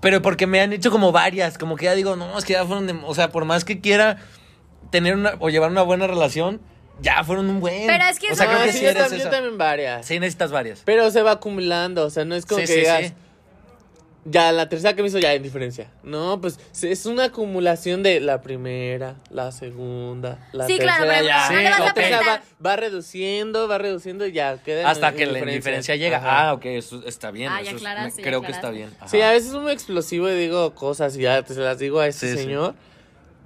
Pero 0.00 0.22
porque 0.22 0.46
me 0.46 0.60
han 0.60 0.72
hecho 0.72 0.90
como 0.90 1.12
varias. 1.12 1.58
Como 1.58 1.76
que 1.76 1.86
ya 1.86 1.94
digo, 1.94 2.16
no, 2.16 2.38
es 2.38 2.44
que 2.44 2.52
ya 2.54 2.64
fueron 2.64 2.86
de... 2.86 2.98
O 3.04 3.14
sea, 3.14 3.30
por 3.30 3.44
más 3.44 3.64
que 3.64 3.80
quiera 3.80 4.18
tener 4.90 5.14
una... 5.14 5.34
O 5.40 5.50
llevar 5.50 5.70
una 5.70 5.82
buena 5.82 6.06
relación, 6.06 6.60
ya 7.00 7.24
fueron 7.24 7.48
un 7.50 7.60
buen... 7.60 7.86
Pero 7.86 8.04
es 8.04 8.18
que 8.18 8.32
O 8.32 8.34
sea, 8.34 8.46
no, 8.46 8.52
creo 8.52 8.64
que 8.64 8.72
sí, 8.72 8.78
sí 8.78 8.84
yo, 8.84 8.94
también, 8.94 9.10
yo 9.10 9.16
esa. 9.16 9.30
también 9.30 9.58
varias. 9.58 10.06
Sí, 10.06 10.18
necesitas 10.20 10.50
varias. 10.50 10.82
Pero 10.84 11.10
se 11.10 11.22
va 11.22 11.32
acumulando, 11.32 12.04
o 12.04 12.10
sea, 12.10 12.24
no 12.24 12.34
es 12.34 12.46
como 12.46 12.60
Sí, 12.60 12.66
que 12.66 12.76
digas, 12.80 13.06
sí. 13.08 13.12
Ya 14.30 14.52
la 14.52 14.68
tercera 14.68 14.94
que 14.94 15.02
me 15.02 15.08
hizo 15.08 15.18
ya 15.18 15.34
indiferencia. 15.34 15.90
No, 16.02 16.40
pues 16.40 16.58
sí, 16.72 16.88
es 16.88 17.06
una 17.06 17.24
acumulación 17.24 18.02
de 18.02 18.20
la 18.20 18.40
primera, 18.40 19.14
la 19.30 19.52
segunda, 19.52 20.38
la 20.52 20.66
Sí, 20.66 20.78
claro, 20.78 21.04
tercera, 21.04 21.18
pero 21.18 21.26
ya. 21.26 21.50
no 21.50 21.56
le 21.56 21.70
vas 21.70 21.80
a 21.80 21.84
la 21.84 21.92
tercera 21.94 22.18
prestar. 22.18 22.40
va, 22.60 22.70
va 22.70 22.76
reduciendo, 22.76 23.68
va 23.68 23.78
reduciendo 23.78 24.26
y 24.26 24.32
ya 24.32 24.56
queda 24.62 24.88
Hasta 24.90 25.08
en 25.10 25.16
que 25.16 25.26
la 25.26 25.38
indiferencia 25.40 25.96
llega. 25.96 26.18
Ajá. 26.18 26.48
Ah, 26.48 26.52
ok, 26.54 26.64
eso 26.66 27.02
está 27.06 27.30
bien. 27.30 27.50
Ah, 27.52 27.56
ya 27.62 27.68
eso 27.70 27.76
es- 27.76 27.76
aclaraste, 27.82 28.16
me- 28.16 28.22
ya 28.24 28.28
creo 28.28 28.42
que 28.42 28.52
está 28.52 28.70
bien. 28.70 28.90
Ajá. 28.98 29.08
Sí, 29.08 29.20
a 29.20 29.30
veces 29.30 29.50
es 29.52 29.54
muy 29.60 29.72
explosivo 29.72 30.28
y 30.28 30.34
digo 30.34 30.74
cosas 30.74 31.16
y 31.16 31.20
ya 31.22 31.42
te 31.42 31.54
se 31.54 31.60
las 31.60 31.78
digo 31.78 32.00
a 32.00 32.06
ese 32.06 32.28
Sí, 32.30 32.36
sí. 32.36 32.42
señor. 32.44 32.74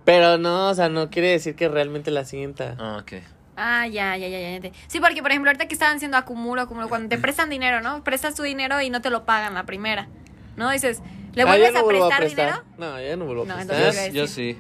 Pero 0.05 0.37
no, 0.39 0.71
o 0.71 0.75
sea, 0.75 0.89
no 0.89 1.11
quiere 1.11 1.29
decir 1.29 1.55
que 1.55 1.69
realmente 1.69 2.11
la 2.11 2.25
sienta. 2.25 2.75
Ah, 2.79 2.99
ok. 3.01 3.23
Ah, 3.57 3.87
ya, 3.87 4.17
ya, 4.17 4.27
ya, 4.29 4.41
ya. 4.41 4.59
ya. 4.59 4.71
Sí, 4.89 4.99
porque 4.99 5.23
por 5.23 5.31
ejemplo, 5.31 5.51
ahorita 5.51 5.69
que 5.69 5.75
estaban 5.75 5.97
haciendo 5.97 6.17
acumulo, 6.17 6.63
acumulo, 6.63 6.89
cuando 6.89 7.09
te 7.09 7.19
prestan 7.19 7.51
dinero, 7.51 7.81
¿no? 7.83 8.03
Prestas 8.03 8.35
tu 8.35 8.43
dinero 8.43 8.81
y 8.81 8.91
no 8.91 9.01
te 9.03 9.11
lo 9.11 9.25
pagan 9.25 9.55
la 9.55 9.65
primera. 9.65 10.09
¿No? 10.57 10.71
Dices, 10.71 11.01
¿le 11.35 11.43
Ah, 11.43 11.47
vuelves 11.47 11.69
yo 11.69 11.73
no 11.75 11.79
a 11.81 11.83
vuelvo 11.83 12.09
prestar, 12.09 12.29
dinero? 12.29 12.65
No, 12.79 13.01
ya 13.01 13.17
no 13.17 13.25
vuelvo 13.27 13.45
No, 13.45 13.55
a 13.55 13.63
entonces 13.63 13.85
prestar. 13.87 14.13
Yo, 14.13 14.23
a 14.23 14.27
yo 14.27 14.33
sí. 14.33 14.59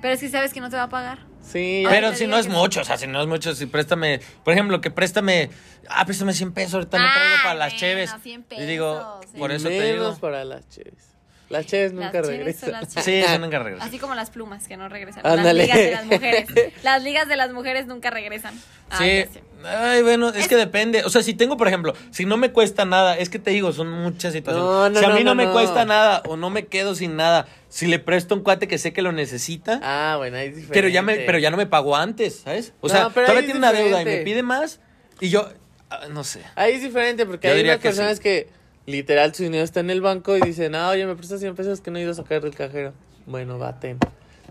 Pero 0.00 0.14
es 0.14 0.20
que 0.20 0.28
sabes 0.28 0.52
que 0.52 0.60
no 0.60 0.70
te 0.70 0.76
va 0.76 0.84
a 0.84 0.88
pagar. 0.88 1.18
Sí, 1.42 1.84
Pero 1.88 2.10
te 2.10 2.16
si 2.16 2.26
no 2.26 2.36
es 2.38 2.46
que- 2.46 2.52
mucho, 2.52 2.80
o 2.80 2.84
sea, 2.84 2.96
si 2.98 3.06
no 3.06 3.20
es 3.20 3.26
mucho, 3.26 3.54
si 3.54 3.66
préstame, 3.66 4.20
por 4.44 4.52
ejemplo, 4.54 4.80
que 4.80 4.90
préstame, 4.90 5.50
ah, 5.88 6.04
préstame 6.04 6.32
100 6.34 6.52
pesos, 6.52 6.74
ahorita 6.74 6.98
no 6.98 7.04
Ah, 7.06 7.12
traigo 7.14 7.36
para 7.42 7.54
las 7.54 7.68
bueno, 7.72 7.78
cheves. 7.80 8.14
100 8.22 8.46
Y 8.58 8.64
digo, 8.66 8.94
pesos, 9.20 9.32
sí. 9.32 9.38
por 9.38 9.50
eso 9.52 9.68
te 9.68 9.78
menos 9.78 10.06
digo. 10.14 10.20
para 10.20 10.44
las 10.44 10.68
cheves. 10.68 11.09
Las 11.50 11.66
cheves 11.66 11.92
nunca 11.92 12.06
Las 12.06 12.22
cheves 12.22 12.28
regresan. 12.38 12.60
son 12.60 12.72
las 12.72 12.88
cheves. 12.88 13.04
Sí, 13.04 13.12
eso 13.14 13.38
nunca 13.38 13.58
regresa. 13.58 13.84
Así 13.84 13.98
como 13.98 14.14
las 14.14 14.30
plumas 14.30 14.66
que 14.68 14.76
no 14.76 14.88
regresan. 14.88 15.26
Ándale. 15.26 15.66
Las 15.66 15.76
ligas 15.76 15.78
de 15.78 15.90
las 15.90 16.04
mujeres. 16.06 16.46
Las 16.82 17.02
ligas 17.02 17.28
de 17.28 17.36
las 17.36 17.52
mujeres 17.52 17.86
nunca 17.86 18.10
regresan. 18.10 18.54
Ay, 18.88 19.24
Sí. 19.24 19.28
ya 19.28 19.32
sé. 19.32 19.42
Ay, 19.62 20.02
bueno, 20.02 20.30
es, 20.30 20.36
Es- 20.36 20.48
que 20.48 20.56
depende. 20.56 21.04
O 21.04 21.10
sea, 21.10 21.22
si 21.22 21.34
tengo, 21.34 21.56
por 21.58 21.68
ejemplo, 21.68 21.92
si 22.12 22.24
no 22.24 22.36
me 22.38 22.50
cuesta 22.52 22.84
nada, 22.86 23.18
es 23.18 23.28
que 23.28 23.38
te 23.38 23.50
digo, 23.50 23.72
son 23.72 23.90
muchas 23.90 24.32
situaciones. 24.32 24.64
No, 24.70 24.88
no, 24.88 24.98
si 25.00 25.04
a 25.04 25.08
mí 25.08 25.14
no, 25.16 25.18
no, 25.18 25.24
no, 25.24 25.34
me 25.34 25.44
no. 25.46 25.52
cuesta 25.52 25.84
nada 25.84 26.22
o 26.26 26.36
no 26.36 26.48
me 26.50 26.66
quedo 26.66 26.94
sin 26.94 27.16
nada, 27.16 27.46
si 27.68 27.86
le 27.88 27.98
presto 27.98 28.34
un 28.34 28.42
cuate 28.42 28.68
que 28.68 28.78
sé 28.78 28.92
que 28.92 29.02
lo 29.02 29.12
necesita, 29.12 29.80
Ah, 29.82 30.14
bueno, 30.16 30.36
ahí 30.38 30.46
es 30.48 30.54
diferente. 30.56 30.72
pero 30.74 30.88
ya 30.88 31.02
me 31.02 31.16
pero 31.16 31.38
ya 31.38 31.50
no 31.50 31.56
me 31.56 31.66
pagó 31.66 31.96
antes, 31.96 32.40
¿sabes? 32.44 32.72
O 32.80 32.86
No, 32.88 32.94
sea, 32.94 33.08
todavía 33.10 33.42
tiene 33.44 33.58
una 33.58 33.72
deuda 33.72 34.00
y 34.02 34.04
me 34.04 34.18
pide 34.18 34.42
más 34.42 34.80
y 35.20 35.28
yo 35.28 35.50
ah, 35.90 36.06
no 36.10 36.24
sé. 36.24 36.40
Ahí 36.54 36.74
es 36.74 36.82
diferente 36.82 37.26
porque 37.26 37.48
Yo 37.48 37.54
hay 37.54 37.60
unas 37.64 37.76
que 37.78 37.82
personas 37.88 38.16
sí. 38.16 38.22
que 38.22 38.48
literal 38.90 39.34
su 39.34 39.42
dinero 39.44 39.64
está 39.64 39.80
en 39.80 39.90
el 39.90 40.00
banco 40.00 40.36
y 40.36 40.40
dicen, 40.40 40.74
ah, 40.74 40.90
oye, 40.90 41.06
me 41.06 41.14
prestas 41.16 41.40
100 41.40 41.54
pesos 41.54 41.80
que 41.80 41.90
no 41.90 41.98
he 41.98 42.02
ido 42.02 42.12
a 42.12 42.14
sacar 42.14 42.42
del 42.42 42.54
cajero. 42.54 42.92
Bueno, 43.26 43.58
baten. 43.58 43.98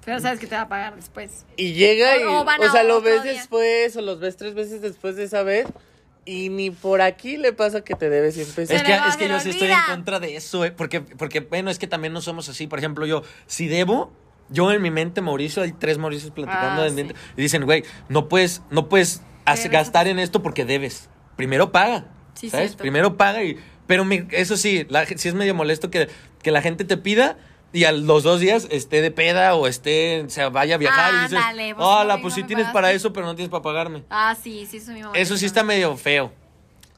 Pero 0.06 0.20
sabes 0.20 0.40
que 0.40 0.48
te 0.48 0.56
va 0.56 0.62
a 0.62 0.68
pagar 0.70 0.96
después. 0.96 1.46
Y 1.58 1.74
llega 1.74 2.18
y, 2.18 2.24
O- 2.24 2.42
o 2.44 2.72
sea, 2.72 2.84
lo 2.84 3.02
ves 3.02 3.24
día. 3.24 3.34
después 3.34 3.96
o 3.98 4.02
los 4.02 4.20
ves 4.20 4.38
tres 4.38 4.54
veces 4.56 4.82
después 4.82 5.16
de 5.18 5.26
esa 5.26 5.44
vez 5.44 5.68
y 6.26 6.50
ni 6.50 6.70
por 6.72 7.02
aquí 7.02 7.38
le 7.38 7.54
pasa 7.54 7.82
que 7.82 7.96
te 7.96 8.10
debe 8.10 8.32
100 8.32 8.48
pesos. 8.54 8.76
Es 8.76 8.84
que, 8.84 8.94
es 8.94 9.18
que 9.18 9.28
yo 9.28 9.40
sí 9.40 9.50
estoy 9.50 9.70
en 9.72 9.78
contra 9.88 10.20
de 10.20 10.36
eso, 10.36 10.64
eh, 10.66 10.72
porque, 10.72 11.02
porque, 11.02 11.42
bueno, 11.42 11.70
es 11.70 11.80
que 11.80 11.88
también 11.88 12.14
no 12.14 12.22
somos 12.22 12.48
así. 12.50 12.68
Por 12.68 12.80
ejemplo, 12.80 13.06
yo, 13.06 13.24
si 13.48 13.68
debo, 13.68 14.12
yo 14.50 14.72
en 14.72 14.82
mi 14.82 14.90
mente, 14.92 15.22
Mauricio, 15.22 15.64
hay 15.64 15.74
tres 15.74 15.98
Mauricios 15.98 16.32
platicando 16.32 16.82
Ah, 16.82 16.88
en 16.88 16.96
mi 16.96 17.02
sí. 17.02 17.08
mente, 17.08 17.22
y 17.36 17.42
dicen, 17.42 17.66
güey, 17.66 17.84
no 18.08 18.30
puedes, 18.30 18.62
no 18.70 18.88
puedes 18.90 19.22
Debes 19.46 19.72
gastar 19.72 20.08
en 20.08 20.20
esto 20.20 20.44
porque 20.44 20.64
debes. 20.64 21.10
Primero 21.36 21.72
paga, 21.72 22.06
Sí, 22.36 22.50
¿sabes? 22.52 22.68
cierto. 22.70 22.82
Primero 22.84 23.18
paga 23.18 23.44
y, 23.44 23.58
pero 23.90 24.06
eso 24.30 24.56
sí, 24.56 24.86
la, 24.88 25.08
sí 25.08 25.28
es 25.30 25.34
medio 25.34 25.56
molesto 25.56 25.90
que, 25.90 26.10
que 26.44 26.52
la 26.52 26.62
gente 26.62 26.86
te 26.86 26.96
pida 26.96 27.38
y 27.74 27.86
a 27.86 27.92
los 27.92 28.22
dos 28.22 28.40
días 28.40 28.68
esté 28.70 29.02
de 29.02 29.10
peda 29.10 29.56
o 29.56 29.66
esté, 29.66 30.26
se 30.28 30.48
vaya 30.50 30.76
a 30.76 30.78
viajar 30.78 31.12
y 31.12 31.24
dices, 31.24 31.40
pues, 31.56 31.74
hola, 31.80 32.18
no, 32.18 32.22
pues 32.22 32.36
sí 32.36 32.44
tienes 32.44 32.66
pagaste". 32.66 32.74
para 32.74 32.92
eso, 32.92 33.14
pero 33.14 33.26
no 33.26 33.34
tienes 33.34 33.50
para 33.50 33.64
pagarme. 33.64 34.04
Ah, 34.12 34.36
sí, 34.40 34.68
sí, 34.70 34.78
eso 34.78 34.92
es 34.92 34.98
mi 34.98 35.02
mamá. 35.02 35.18
Eso 35.18 35.38
sí 35.38 35.48
está 35.48 35.64
medio 35.64 35.98
feo. 35.98 36.32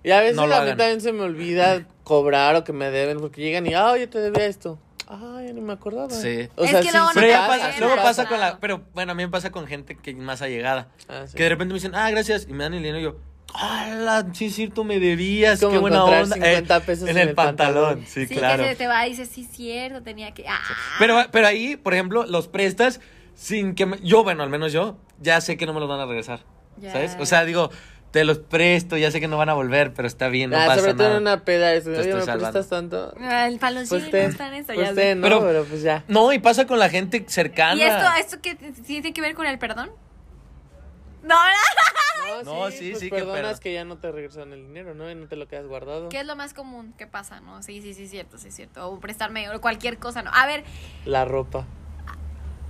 Y 0.04 0.12
a 0.12 0.20
veces 0.20 0.36
No 0.36 0.44
a 0.44 0.66
mí 0.66 0.70
también 0.72 1.00
se 1.00 1.14
me 1.14 1.22
olvida 1.22 1.88
cobrar 2.04 2.58
o 2.58 2.66
que 2.66 2.74
me 2.74 2.92
deben 2.92 3.22
porque 3.22 3.40
llegan 3.40 3.66
y, 3.68 3.74
ah, 3.74 3.92
oye, 3.94 4.08
te 4.08 4.20
debía 4.20 4.46
esto. 4.46 4.78
Ah, 5.08 5.40
ya 5.46 5.54
ni 5.54 5.62
me 5.62 5.72
acordaba. 5.72 6.10
Sí. 6.10 6.50
O 6.58 6.66
Es 6.66 6.72
sea, 6.72 6.82
que 6.82 6.88
sí, 6.88 6.92
luego 6.92 7.08
no 7.08 7.14
Pero 7.14 7.28
ya 7.28 7.48
pasa, 7.48 7.68
pasa, 7.68 7.80
luego 7.80 8.30
con 8.30 8.40
la. 8.42 8.60
Pero 8.60 8.82
bueno, 8.94 9.14
a 9.14 9.16
mí 9.16 9.24
me 9.24 9.30
pasa 9.30 9.50
con 9.50 9.66
gente 9.66 9.96
que 9.96 10.14
más 10.16 10.42
allegada. 10.42 10.90
Ah, 11.08 11.24
sí. 11.26 11.38
Que 11.38 11.44
de 11.44 11.50
repente 11.50 11.74
me 11.74 11.80
dicen, 11.80 11.96
ah, 11.96 12.10
gracias. 12.12 12.48
Y 12.50 12.54
me 12.54 12.64
dan 12.66 12.74
el 12.74 12.80
dinero 12.84 13.00
y 13.00 13.04
yo, 13.04 13.16
¡Hala! 13.54 14.28
Sí, 14.34 14.46
es 14.46 14.56
cierto, 14.56 14.84
me 14.84 15.00
debías. 15.00 15.60
Qué 15.60 15.66
buena 15.66 16.04
onda. 16.06 16.36
50 16.36 16.78
Eh, 16.78 16.82
pesos 16.82 17.04
en, 17.10 17.16
en 17.16 17.22
el, 17.22 17.30
el 17.30 17.36
pantalón. 17.36 17.84
pantalón. 17.84 18.06
Sí, 18.08 18.26
Sí, 18.28 18.36
claro. 18.36 18.64
que 18.64 18.70
se 18.70 18.76
te 18.76 18.88
va 18.88 19.06
y 19.08 19.12
dices, 19.12 19.30
sí, 19.30 19.44
cierto, 19.52 20.02
tenía 20.02 20.34
que. 20.34 20.46
Ah. 20.48 20.60
Pero, 21.00 21.18
pero 21.32 21.48
ahí, 21.48 21.76
por 21.76 21.94
ejemplo, 21.94 22.26
los 22.26 22.48
prestas 22.48 23.02
sin 23.36 23.76
que 23.76 23.86
me- 23.86 24.00
yo, 24.02 24.24
bueno, 24.24 24.44
al 24.44 24.50
menos 24.50 24.72
yo, 24.72 24.98
ya 25.20 25.42
sé 25.42 25.58
que 25.58 25.66
no 25.66 25.74
me 25.74 25.80
los 25.80 25.90
van 25.90 26.00
a 26.00 26.06
regresar. 26.06 26.42
Ya. 26.78 26.92
¿Sabes? 26.94 27.18
O 27.20 27.26
sea, 27.26 27.44
digo, 27.46 27.70
te 28.12 28.24
los 28.26 28.40
presto, 28.40 28.98
ya 28.98 29.10
sé 29.12 29.20
que 29.20 29.28
no 29.28 29.38
van 29.38 29.50
a 29.50 29.54
volver, 29.54 29.94
pero 29.94 30.08
está 30.08 30.28
bien, 30.28 30.50
no 30.50 30.58
Ah, 30.58 30.66
pasa 30.68 30.82
sobre 30.82 30.94
todo 30.94 31.04
nada. 31.08 31.16
en 31.18 31.22
una 31.22 31.44
peda, 31.46 31.74
eso, 31.74 31.86
Te 31.92 32.00
oye, 32.00 32.02
estoy 32.10 32.20
me 32.20 32.26
salvando. 32.26 32.52
prestas 32.52 32.70
tanto. 32.70 33.14
El 33.18 33.58
palo 33.60 33.82
sí, 33.82 33.88
Pues 33.90 34.12
no 34.12 34.18
está 34.20 34.48
en 34.50 34.54
eso, 34.56 34.68
pues 34.74 34.80
ya 34.80 34.88
sé. 34.90 34.96
ten, 34.96 35.20
¿no? 35.22 35.24
Pero- 35.28 35.40
Pero, 35.42 35.64
pues 35.66 35.82
ya. 35.82 36.04
No, 36.08 36.32
y 36.34 36.40
pasa 36.40 36.66
con 36.68 36.78
la 36.80 36.90
gente 36.90 37.24
cercana. 37.28 37.76
¿Y 37.76 37.82
esto, 37.84 38.04
esto 38.20 38.38
qué 38.42 38.56
t- 38.56 38.72
tiene 38.86 39.14
que 39.14 39.22
ver 39.22 39.34
con 39.34 39.46
el 39.46 39.58
perdón? 39.60 39.92
No, 41.24 41.36
¿verdad? 41.36 42.11
No, 42.46 42.72
sí, 42.72 42.90
pues 42.92 43.00
sí, 43.00 43.10
que 43.10 43.16
perdonas 43.18 43.42
perdo- 43.58 43.60
que 43.62 43.74
ya 43.74 43.86
no 43.86 43.98
te 43.98 44.12
regresan 44.12 44.54
el 44.54 44.68
dinero, 44.68 44.94
¿no? 44.94 45.10
Y 45.10 45.16
no 45.16 45.28
te 45.28 45.36
lo 45.36 45.48
quedas 45.48 45.66
guardado. 45.68 46.10
¿Qué 46.10 46.20
es 46.20 46.26
lo 46.26 46.36
más 46.36 46.54
común 46.54 46.94
que 46.98 47.08
pasa, 47.08 47.40
no? 47.42 47.62
Sí, 47.64 47.82
sí, 47.82 47.94
sí, 47.94 48.08
cierto, 48.08 48.38
sí, 48.38 48.52
cierto. 48.52 48.90
O 48.90 49.00
prestarme 49.00 49.50
o 49.50 49.62
cualquier 49.62 49.98
cosa, 50.00 50.22
¿no? 50.22 50.32
A 50.34 50.46
ver. 50.46 50.64
La 51.06 51.26
ropa. 51.26 51.66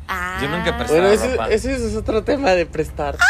Ah. 0.07 0.39
Yo 0.41 0.49
nunca 0.49 0.69
he 0.71 0.73
prestado. 0.73 1.01
Bueno, 1.01 1.13
ese, 1.13 1.31
ropa. 1.31 1.49
ese 1.49 1.73
es 1.75 1.95
otro 1.95 2.23
tema 2.23 2.51
de 2.51 2.65
prestar. 2.65 3.17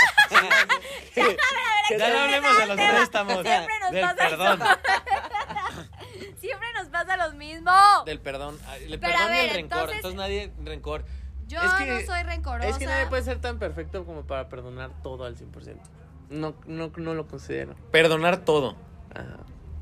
Ya 1.97 2.09
no 2.09 2.19
hablemos 2.19 2.57
de 2.57 2.65
los 2.67 2.75
préstamos. 2.77 3.41
Siempre 3.43 3.79
nos 3.81 3.91
del 3.91 4.01
pasa 4.01 4.15
perdón. 4.15 4.59
Siempre 6.39 6.67
nos 6.73 6.87
pasa 6.87 7.13
a 7.15 7.27
lo 7.27 7.33
mismo. 7.35 7.71
Del 8.05 8.19
perdón. 8.21 8.57
Ay, 8.67 8.85
El 8.85 8.99
Pero, 8.99 9.13
perdón 9.13 9.35
y 9.35 9.39
el 9.39 9.49
rencor. 9.49 9.59
entonces- 9.79 9.95
Entonces, 9.97 10.17
nadie 10.17 10.51
rencor. 10.63 11.05
Yo 11.47 11.61
Es 11.61 11.73
que- 11.73 11.85
no 11.85 11.99
soy 12.13 12.23
rencorosa. 12.23 12.69
Es 12.69 12.77
que 12.77 12.85
nadie 12.85 13.07
puede 13.07 13.23
ser 13.23 13.41
tan 13.41 13.59
perfecto 13.59 14.05
como 14.05 14.21
para 14.25 14.47
perdonar 14.47 14.91
todo 15.03 15.25
al 15.25 15.35
100%. 15.35 15.77
No, 16.31 16.55
no, 16.65 16.91
no 16.97 17.13
lo 17.13 17.27
considero. 17.27 17.75
Perdonar 17.91 18.43
todo. 18.45 18.75
Ajá. 19.13 19.37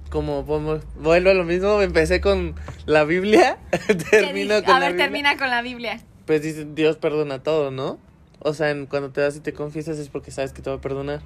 Como 0.10 0.44
vuelvo 0.44 0.82
a 1.30 1.34
lo 1.36 1.44
mismo, 1.44 1.82
empecé 1.82 2.20
con 2.20 2.56
la 2.88 3.04
Biblia, 3.04 3.60
¿Qué 3.88 3.94
termino 3.96 4.56
dice? 4.56 4.66
con 4.66 4.76
A 4.76 4.80
la 4.80 4.86
ver, 4.88 4.94
Biblia. 4.94 5.06
termina 5.06 5.38
con 5.38 5.50
la 5.52 5.62
Biblia. 5.62 6.00
Pues 6.26 6.42
dice, 6.42 6.66
Dios 6.74 6.98
perdona 6.98 7.44
todo, 7.44 7.70
¿no? 7.70 8.00
O 8.40 8.54
sea, 8.56 8.72
en- 8.72 8.88
cuando 8.88 9.12
te 9.12 9.22
das 9.22 9.36
y 9.36 9.40
te 9.42 9.54
confiesas 9.54 10.00
es 10.00 10.10
porque 10.10 10.32
sabes 10.32 10.52
que 10.52 10.62
te 10.64 10.70
va 10.72 10.78
a 10.78 10.82
perdonar. 10.82 11.22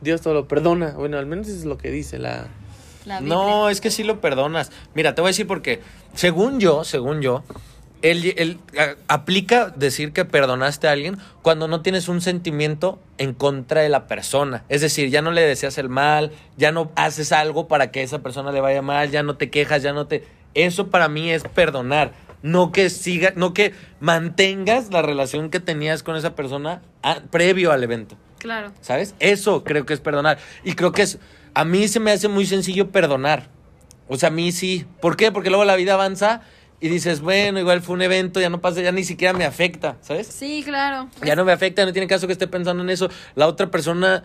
Dios 0.00 0.22
todo 0.22 0.32
lo 0.34 0.48
perdona. 0.48 0.92
Bueno, 0.92 1.18
al 1.18 1.26
menos 1.26 1.48
eso 1.48 1.56
es 1.58 1.64
lo 1.66 1.76
que 1.78 1.90
dice 1.90 2.18
la... 2.18 2.46
La 3.04 3.20
Biblia. 3.20 3.36
No, 3.36 3.68
es 3.68 3.82
que 3.82 3.90
sí 3.90 4.02
lo 4.04 4.22
perdonas. 4.22 4.72
Mira, 4.94 5.14
te 5.14 5.20
voy 5.20 5.28
a 5.28 5.32
decir 5.32 5.46
porque, 5.46 5.80
según 6.14 6.60
yo, 6.60 6.84
según 6.84 7.20
yo, 7.20 7.44
él, 8.10 8.34
él, 8.36 8.58
a- 8.78 8.94
aplica 9.12 9.70
decir 9.70 10.12
que 10.12 10.24
perdonaste 10.24 10.86
a 10.86 10.92
alguien 10.92 11.18
cuando 11.42 11.66
no 11.68 11.80
tienes 11.80 12.08
un 12.08 12.20
sentimiento 12.20 12.98
en 13.18 13.34
contra 13.34 13.80
de 13.80 13.88
la 13.88 14.06
persona. 14.06 14.62
Es 14.68 14.80
decir, 14.80 15.08
ya 15.10 15.22
no 15.22 15.30
le 15.30 15.40
deseas 15.42 15.78
el 15.78 15.88
mal, 15.88 16.30
ya 16.56 16.70
no 16.70 16.92
haces 16.96 17.32
algo 17.32 17.66
para 17.66 17.90
que 17.90 18.00
a 18.00 18.02
esa 18.02 18.20
persona 18.20 18.52
le 18.52 18.60
vaya 18.60 18.82
mal, 18.82 19.10
ya 19.10 19.22
no 19.22 19.36
te 19.36 19.50
quejas, 19.50 19.82
ya 19.82 19.92
no 19.92 20.06
te... 20.06 20.24
Eso 20.54 20.88
para 20.88 21.08
mí 21.08 21.30
es 21.30 21.42
perdonar. 21.42 22.12
No 22.42 22.72
que 22.72 22.90
siga, 22.90 23.32
no 23.36 23.54
que 23.54 23.72
mantengas 24.00 24.90
la 24.92 25.00
relación 25.02 25.48
que 25.50 25.60
tenías 25.60 26.02
con 26.02 26.14
esa 26.16 26.34
persona 26.36 26.82
a- 27.02 27.20
previo 27.30 27.72
al 27.72 27.82
evento. 27.82 28.16
Claro. 28.38 28.70
¿Sabes? 28.82 29.14
Eso 29.18 29.64
creo 29.64 29.86
que 29.86 29.94
es 29.94 30.00
perdonar. 30.00 30.38
Y 30.62 30.74
creo 30.74 30.92
que 30.92 31.02
es. 31.02 31.18
A 31.54 31.64
mí 31.64 31.88
se 31.88 32.00
me 32.00 32.10
hace 32.10 32.28
muy 32.28 32.44
sencillo 32.44 32.90
perdonar. 32.90 33.48
O 34.08 34.18
sea, 34.18 34.28
a 34.28 34.32
mí 34.32 34.52
sí. 34.52 34.84
¿Por 35.00 35.16
qué? 35.16 35.32
Porque 35.32 35.48
luego 35.48 35.64
la 35.64 35.76
vida 35.76 35.94
avanza 35.94 36.42
y 36.80 36.88
dices, 36.88 37.20
bueno, 37.20 37.58
igual 37.60 37.80
fue 37.82 37.94
un 37.94 38.02
evento, 38.02 38.40
ya 38.40 38.50
no 38.50 38.60
pasa, 38.60 38.80
ya 38.82 38.92
ni 38.92 39.04
siquiera 39.04 39.32
me 39.32 39.44
afecta, 39.44 39.96
¿sabes? 40.02 40.26
Sí, 40.26 40.62
claro. 40.64 41.08
Ya 41.24 41.34
no 41.36 41.44
me 41.44 41.52
afecta, 41.52 41.84
no 41.86 41.92
tiene 41.92 42.06
caso 42.08 42.26
que 42.26 42.32
esté 42.34 42.46
pensando 42.46 42.82
en 42.82 42.90
eso. 42.90 43.08
La 43.36 43.46
otra 43.46 43.70
persona, 43.70 44.22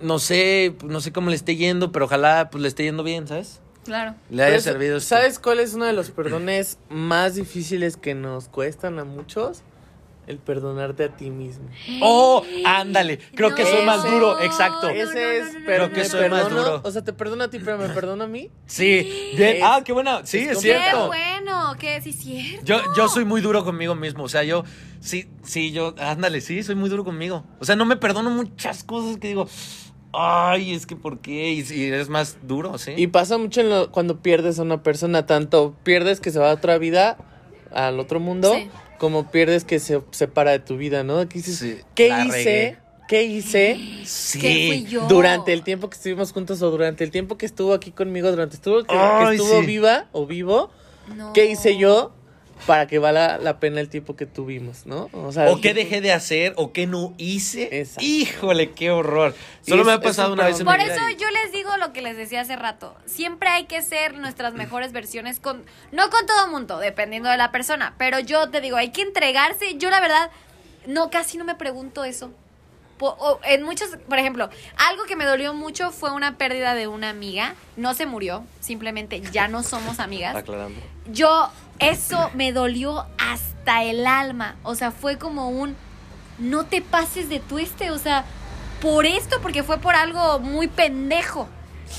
no 0.00 0.18
sé, 0.18 0.74
no 0.84 1.00
sé 1.00 1.12
cómo 1.12 1.30
le 1.30 1.36
esté 1.36 1.56
yendo, 1.56 1.92
pero 1.92 2.06
ojalá 2.06 2.48
pues 2.50 2.62
le 2.62 2.68
esté 2.68 2.84
yendo 2.84 3.02
bien, 3.02 3.26
¿sabes? 3.28 3.60
Claro. 3.84 4.14
Le 4.30 4.42
haya 4.42 4.52
Pero 4.52 4.62
servido. 4.62 4.96
esto. 4.96 5.10
¿Sabes 5.10 5.38
cuál 5.38 5.60
es 5.60 5.74
uno 5.74 5.84
de 5.84 5.92
los 5.92 6.10
perdones 6.10 6.78
más 6.88 7.34
difíciles 7.34 7.98
que 7.98 8.14
nos 8.14 8.48
cuestan 8.48 8.98
a 8.98 9.04
muchos? 9.04 9.62
El 10.26 10.38
perdonarte 10.38 11.04
a 11.04 11.08
ti 11.16 11.30
mismo. 11.30 11.68
Oh, 12.00 12.42
ándale. 12.64 13.18
Creo 13.34 13.54
que 13.54 13.64
soy 13.66 13.84
más 13.84 14.02
duro, 14.02 14.40
exacto. 14.40 14.88
Ese 14.88 15.38
es, 15.38 15.56
pero 15.66 15.90
me 15.90 15.98
no. 15.98 16.04
soy 16.04 16.30
más 16.30 16.48
duro. 16.48 16.80
O 16.82 16.90
sea, 16.90 17.02
te 17.04 17.12
perdono 17.12 17.44
a 17.44 17.48
ti, 17.50 17.58
pero 17.58 17.76
me 17.76 17.88
perdono 17.90 18.24
a 18.24 18.26
mí. 18.26 18.50
Sí, 18.66 19.32
bien. 19.36 19.56
Es- 19.56 19.62
ah, 19.62 19.82
qué 19.84 19.92
buena. 19.92 20.24
Sí, 20.24 20.38
es 20.38 20.44
es, 20.44 20.48
como- 20.56 20.62
Qué 20.62 20.68
cierto. 20.80 21.06
bueno, 21.08 21.76
que 21.78 22.00
sí 22.00 22.10
es 22.10 22.16
cierto. 22.16 22.64
Yo, 22.64 22.80
yo 22.96 23.08
soy 23.08 23.24
muy 23.24 23.40
duro 23.42 23.64
conmigo 23.64 23.94
mismo. 23.94 24.24
O 24.24 24.28
sea, 24.28 24.44
yo, 24.44 24.64
sí, 25.00 25.28
sí, 25.42 25.72
yo, 25.72 25.94
ándale, 25.98 26.40
sí, 26.40 26.62
soy 26.62 26.74
muy 26.74 26.88
duro 26.88 27.04
conmigo. 27.04 27.44
O 27.60 27.64
sea, 27.66 27.76
no 27.76 27.84
me 27.84 27.96
perdono 27.96 28.30
muchas 28.30 28.82
cosas 28.82 29.18
que 29.18 29.28
digo, 29.28 29.46
ay, 30.12 30.72
es 30.72 30.86
que 30.86 30.96
¿por 30.96 31.18
qué? 31.20 31.52
Y, 31.52 31.64
y 31.72 31.84
eres 31.88 32.08
más 32.08 32.38
duro, 32.42 32.78
¿sí? 32.78 32.92
Y 32.96 33.08
pasa 33.08 33.36
mucho 33.36 33.60
en 33.60 33.68
lo- 33.68 33.90
cuando 33.90 34.20
pierdes 34.22 34.58
a 34.58 34.62
una 34.62 34.82
persona, 34.82 35.26
tanto 35.26 35.74
pierdes 35.82 36.20
que 36.20 36.30
se 36.30 36.38
va 36.38 36.50
a 36.50 36.54
otra 36.54 36.78
vida, 36.78 37.18
al 37.72 37.98
otro 37.98 38.20
mundo, 38.20 38.54
Sí. 38.54 38.70
Como 38.98 39.30
pierdes 39.30 39.64
que 39.64 39.78
se 39.80 40.00
separa 40.10 40.52
de 40.52 40.58
tu 40.60 40.76
vida, 40.76 41.02
¿no? 41.04 41.28
Que 41.28 41.38
dices, 41.38 41.58
Sí, 41.58 41.78
¿qué 41.94 42.08
hice? 42.08 42.30
regué. 42.30 42.78
¿Qué 43.06 43.22
hice 43.24 43.78
sí. 44.06 44.38
¿Qué 44.40 44.66
fui 44.68 44.84
yo? 44.90 45.06
durante 45.08 45.52
el 45.52 45.62
tiempo 45.62 45.90
que 45.90 45.96
estuvimos 45.96 46.32
juntos 46.32 46.62
o 46.62 46.70
durante 46.70 47.04
el 47.04 47.10
tiempo 47.10 47.36
que 47.36 47.44
estuvo 47.44 47.74
aquí 47.74 47.90
conmigo, 47.90 48.30
durante 48.30 48.56
estuvo, 48.56 48.78
que, 48.82 48.86
que 48.86 48.94
Ay, 48.96 49.36
estuvo 49.36 49.60
sí. 49.60 49.66
viva 49.66 50.06
o 50.12 50.24
vivo? 50.26 50.70
No. 51.14 51.34
¿Qué 51.34 51.44
hice 51.44 51.76
yo 51.76 52.12
para 52.66 52.86
que 52.86 52.98
valga 52.98 53.38
la 53.38 53.58
pena 53.60 53.80
el 53.80 53.88
tiempo 53.88 54.16
que 54.16 54.26
tuvimos, 54.26 54.86
¿no? 54.86 55.08
O, 55.12 55.32
sea, 55.32 55.50
O 55.50 55.60
qué 55.60 55.74
dejé 55.74 56.00
de 56.00 56.12
hacer, 56.12 56.54
o 56.56 56.72
qué 56.72 56.86
no 56.86 57.12
hice. 57.18 57.68
Exacto. 57.80 58.04
Híjole, 58.04 58.70
qué 58.72 58.90
horror. 58.90 59.34
Solo 59.66 59.82
es- 59.82 59.86
me 59.86 59.92
ha 59.92 60.00
pasado 60.00 60.28
un 60.32 60.38
una 60.38 60.48
vez 60.48 60.60
en 60.60 60.66
mi 60.66 60.72
Por 60.72 60.80
eso 60.80 61.00
yo 61.18 61.30
les 61.30 61.52
digo 61.52 61.76
lo 61.78 61.92
que 61.92 62.00
les 62.02 62.16
decía 62.16 62.40
hace 62.40 62.56
rato. 62.56 62.94
Siempre 63.06 63.48
hay 63.48 63.64
que 63.64 63.82
ser 63.82 64.14
nuestras 64.16 64.54
mejores 64.54 64.92
versiones 64.92 65.40
con 65.40 65.64
no 65.92 66.08
con 66.10 66.26
todo 66.26 66.48
mundo, 66.48 66.78
dependiendo 66.78 67.28
de 67.28 67.36
la 67.36 67.50
persona, 67.52 67.94
pero 67.98 68.18
yo 68.20 68.48
te 68.50 68.60
digo, 68.60 68.76
hay 68.76 68.90
que 68.90 69.02
entregarse. 69.02 69.76
Yo 69.76 69.90
la 69.90 70.00
verdad 70.00 70.30
no 70.86 71.10
casi 71.10 71.36
no 71.38 71.44
me 71.44 71.54
pregunto 71.54 72.04
eso. 72.04 72.30
Po- 72.98 73.16
o 73.18 73.40
en 73.44 73.64
muchos, 73.64 73.88
por 74.08 74.18
ejemplo, 74.20 74.48
algo 74.76 75.02
que 75.04 75.16
me 75.16 75.24
dolió 75.24 75.52
mucho 75.52 75.90
fue 75.90 76.12
una 76.12 76.38
pérdida 76.38 76.74
de 76.76 76.86
una 76.86 77.10
amiga. 77.10 77.56
No 77.76 77.92
se 77.92 78.06
murió, 78.06 78.44
simplemente 78.60 79.20
ya 79.32 79.48
no 79.48 79.64
somos 79.64 79.98
amigas. 79.98 80.36
Aclarando. 80.36 80.78
Yo, 81.10 81.50
eso 81.78 82.30
me 82.34 82.52
dolió 82.52 83.06
hasta 83.18 83.82
el 83.84 84.06
alma. 84.06 84.56
O 84.62 84.74
sea, 84.74 84.90
fue 84.90 85.18
como 85.18 85.48
un, 85.48 85.76
no 86.38 86.64
te 86.64 86.80
pases 86.82 87.28
de 87.28 87.40
tueste. 87.40 87.90
O 87.90 87.98
sea, 87.98 88.24
por 88.80 89.06
esto, 89.06 89.40
porque 89.42 89.62
fue 89.62 89.78
por 89.78 89.94
algo 89.94 90.38
muy 90.40 90.68
pendejo. 90.68 91.48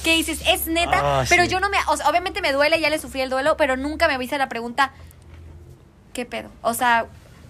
Que 0.03 0.13
dices, 0.15 0.41
es 0.47 0.67
neta, 0.67 1.21
Ah, 1.21 1.25
pero 1.29 1.43
sí. 1.43 1.49
yo 1.49 1.59
no 1.59 1.69
me, 1.69 1.77
o 1.87 1.97
sea, 1.97 2.09
obviamente 2.09 2.41
me 2.41 2.51
duele, 2.51 2.79
ya 2.79 2.89
le 2.89 2.99
sufrí 2.99 3.21
el 3.21 3.29
duelo, 3.29 3.55
pero 3.57 3.77
nunca 3.77 4.07
me 4.07 4.23
hice 4.23 4.37
la 4.37 4.49
pregunta, 4.49 4.91
¿qué 6.13 6.25
pedo? 6.25 6.49
O 6.61 6.73
sea, 6.73 7.05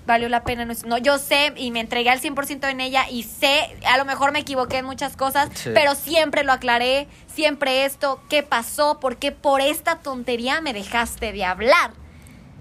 valió 0.06 0.30
la 0.30 0.44
pena. 0.44 0.66
No, 0.86 0.98
yo 0.98 1.18
sé 1.18 1.54
y 1.56 1.72
me 1.72 1.80
entregué 1.80 2.10
al 2.12 2.22
100% 2.22 2.70
en 2.70 2.80
ella 2.82 3.10
y 3.10 3.24
sé, 3.24 3.76
a 3.88 3.98
lo 3.98 4.06
mejor 4.06 4.32
me 4.32 4.40
equivoqué 4.40 4.78
en 4.78 4.86
muchas 4.86 5.18
cosas, 5.18 5.50
Sí. 5.56 5.72
pero 5.74 5.96
siempre 5.96 6.44
lo 6.44 6.54
aclaré, 6.54 7.08
siempre 7.34 7.86
esto, 7.86 8.22
¿qué 8.30 8.44
pasó? 8.44 9.00
¿Por 9.00 9.18
qué 9.18 9.32
por 9.32 9.60
esta 9.62 9.98
tontería 10.00 10.62
me 10.62 10.74
dejaste 10.74 11.32
de 11.32 11.44
hablar? 11.46 11.92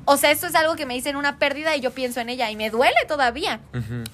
O 0.07 0.17
sea, 0.17 0.31
eso 0.31 0.47
es 0.47 0.55
algo 0.55 0.77
que 0.77 0.87
me 0.87 0.95
dicen 0.95 1.17
una 1.17 1.39
pérdida 1.39 1.77
y 1.77 1.81
yo 1.81 1.93
pienso 1.93 2.21
en 2.21 2.29
ella 2.29 2.51
y 2.51 2.57
me 2.57 2.71
duele 2.71 2.97
todavía. 3.09 3.61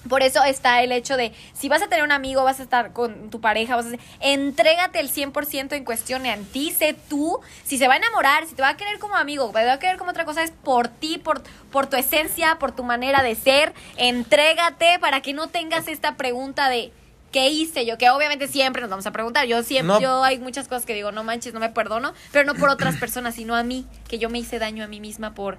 Por 0.07 0.23
eso 0.23 0.43
está 0.43 0.81
el 0.81 0.91
hecho 0.91 1.17
de, 1.17 1.33
si 1.53 1.69
vas 1.69 1.81
a 1.81 1.87
tener 1.87 2.03
un 2.03 2.11
amigo, 2.11 2.43
vas 2.43 2.59
a 2.59 2.63
estar 2.63 2.93
con 2.93 3.29
tu 3.29 3.41
pareja, 3.41 3.75
vas 3.75 3.85
a 3.85 3.89
entrégate 4.19 4.99
el 4.99 5.11
100% 5.11 5.73
en 5.73 5.83
cuestión 5.83 6.25
en 6.25 6.45
ti, 6.45 6.71
sé 6.71 6.95
tú, 7.09 7.39
si 7.63 7.77
se 7.77 7.87
va 7.87 7.95
a 7.95 7.97
enamorar, 7.97 8.45
si 8.47 8.55
te 8.55 8.61
va 8.61 8.69
a 8.69 8.77
querer 8.77 8.99
como 8.99 9.15
amigo, 9.15 9.51
te 9.53 9.65
va 9.65 9.73
a 9.73 9.79
querer 9.79 9.97
como 9.97 10.11
otra 10.11 10.25
cosa, 10.25 10.43
es 10.43 10.51
por 10.51 10.87
ti, 10.87 11.17
por, 11.17 11.43
por 11.71 11.87
tu 11.87 11.97
esencia, 11.97 12.57
por 12.59 12.71
tu 12.71 12.83
manera 12.83 13.23
de 13.23 13.35
ser, 13.35 13.73
entrégate 13.97 14.99
para 14.99 15.21
que 15.21 15.33
no 15.33 15.47
tengas 15.47 15.87
esta 15.87 16.15
pregunta 16.15 16.69
de, 16.69 16.91
¿qué 17.31 17.49
hice 17.49 17.85
yo? 17.85 17.97
Que 17.97 18.09
obviamente 18.09 18.47
siempre 18.47 18.81
nos 18.81 18.89
vamos 18.89 19.05
a 19.05 19.11
preguntar, 19.11 19.47
yo 19.47 19.63
siempre, 19.63 19.93
No. 19.95 20.01
yo 20.01 20.23
hay 20.23 20.39
muchas 20.39 20.67
cosas 20.67 20.85
que 20.85 20.93
digo, 20.93 21.11
no 21.11 21.23
manches, 21.23 21.53
no 21.53 21.59
me 21.59 21.69
perdono, 21.69 22.13
pero 22.31 22.45
no 22.45 22.55
por 22.55 22.69
otras 22.69 22.95
personas, 22.99 23.35
sino 23.35 23.55
a 23.55 23.63
mí, 23.63 23.85
que 24.07 24.19
yo 24.19 24.29
me 24.29 24.39
hice 24.39 24.59
daño 24.59 24.83
a 24.83 24.87
mí 24.87 24.99
misma 24.99 25.33
por 25.33 25.57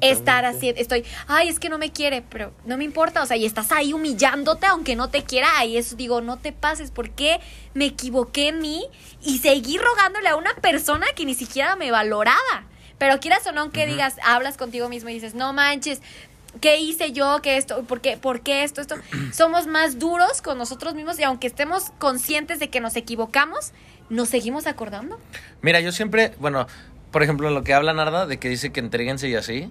estar 0.00 0.44
así, 0.44 0.72
estoy, 0.76 1.04
ay, 1.26 1.48
es 1.48 1.58
que 1.58 1.68
no 1.68 1.78
me 1.78 1.90
quiere, 1.92 2.22
pero 2.22 2.52
no 2.66 2.76
me 2.76 2.84
importa, 2.84 3.22
o 3.22 3.26
sea, 3.26 3.36
y 3.36 3.44
estás 3.44 3.72
ahí 3.72 3.92
humillándote 3.92 4.66
aunque 4.66 4.96
no 4.96 5.08
te 5.08 5.24
quiera, 5.24 5.64
y 5.64 5.76
eso 5.76 5.96
digo, 5.96 6.20
no 6.20 6.38
te 6.38 6.52
pases, 6.52 6.90
porque 6.90 7.40
me 7.74 7.86
equivoqué 7.86 8.48
en 8.48 8.60
mí 8.60 8.84
y 9.22 9.38
seguí 9.38 9.78
rogándole 9.78 10.28
a 10.28 10.36
una 10.36 10.54
persona 10.56 11.06
que 11.16 11.24
ni 11.24 11.34
siquiera 11.34 11.76
me 11.76 11.90
valoraba. 11.90 12.64
Pero 12.96 13.18
quieras 13.18 13.44
o 13.46 13.52
no, 13.52 13.72
que 13.72 13.86
digas, 13.86 14.16
hablas 14.22 14.56
contigo 14.56 14.88
mismo 14.88 15.08
y 15.10 15.14
dices, 15.14 15.34
no 15.34 15.52
manches, 15.52 16.00
¿qué 16.60 16.78
hice 16.78 17.12
yo? 17.12 17.40
¿Qué 17.42 17.56
esto? 17.56 17.82
¿Por 17.84 18.00
qué, 18.00 18.16
¿Por 18.16 18.40
qué 18.40 18.64
esto? 18.64 18.80
Esto. 18.80 18.96
Somos 19.32 19.66
más 19.66 19.98
duros 19.98 20.42
con 20.42 20.58
nosotros 20.58 20.94
mismos 20.94 21.18
y 21.18 21.22
aunque 21.22 21.46
estemos 21.46 21.90
conscientes 21.98 22.58
de 22.58 22.68
que 22.70 22.80
nos 22.80 22.96
equivocamos, 22.96 23.72
nos 24.10 24.28
seguimos 24.28 24.66
acordando. 24.66 25.18
Mira, 25.62 25.80
yo 25.80 25.92
siempre, 25.92 26.34
bueno, 26.38 26.66
por 27.10 27.22
ejemplo, 27.22 27.50
lo 27.50 27.62
que 27.64 27.74
habla 27.74 27.92
Narda 27.94 28.26
de 28.26 28.38
que 28.38 28.48
dice 28.48 28.72
que 28.72 28.80
entréguense 28.80 29.28
y 29.28 29.34
así. 29.34 29.70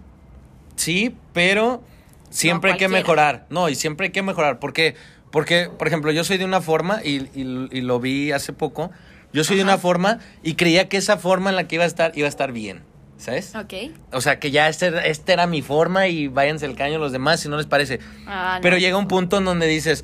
Sí, 0.76 1.16
pero 1.34 1.84
siempre 2.30 2.72
No, 2.72 2.74
hay 2.74 2.80
que 2.80 2.88
mejorar. 2.88 3.46
No, 3.50 3.70
y 3.70 3.76
siempre 3.76 4.08
hay 4.08 4.12
que 4.12 4.22
mejorar. 4.24 4.60
¿Por 4.60 4.74
qué? 4.74 4.96
Porque, 5.32 5.70
por 5.78 5.88
ejemplo, 5.88 6.12
yo 6.12 6.24
soy 6.24 6.38
de 6.38 6.46
una 6.46 6.62
forma 6.62 7.02
y, 7.04 7.18
y- 7.40 7.68
y 7.72 7.82
lo 7.82 8.00
vi 8.00 8.32
hace 8.32 8.54
poco. 8.54 8.92
Yo 9.34 9.44
soy 9.44 9.58
de 9.58 9.64
una 9.64 9.80
forma 9.80 10.20
y 10.44 10.54
creía 10.54 10.90
que 10.90 10.98
esa 10.98 11.18
forma 11.18 11.50
en 11.50 11.56
la 11.56 11.68
que 11.68 11.76
iba 11.76 11.84
a 11.84 11.88
estar 11.88 12.12
iba 12.16 12.28
a 12.28 12.30
estar 12.30 12.52
bien. 12.52 12.84
¿Sabes? 13.18 13.56
Ok. 13.56 13.74
O 14.12 14.22
sea, 14.22 14.40
que 14.40 14.52
ya 14.52 14.68
este, 14.68 15.10
esta 15.10 15.34
era 15.34 15.48
mi 15.48 15.62
forma 15.62 16.08
y 16.08 16.28
váyanse 16.28 16.66
el 16.66 16.76
caño 16.76 16.98
los 17.00 17.12
demás 17.12 17.40
si 17.40 17.48
no 17.50 17.58
les 17.58 17.66
parece. 17.68 18.00
Ah, 18.28 18.56
no. 18.58 18.62
Pero 18.62 18.78
llega 18.78 18.98
un 18.98 19.08
punto 19.08 19.38
en 19.38 19.46
donde 19.46 19.68
dices, 19.68 20.04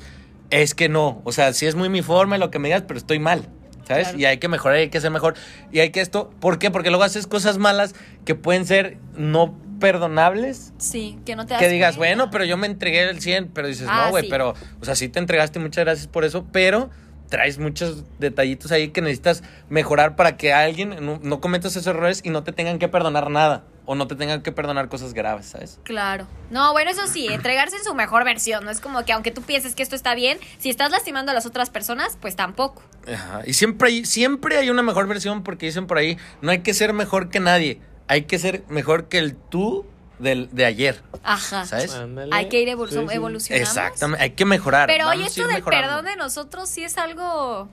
es 0.50 0.74
que 0.74 0.88
no, 0.88 1.20
o 1.24 1.32
sea, 1.32 1.52
sí 1.52 1.66
es 1.66 1.74
muy 1.74 1.88
mi 1.88 2.02
forma 2.02 2.36
y 2.36 2.40
lo 2.40 2.50
que 2.50 2.58
me 2.58 2.68
digas, 2.68 2.84
pero 2.86 2.98
estoy 2.98 3.18
mal, 3.18 3.48
¿sabes? 3.86 4.08
Claro. 4.08 4.18
Y 4.20 4.24
hay 4.24 4.38
que 4.38 4.48
mejorar, 4.48 4.78
hay 4.78 4.88
que 4.88 5.00
ser 5.00 5.10
mejor. 5.10 5.34
Y 5.70 5.80
hay 5.80 5.90
que 5.90 6.00
esto, 6.00 6.30
¿por 6.40 6.58
qué? 6.58 6.70
Porque 6.70 6.88
luego 6.90 7.04
haces 7.04 7.26
cosas 7.26 7.58
malas 7.58 7.94
que 8.24 8.34
pueden 8.34 8.64
ser 8.64 8.96
no 9.16 9.54
perdonables. 9.80 10.72
Sí, 10.78 11.18
que 11.26 11.36
no 11.36 11.46
te 11.46 11.54
das 11.54 11.62
Que 11.62 11.68
digas, 11.68 11.96
bueno, 11.96 12.30
pero 12.30 12.44
yo 12.44 12.56
me 12.56 12.66
entregué 12.66 13.08
el 13.08 13.20
100, 13.20 13.48
pero 13.48 13.68
dices, 13.68 13.86
Ah, 13.90 14.04
no, 14.06 14.10
güey, 14.10 14.24
sí. 14.24 14.30
pero, 14.30 14.54
o 14.80 14.84
sea, 14.84 14.94
sí 14.94 15.08
te 15.08 15.18
entregaste, 15.18 15.58
muchas 15.58 15.84
gracias 15.84 16.06
por 16.06 16.24
eso, 16.24 16.46
pero 16.52 16.90
traes 17.30 17.58
muchos 17.58 18.04
detallitos 18.18 18.70
ahí 18.72 18.88
que 18.88 19.00
necesitas 19.00 19.42
mejorar 19.70 20.16
para 20.16 20.36
que 20.36 20.52
alguien 20.52 20.96
no, 21.00 21.18
no 21.22 21.40
cometas 21.40 21.72
esos 21.72 21.86
errores 21.86 22.20
y 22.22 22.28
no 22.28 22.42
te 22.42 22.52
tengan 22.52 22.78
que 22.78 22.88
perdonar 22.88 23.30
nada 23.30 23.64
o 23.86 23.94
no 23.94 24.06
te 24.06 24.14
tengan 24.14 24.42
que 24.42 24.52
perdonar 24.52 24.88
cosas 24.88 25.14
graves, 25.14 25.46
¿sabes? 25.46 25.80
Claro. 25.82 26.26
No, 26.50 26.72
bueno, 26.72 26.90
eso 26.90 27.06
sí, 27.06 27.26
entregarse 27.26 27.76
en 27.76 27.82
su 27.82 27.94
mejor 27.94 28.24
versión. 28.24 28.64
No 28.64 28.70
es 28.70 28.80
como 28.80 29.04
que 29.04 29.12
aunque 29.12 29.30
tú 29.30 29.42
pienses 29.42 29.74
que 29.74 29.82
esto 29.82 29.96
está 29.96 30.14
bien, 30.14 30.38
si 30.58 30.70
estás 30.70 30.90
lastimando 30.90 31.32
a 31.32 31.34
las 31.34 31.46
otras 31.46 31.70
personas, 31.70 32.16
pues 32.20 32.36
tampoco. 32.36 32.82
Ajá, 33.12 33.42
Y 33.46 33.54
siempre 33.54 33.88
hay, 33.88 34.04
siempre 34.04 34.58
hay 34.58 34.70
una 34.70 34.82
mejor 34.82 35.08
versión 35.08 35.42
porque 35.42 35.66
dicen 35.66 35.86
por 35.86 35.98
ahí, 35.98 36.18
no 36.42 36.50
hay 36.50 36.60
que 36.60 36.74
ser 36.74 36.92
mejor 36.92 37.30
que 37.30 37.40
nadie, 37.40 37.80
hay 38.06 38.22
que 38.22 38.38
ser 38.38 38.62
mejor 38.68 39.08
que 39.08 39.18
el 39.18 39.34
tú 39.34 39.86
del, 40.20 40.48
de 40.52 40.64
ayer, 40.64 41.00
Ajá. 41.22 41.64
¿sabes? 41.66 41.92
Ándale. 41.94 42.30
Hay 42.34 42.48
que 42.48 42.60
ir 42.60 42.68
evol- 42.68 42.88
Sí, 42.88 42.94
sí. 43.08 43.14
evolucionando. 43.14 43.62
Exactamente, 43.68 44.22
hay 44.24 44.30
que 44.30 44.44
mejorar. 44.44 44.86
Pero 44.88 45.08
a 45.08 45.14
esto 45.14 45.42
del 45.46 45.54
mejorando. 45.56 45.86
perdón 45.88 46.04
de 46.06 46.16
nosotros 46.16 46.68
sí 46.68 46.84
es 46.84 46.96
algo 46.98 47.68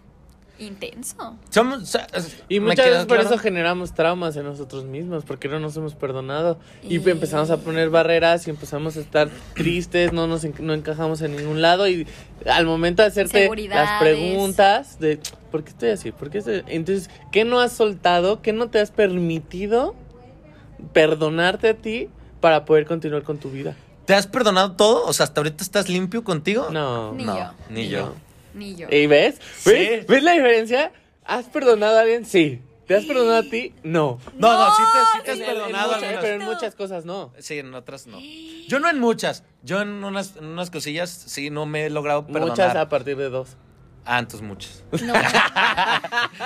intenso. 0.60 1.38
Somos, 1.52 1.84
o 1.84 1.86
sea, 1.86 2.08
Y 2.50 2.60
muchas 2.60 2.88
veces 2.88 3.06
por 3.06 3.18
claro. 3.18 3.30
eso 3.30 3.38
generamos 3.38 3.93
traumas 3.93 4.36
en 4.38 4.43
nosotros 4.45 4.86
mismos, 4.86 5.24
porque 5.24 5.48
no 5.48 5.60
nos 5.60 5.78
hemos 5.78 5.93
perdonado. 5.93 6.58
Y, 6.82 6.98
Y- 6.98 7.10
empezamos 7.12 7.52
a 7.52 7.58
poner 7.58 7.91
barreras 7.91 8.48
y 8.48 8.50
empezamos 8.50 8.98
a 8.98 9.02
estar 9.02 9.30
tristes, 9.54 10.14
no 10.14 10.26
nos 10.26 10.43
en- 10.45 10.56
no 10.60 10.74
encajamos 10.74 11.22
en 11.22 11.36
ningún 11.36 11.62
lado. 11.62 11.88
Y 11.88 12.08
al 12.48 12.66
momento 12.66 13.04
de 13.04 13.10
hacerte 13.10 13.48
las 13.70 14.00
preguntas 14.02 14.98
de 15.00 15.20
¿por 15.52 15.64
qué 15.64 15.70
estoy 15.70 15.89
así? 15.91 16.12
¿Por 16.12 16.32
qué 16.32 16.39
estoy-?" 16.39 16.64
Entonces, 16.68 17.12
¿qué 17.32 17.45
no 17.45 17.60
has 17.60 17.74
soltado? 17.74 18.41
¿Qué 18.41 18.52
no 18.52 18.70
te 18.72 18.80
has 18.80 18.89
permitido 18.89 19.93
perdonarte 20.93 21.70
a 21.70 21.74
ti 21.76 22.10
para 22.40 22.66
poder 22.66 22.86
continuar 22.86 23.24
con 23.24 23.38
tu 23.38 23.50
vida? 23.50 23.76
¿Te 24.06 24.14
has 24.14 24.28
perdonado 24.28 24.74
todo? 24.74 25.06
O 25.06 25.14
sea, 25.14 25.26
¿hasta 25.26 25.42
ahorita 25.42 25.64
estás 25.64 25.90
limpio 25.90 26.24
contigo? 26.24 26.70
No. 26.72 27.14
Ni 27.14 27.26
no, 27.26 27.38
yo. 27.38 27.52
Ni 27.70 27.82
Ni 27.84 27.90
yo. 27.90 27.98
yo. 28.00 28.14
Ni 28.54 28.76
yo. 28.76 28.88
¿Y 28.90 29.08
ves? 29.08 29.40
Sí. 29.58 29.72
¿Ves? 29.72 30.08
¿Ves 30.08 30.24
la 30.24 30.32
diferencia? 30.34 30.92
¿Has 31.26 31.46
perdonado 31.48 31.98
a 31.98 32.02
alguien? 32.02 32.26
Sí. 32.26 32.62
¿Te 32.88 32.96
has 32.96 33.04
perdonado 33.04 33.36
a 33.40 33.44
ti? 33.44 33.74
No. 33.84 34.18
No, 34.38 34.54
no, 34.58 34.66
sí 34.76 34.82
te, 34.94 35.18
sí 35.18 35.24
te 35.26 35.32
has 35.32 35.38
sí, 35.38 35.44
En- 35.44 35.50
en 35.50 35.56
perdonado. 35.58 35.94
muchas- 35.96 36.18
pero 36.22 36.36
en 36.42 36.46
muchas 36.46 36.76
cosas 36.76 37.04
no. 37.04 37.34
Sí, 37.38 37.60
en 37.60 37.74
otras 37.74 38.08
no. 38.08 38.18
Yo 38.70 38.80
no 38.80 38.90
en 38.90 39.00
muchas. 39.00 39.44
Yo 39.62 39.82
en 39.82 40.06
unas, 40.06 40.38
en 40.38 40.46
unas 40.46 40.72
cosillas 40.72 41.10
sí 41.10 41.50
no 41.50 41.66
me 41.66 41.86
he 41.86 41.90
logrado 41.90 42.26
perdonar. 42.26 42.50
Muchas 42.52 42.76
a 42.78 42.88
partir 42.88 43.18
de 43.18 43.30
dos. 43.30 43.58
Ah, 44.10 44.20
entonces 44.20 44.47
muchas. 44.47 44.84
No. 44.91 45.14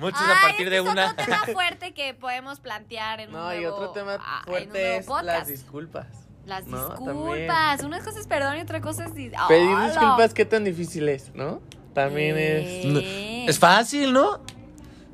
Muchas 0.00 0.20
a 0.22 0.40
partir 0.42 0.66
este 0.66 0.70
de 0.70 0.76
es 0.76 0.82
una. 0.82 1.10
otro 1.12 1.24
tema 1.24 1.44
fuerte 1.52 1.94
que 1.94 2.14
podemos 2.14 2.58
plantear 2.60 3.20
en 3.20 3.28
un 3.28 3.34
No, 3.36 3.54
y 3.54 3.60
nuevo- 3.60 3.76
otro 3.76 3.90
tema 3.90 4.18
ah, 4.20 4.42
un 4.46 4.52
fuerte 4.52 4.96
es 4.96 5.06
podcast. 5.06 5.26
las 5.26 5.46
disculpas. 5.48 6.06
Las 6.44 6.66
No, 6.66 6.88
disculpas. 6.88 7.82
Una 7.84 8.00
cosa 8.02 8.18
es 8.18 8.26
perdón 8.26 8.56
y 8.58 8.62
otra 8.62 8.80
cosa 8.80 9.04
es... 9.04 9.14
dis- 9.14 9.32
Pedir 9.48 9.76
disculpas, 9.78 10.34
¿qué 10.34 10.44
tan 10.44 10.64
difícil 10.64 11.08
es, 11.08 11.32
no? 11.34 11.60
También 11.94 12.36
es... 12.36 12.84
No. 12.86 12.98
Es 13.00 13.58
fácil, 13.60 14.12
¿no? 14.12 14.40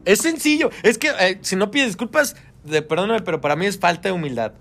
Es 0.07 0.21
sencillo. 0.21 0.71
Es 0.83 0.97
que 0.97 1.11
eh, 1.21 1.39
si 1.43 1.55
no 1.57 1.71
pides 1.71 1.89
disculpas, 1.89 2.35
de, 2.65 2.81
perdóname, 2.81 3.21
pero 3.21 3.43
para 3.43 3.57
mí 3.57 3.67
es 3.67 3.79
falta 3.79 4.09
de 4.09 4.13
humildad. 4.15 4.53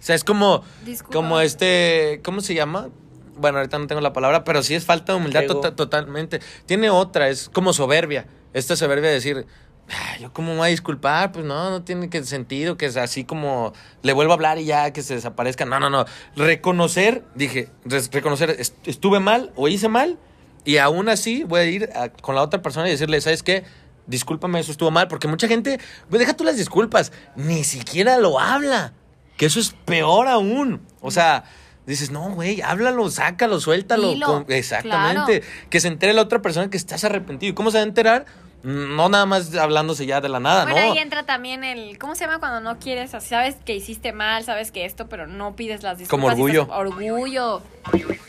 O 0.00 0.02
sea, 0.02 0.16
es 0.16 0.24
como, 0.24 0.64
Disculpa. 0.84 1.12
como 1.14 1.40
este, 1.40 2.20
¿cómo 2.24 2.40
se 2.40 2.54
llama? 2.54 2.88
Bueno, 3.36 3.58
ahorita 3.58 3.78
no 3.78 3.86
tengo 3.86 4.00
la 4.00 4.12
palabra, 4.12 4.44
pero 4.44 4.62
sí 4.62 4.74
es 4.74 4.84
falta 4.84 5.12
de 5.12 5.18
humildad 5.18 5.44
Ego. 5.44 5.54
tota- 5.60 5.76
totalmente. 5.76 6.40
Tiene 6.66 6.90
otra, 6.90 7.28
es 7.28 7.48
como 7.48 7.72
soberbia. 7.72 8.26
Esta 8.54 8.76
soberbia 8.76 9.08
de 9.10 9.14
decir, 9.16 9.46
"Ah, 9.90 10.16
yo 10.20 10.32
cómo 10.32 10.52
me 10.52 10.58
voy 10.58 10.66
a 10.68 10.70
disculpar, 10.70 11.32
pues 11.32 11.44
no, 11.44 11.70
no 11.70 11.82
tiene 11.82 12.08
que 12.08 12.24
sentido 12.24 12.76
que 12.76 12.86
es 12.86 12.96
así 12.96 13.24
como 13.24 13.72
le 14.02 14.12
vuelvo 14.12 14.32
a 14.32 14.34
hablar 14.34 14.58
y 14.58 14.64
ya 14.64 14.92
que 14.92 15.02
se 15.02 15.14
desaparezca. 15.14 15.64
No, 15.66 15.78
no, 15.78 15.90
no. 15.90 16.06
Reconocer, 16.34 17.24
dije, 17.34 17.68
reconocer, 17.84 18.50
est- 18.58 18.74
estuve 18.88 19.20
mal 19.20 19.52
o 19.56 19.68
hice 19.68 19.88
mal 19.88 20.18
y 20.64 20.78
aún 20.78 21.08
así 21.08 21.44
voy 21.44 21.60
a 21.60 21.64
ir 21.64 21.90
a- 21.94 22.08
con 22.08 22.34
la 22.34 22.42
otra 22.42 22.62
persona 22.62 22.88
y 22.88 22.92
decirle, 22.92 23.20
¿sabes 23.20 23.42
qué? 23.42 23.64
Discúlpame, 24.06 24.60
eso 24.60 24.70
estuvo 24.72 24.90
mal, 24.90 25.08
porque 25.08 25.26
mucha 25.28 25.48
gente, 25.48 25.78
pues 26.08 26.20
deja 26.20 26.34
tú 26.34 26.44
las 26.44 26.56
disculpas, 26.56 27.12
ni 27.34 27.64
siquiera 27.64 28.18
lo 28.18 28.38
habla, 28.38 28.92
que 29.36 29.46
eso 29.46 29.58
es 29.60 29.74
peor 29.84 30.28
aún. 30.28 30.80
O 31.00 31.10
sea, 31.10 31.44
dices, 31.86 32.10
no, 32.10 32.30
güey, 32.30 32.60
háblalo, 32.62 33.08
sácalo, 33.10 33.60
suéltalo. 33.60 34.08
Dilo, 34.10 34.26
con- 34.26 34.46
exactamente. 34.48 35.42
Que 35.70 35.80
se 35.80 35.88
entere 35.88 36.12
la 36.12 36.22
otra 36.22 36.42
persona 36.42 36.68
que 36.70 36.76
estás 36.76 37.04
arrepentido. 37.04 37.50
¿Y 37.50 37.54
cómo 37.54 37.70
se 37.70 37.78
va 37.78 37.84
a 37.84 37.86
enterar? 37.86 38.26
No 38.62 39.08
nada 39.08 39.26
más 39.26 39.54
hablándose 39.54 40.06
ya 40.06 40.20
de 40.20 40.28
la 40.28 40.40
nada, 40.40 40.64
Bueno, 40.64 40.80
¿no? 40.84 40.92
ahí 40.92 40.98
entra 40.98 41.24
también 41.24 41.62
el. 41.62 41.98
¿Cómo 41.98 42.16
se 42.16 42.24
llama 42.24 42.40
cuando 42.40 42.60
no 42.60 42.80
quieres? 42.80 43.12
sabes 43.22 43.54
que 43.64 43.76
hiciste 43.76 44.12
mal, 44.12 44.42
sabes 44.42 44.72
que 44.72 44.84
esto, 44.84 45.08
pero 45.08 45.28
no 45.28 45.54
pides 45.54 45.84
las 45.84 45.98
disculpas. 45.98 46.10
Como 46.10 46.26
orgullo. 46.26 46.62
estás- 46.62 46.76
orgullo. 46.78 47.62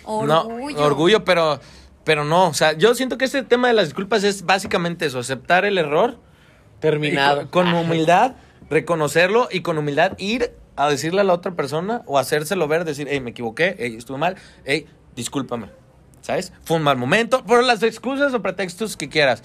No, 0.06 0.42
Orgullo. 0.42 0.84
orgullo, 0.84 1.26
pero, 1.26 1.60
pero 2.04 2.24
no. 2.24 2.50
O 2.50 2.54
sea, 2.54 2.74
yo 2.74 2.94
siento 2.94 3.18
que 3.18 3.26
este 3.26 3.42
tema 3.42 3.68
de 3.70 3.74
las 3.74 3.86
disculpas 3.86 4.24
es 4.24 4.46
básicamente 4.46 5.08
eso, 5.08 5.18
aceptar 5.20 5.66
el 5.66 5.78
error. 5.80 6.20
Terminado. 6.80 7.50
Con 7.50 7.74
humildad, 7.74 8.34
reconocerlo 8.70 9.48
y 9.52 9.62
con 9.62 9.78
humildad 9.80 10.12
ir 10.20 10.52
a 10.78 10.90
decirle 10.90 11.22
a 11.22 11.24
la 11.24 11.34
otra 11.34 11.54
persona 11.54 12.04
o 12.06 12.18
hacérselo 12.20 12.68
ver, 12.68 12.86
decir, 12.86 13.08
hey, 13.10 13.20
me 13.20 13.32
equivoqué, 13.32 13.76
hey, 13.80 13.96
estuve 13.98 14.18
mal, 14.18 14.36
hey, 14.64 14.86
discúlpame. 15.16 15.70
¿Sabes? 16.22 16.54
Fue 16.64 16.78
un 16.78 16.84
mal 16.84 16.98
momento, 16.98 17.44
por 17.44 17.64
las 17.64 17.84
excusas 17.84 18.34
o 18.34 18.42
pretextos 18.42 18.96
que 18.96 19.10
quieras. 19.10 19.44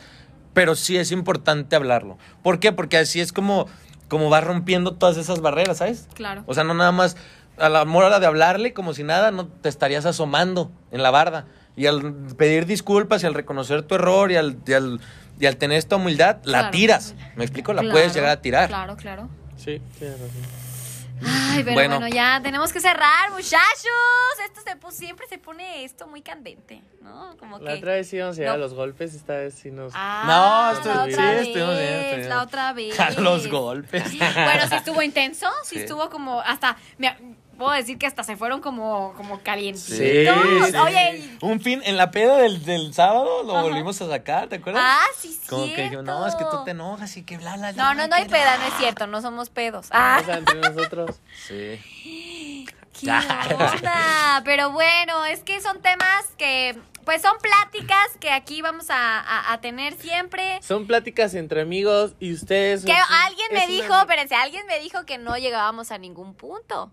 Pero 0.52 0.74
sí 0.74 0.96
es 0.96 1.10
importante 1.10 1.74
hablarlo. 1.76 2.18
¿Por 2.42 2.60
qué? 2.60 2.72
Porque 2.72 2.98
así 2.98 3.20
es 3.20 3.32
como, 3.32 3.66
como 4.08 4.30
va 4.30 4.40
rompiendo 4.40 4.94
todas 4.94 5.16
esas 5.16 5.40
barreras, 5.40 5.78
¿sabes? 5.78 6.08
Claro. 6.14 6.44
O 6.46 6.54
sea, 6.54 6.64
no 6.64 6.74
nada 6.74 6.92
más 6.92 7.16
a 7.56 7.68
la 7.68 7.82
hora 7.82 8.20
de 8.20 8.26
hablarle 8.26 8.74
como 8.74 8.92
si 8.92 9.02
nada, 9.02 9.30
no 9.30 9.46
te 9.46 9.68
estarías 9.68 10.04
asomando 10.04 10.70
en 10.90 11.02
la 11.02 11.10
barda. 11.10 11.46
Y 11.76 11.86
al 11.86 12.12
pedir 12.36 12.66
disculpas 12.66 13.22
y 13.22 13.26
al 13.26 13.34
reconocer 13.34 13.82
tu 13.82 13.94
error 13.94 14.30
y 14.30 14.36
al, 14.36 14.58
y 14.66 14.72
al, 14.74 15.00
y 15.40 15.46
al 15.46 15.56
tener 15.56 15.78
esta 15.78 15.96
humildad, 15.96 16.38
la 16.44 16.70
tiras. 16.70 17.14
¿Me 17.36 17.44
explico? 17.44 17.72
La 17.72 17.80
Claro, 17.80 17.94
puedes 17.94 18.12
llegar 18.12 18.30
a 18.30 18.42
tirar. 18.42 18.68
Claro, 18.68 18.96
claro. 18.96 19.28
Sí, 19.56 19.80
tienes 19.98 20.20
razón. 20.20 20.61
Ay, 21.24 21.62
pero 21.64 21.74
Bueno. 21.74 22.00
bueno. 22.00 22.14
ya 22.14 22.40
tenemos 22.42 22.72
que 22.72 22.80
cerrar, 22.80 23.30
muchachos. 23.30 23.60
Esto 24.44 24.60
se 24.66 24.76
puso, 24.76 24.96
siempre 24.98 25.26
se 25.28 25.38
pone 25.38 25.84
esto 25.84 26.06
muy 26.06 26.22
candente, 26.22 26.82
¿no? 27.00 27.36
Como 27.38 27.58
La 27.58 27.72
que. 27.72 27.78
otra 27.78 27.92
vez 27.94 28.12
íbamos 28.12 28.38
No. 28.38 28.50
a 28.52 28.56
los 28.56 28.74
golpes, 28.74 29.14
esta 29.14 29.36
vez 29.36 29.54
sí 29.54 29.70
nos... 29.70 29.92
Ah, 29.94 30.72
No, 30.84 30.90
la 30.92 31.04
sí, 31.04 31.10
estuvimos 31.10 31.76
bien, 31.76 31.90
estuvimos 31.94 32.26
la 32.28 32.42
otra 32.42 32.72
vez. 32.72 32.98
A 33.00 33.10
los 33.20 33.46
golpes. 33.48 34.18
Bueno, 34.18 34.68
sí 34.68 34.74
estuvo 34.74 35.02
intenso, 35.02 35.48
sí, 35.64 35.76
Sí. 35.76 35.82
estuvo 35.82 36.08
como 36.10 36.40
hasta 36.40 36.76
me- 36.98 37.36
puedo 37.58 37.70
decir 37.72 37.98
que 37.98 38.06
hasta 38.06 38.22
se 38.24 38.36
fueron 38.36 38.60
como 38.60 39.14
como 39.16 39.40
calientitos. 39.40 39.96
Sí, 39.96 40.26
sí. 40.26 40.76
Oye, 40.76 41.16
y- 41.18 41.38
Un 41.44 41.60
fin, 41.60 41.80
en 41.84 41.96
la 41.96 42.10
peda 42.10 42.36
del, 42.38 42.64
del 42.64 42.92
sábado 42.94 43.42
lo 43.44 43.52
Ajá. 43.54 43.62
volvimos 43.62 44.00
a 44.02 44.08
sacar, 44.08 44.48
¿te 44.48 44.56
acuerdas? 44.56 44.82
ah, 44.84 45.04
sí 45.18 45.38
Como 45.48 45.66
que 45.66 45.90
yo, 45.90 46.02
no, 46.02 46.26
es 46.26 46.34
que 46.34 46.44
tú 46.50 46.64
te 46.64 46.72
enojas 46.72 47.16
y 47.16 47.22
que 47.22 47.38
bla, 47.38 47.56
bla, 47.56 47.72
bla. 47.72 47.82
No, 47.84 47.94
no, 47.94 48.06
no 48.08 48.14
hay 48.16 48.24
peda, 48.26 48.56
bla". 48.56 48.58
no 48.58 48.72
es 48.72 48.78
cierto, 48.78 49.06
no 49.06 49.20
somos 49.22 49.50
pedos. 49.50 49.88
Ah, 49.90 50.18
O 50.20 50.24
sea, 50.24 50.38
entre 50.38 50.60
nosotros. 50.60 51.20
Sí. 51.46 52.66
qué 53.00 53.10
onda. 53.10 54.42
Pero 54.44 54.70
bueno, 54.70 55.24
es 55.26 55.40
que 55.42 55.60
son 55.60 55.80
temas 55.82 56.26
que 56.38 56.78
pues 57.04 57.20
son 57.20 57.32
pláticas 57.42 58.06
que 58.20 58.30
aquí 58.30 58.62
vamos 58.62 58.88
a, 58.88 59.18
a- 59.18 59.52
a 59.52 59.60
tener 59.60 59.94
siempre. 59.94 60.60
Son 60.62 60.86
pláticas 60.86 61.34
entre 61.34 61.62
amigos 61.62 62.12
y 62.20 62.32
ustedes... 62.32 62.84
Que 62.84 62.92
alguien 62.92 63.48
me 63.50 63.64
es 63.64 63.68
una- 63.70 63.74
dijo, 63.82 64.00
espérense, 64.00 64.36
alguien 64.36 64.64
me 64.68 64.78
dijo 64.78 65.04
que 65.04 65.18
no 65.18 65.36
llegábamos 65.36 65.90
a 65.90 65.98
ningún 65.98 66.34
punto. 66.34 66.92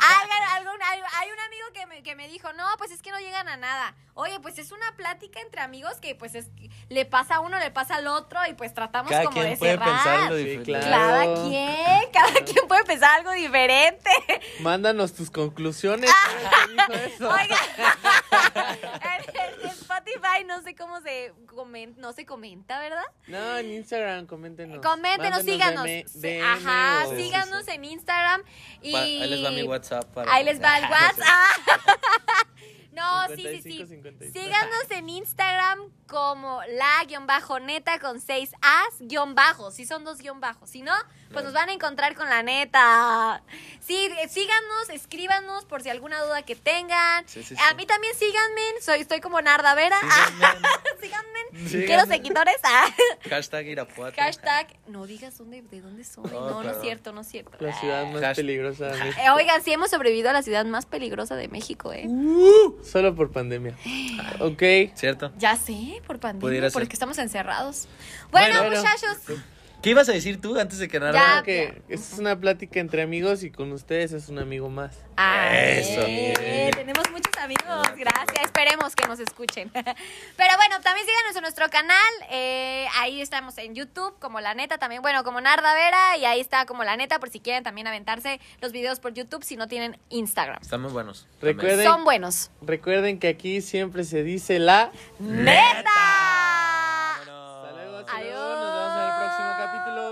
algún- 0.55 0.81
hay, 0.83 0.99
hay 1.19 1.29
un 1.31 1.39
amigo 1.39 1.65
que 1.73 1.85
me, 1.87 2.03
que 2.03 2.15
me 2.15 2.27
dijo, 2.27 2.51
no, 2.53 2.65
pues 2.77 2.91
es 2.91 3.01
que 3.01 3.11
no 3.11 3.19
llegan 3.19 3.47
a 3.47 3.57
nada. 3.57 3.95
Oye, 4.13 4.39
pues 4.41 4.57
es 4.59 4.71
una 4.71 4.95
plática 4.97 5.39
entre 5.39 5.61
amigos 5.61 5.93
que 6.01 6.15
pues 6.15 6.35
es 6.35 6.47
le 6.89 7.05
pasa 7.05 7.35
a 7.35 7.39
uno, 7.39 7.57
le 7.59 7.71
pasa 7.71 7.95
al 7.95 8.07
otro 8.07 8.39
y 8.49 8.53
pues 8.53 8.73
tratamos 8.73 9.09
Cada 9.09 9.23
como 9.23 9.35
quien 9.35 9.49
de 9.51 9.57
puede 9.57 9.71
cerrar. 9.71 9.89
pensar 9.89 10.29
Sí, 10.29 10.35
diferente. 10.43 10.63
claro. 10.87 11.33
Cada 11.33 11.43
quien, 11.49 12.11
cada 12.11 12.45
quien 12.45 12.67
puede 12.67 12.83
pensar 12.83 13.19
algo 13.19 13.31
diferente. 13.31 14.09
Mándanos 14.59 15.13
tus 15.13 15.29
conclusiones. 15.31 16.09
Ah. 16.77 16.87
Oiga, 17.19 17.57
en, 18.41 19.61
en 19.63 19.69
Spotify 19.69 20.43
no 20.45 20.61
sé 20.61 20.75
cómo 20.75 20.99
se 21.01 21.33
comenta, 21.47 21.99
no 22.01 22.13
se 22.13 22.25
comenta, 22.25 22.79
¿verdad? 22.79 23.03
No, 23.27 23.57
en 23.57 23.71
Instagram, 23.73 24.25
coméntenos. 24.25 24.79
Coméntenos, 24.81 25.43
Mándenos 25.43 25.43
síganos. 25.43 25.83
DM, 25.85 26.07
Sí, 26.07 26.19
DM 26.19 26.43
Ajá, 26.43 27.07
o- 27.07 27.15
síganos 27.15 27.67
en 27.67 27.85
Instagram. 27.85 28.41
Y... 28.81 28.95
Ahí 28.95 29.27
les 29.27 29.45
va 29.45 29.51
mi 29.51 29.63
WhatsApp. 29.63 29.90
Para- 29.99 30.31
Ahí 30.33 30.43
les 30.43 30.61
va 30.61 30.77
el 30.77 30.85
WhatsApp. 30.89 32.47
No, 32.91 33.27
sí, 33.29 33.35
sí, 33.37 33.61
55, 33.61 33.63
sí. 33.87 33.87
55. 33.95 34.39
Síganos 34.39 34.91
en 34.91 35.09
Instagram 35.09 35.79
como 36.07 36.61
la 36.67 37.03
guion 37.07 37.25
bajo 37.25 37.59
neta 37.59 37.99
con 37.99 38.19
seis 38.19 38.51
as 38.61 38.99
guion 38.99 39.33
bajo. 39.33 39.71
Si 39.71 39.85
son 39.85 40.03
dos 40.03 40.17
guion 40.17 40.41
bajos. 40.41 40.69
Si 40.69 40.81
no, 40.81 40.93
pues 41.31 41.45
nos 41.45 41.53
van 41.53 41.69
a 41.69 41.73
encontrar 41.73 42.15
con 42.15 42.27
la 42.27 42.43
neta. 42.43 43.43
Sí, 43.79 44.09
eh, 44.21 44.27
síganos, 44.27 44.89
escríbanos 44.89 45.63
por 45.65 45.81
si 45.83 45.89
alguna 45.89 46.21
duda 46.21 46.41
que 46.43 46.55
tengan. 46.57 47.25
Sí, 47.27 47.43
sí, 47.43 47.55
A 47.69 47.73
mí 47.75 47.85
también 47.85 48.13
síganme. 48.15 48.61
Soy, 48.81 48.99
estoy 48.99 49.21
como 49.21 49.41
Narda 49.41 49.73
Vera. 49.73 49.97
Síganme. 50.01 50.67
síganme. 51.01 51.39
Síganme. 51.69 51.85
Quiero 51.85 52.05
seguidores. 52.07 52.57
Hashtag 53.29 53.67
Irapuato. 53.67 54.21
Hashtag, 54.21 54.67
no 54.87 55.05
digas 55.07 55.37
dónde, 55.37 55.61
de 55.61 55.79
dónde 55.81 56.03
soy. 56.03 56.29
No, 56.29 56.61
no 56.61 56.69
es 56.71 56.81
cierto, 56.81 57.13
no 57.13 57.21
es 57.21 57.27
cierto. 57.27 57.51
La 57.61 57.73
ciudad 57.79 58.05
más 58.07 58.21
Hashtag- 58.21 58.35
peligrosa 58.35 58.87
de 58.87 58.97
México. 58.99 59.21
Eh, 59.25 59.29
oigan, 59.31 59.63
sí 59.63 59.71
hemos 59.71 59.89
sobrevivido 59.91 60.29
a 60.29 60.33
la 60.33 60.41
ciudad 60.43 60.65
más 60.65 60.85
peligrosa 60.85 61.35
de 61.37 61.47
México, 61.47 61.93
¿eh? 61.93 62.05
Solo 62.83 63.15
por 63.15 63.31
pandemia. 63.31 63.75
Ok. 64.39 64.63
¿Cierto? 64.95 65.31
Ya 65.37 65.55
sé, 65.55 66.01
por 66.07 66.19
pandemia, 66.19 66.61
ser. 66.61 66.71
porque 66.73 66.93
estamos 66.93 67.17
encerrados. 67.17 67.87
Bueno, 68.31 68.59
Bueno. 68.59 68.75
muchachos, 68.77 69.17
¿Qué 69.81 69.89
ibas 69.89 70.07
a 70.09 70.11
decir 70.11 70.39
tú 70.39 70.59
antes 70.59 70.77
de 70.77 70.87
que 70.87 70.99
nada? 70.99 71.13
Ya. 71.13 71.41
Que 71.43 71.81
esta 71.89 72.13
es 72.13 72.19
una 72.19 72.39
plática 72.39 72.79
entre 72.79 73.01
amigos 73.01 73.41
y 73.43 73.49
con 73.49 73.71
ustedes 73.71 74.11
es 74.11 74.29
un 74.29 74.37
amigo 74.37 74.69
más. 74.69 74.95
Ah, 75.17 75.57
Eso. 75.57 76.05
bien. 76.05 76.71
Tenemos 76.71 77.09
muchos 77.09 77.33
amigos, 77.39 77.87
gracias. 77.97 78.45
Esperemos 78.45 78.95
que 78.95 79.07
nos 79.07 79.19
escuchen. 79.19 79.69
Pero 79.73 80.55
bueno, 80.57 80.79
también 80.83 81.07
síganos 81.07 81.35
en 81.35 81.41
nuestro 81.41 81.67
canal. 81.71 81.97
eh, 82.29 82.85
ahí 82.99 83.21
estamos 83.23 83.57
en 83.57 83.73
YouTube, 83.73 84.13
como 84.19 84.39
La 84.39 84.53
Neta 84.53 84.77
también. 84.77 85.01
Bueno, 85.01 85.23
como 85.23 85.41
Narda 85.41 85.73
Vera. 85.73 86.15
Y 86.17 86.25
ahí 86.25 86.39
está 86.39 86.67
como 86.67 86.83
La 86.83 86.95
Neta, 86.95 87.19
por 87.19 87.29
si 87.31 87.39
quieren 87.39 87.63
también 87.63 87.87
aventarse 87.87 88.39
los 88.61 88.71
videos 88.71 88.99
por 88.99 89.15
YouTube 89.15 89.43
si 89.43 89.55
no 89.57 89.67
tienen 89.67 89.97
Instagram. 90.09 90.59
Están 90.61 90.81
muy 90.81 90.91
buenos. 90.91 91.27
Recuerden, 91.41 91.85
Son 91.87 92.03
buenos. 92.03 92.51
recuerden 92.61 93.17
que 93.17 93.29
aquí 93.29 93.61
siempre 93.61 94.03
se 94.03 94.21
dice 94.21 94.59
la... 94.59 94.91
¡Neta! 95.17 95.89
Hasta 97.15 97.71
luego, 97.73 97.97
hasta 97.97 98.15
Adiós. 98.17 98.31
luego. 98.35 98.51
Nos 98.51 98.95
vemos 98.95 99.10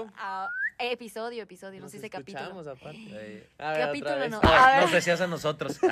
capítulo. 0.06 0.14
Ah, 0.18 0.50
episodio, 0.80 1.44
episodio, 1.44 1.80
no 1.80 1.84
Nos 1.86 1.92
se 1.92 1.98
dice 1.98 2.10
capítulo. 2.10 2.40
escuchamos 2.40 2.68
aparte. 2.68 3.50
A 3.58 3.72
ver, 3.72 3.80
Capítulo 3.88 4.30
no. 4.30 4.40
ah, 4.44 4.68
A 4.68 4.72
ver. 4.74 4.82
Nos 4.84 4.92
decías 4.94 5.22
a 5.22 5.28
nosotros. 5.28 5.80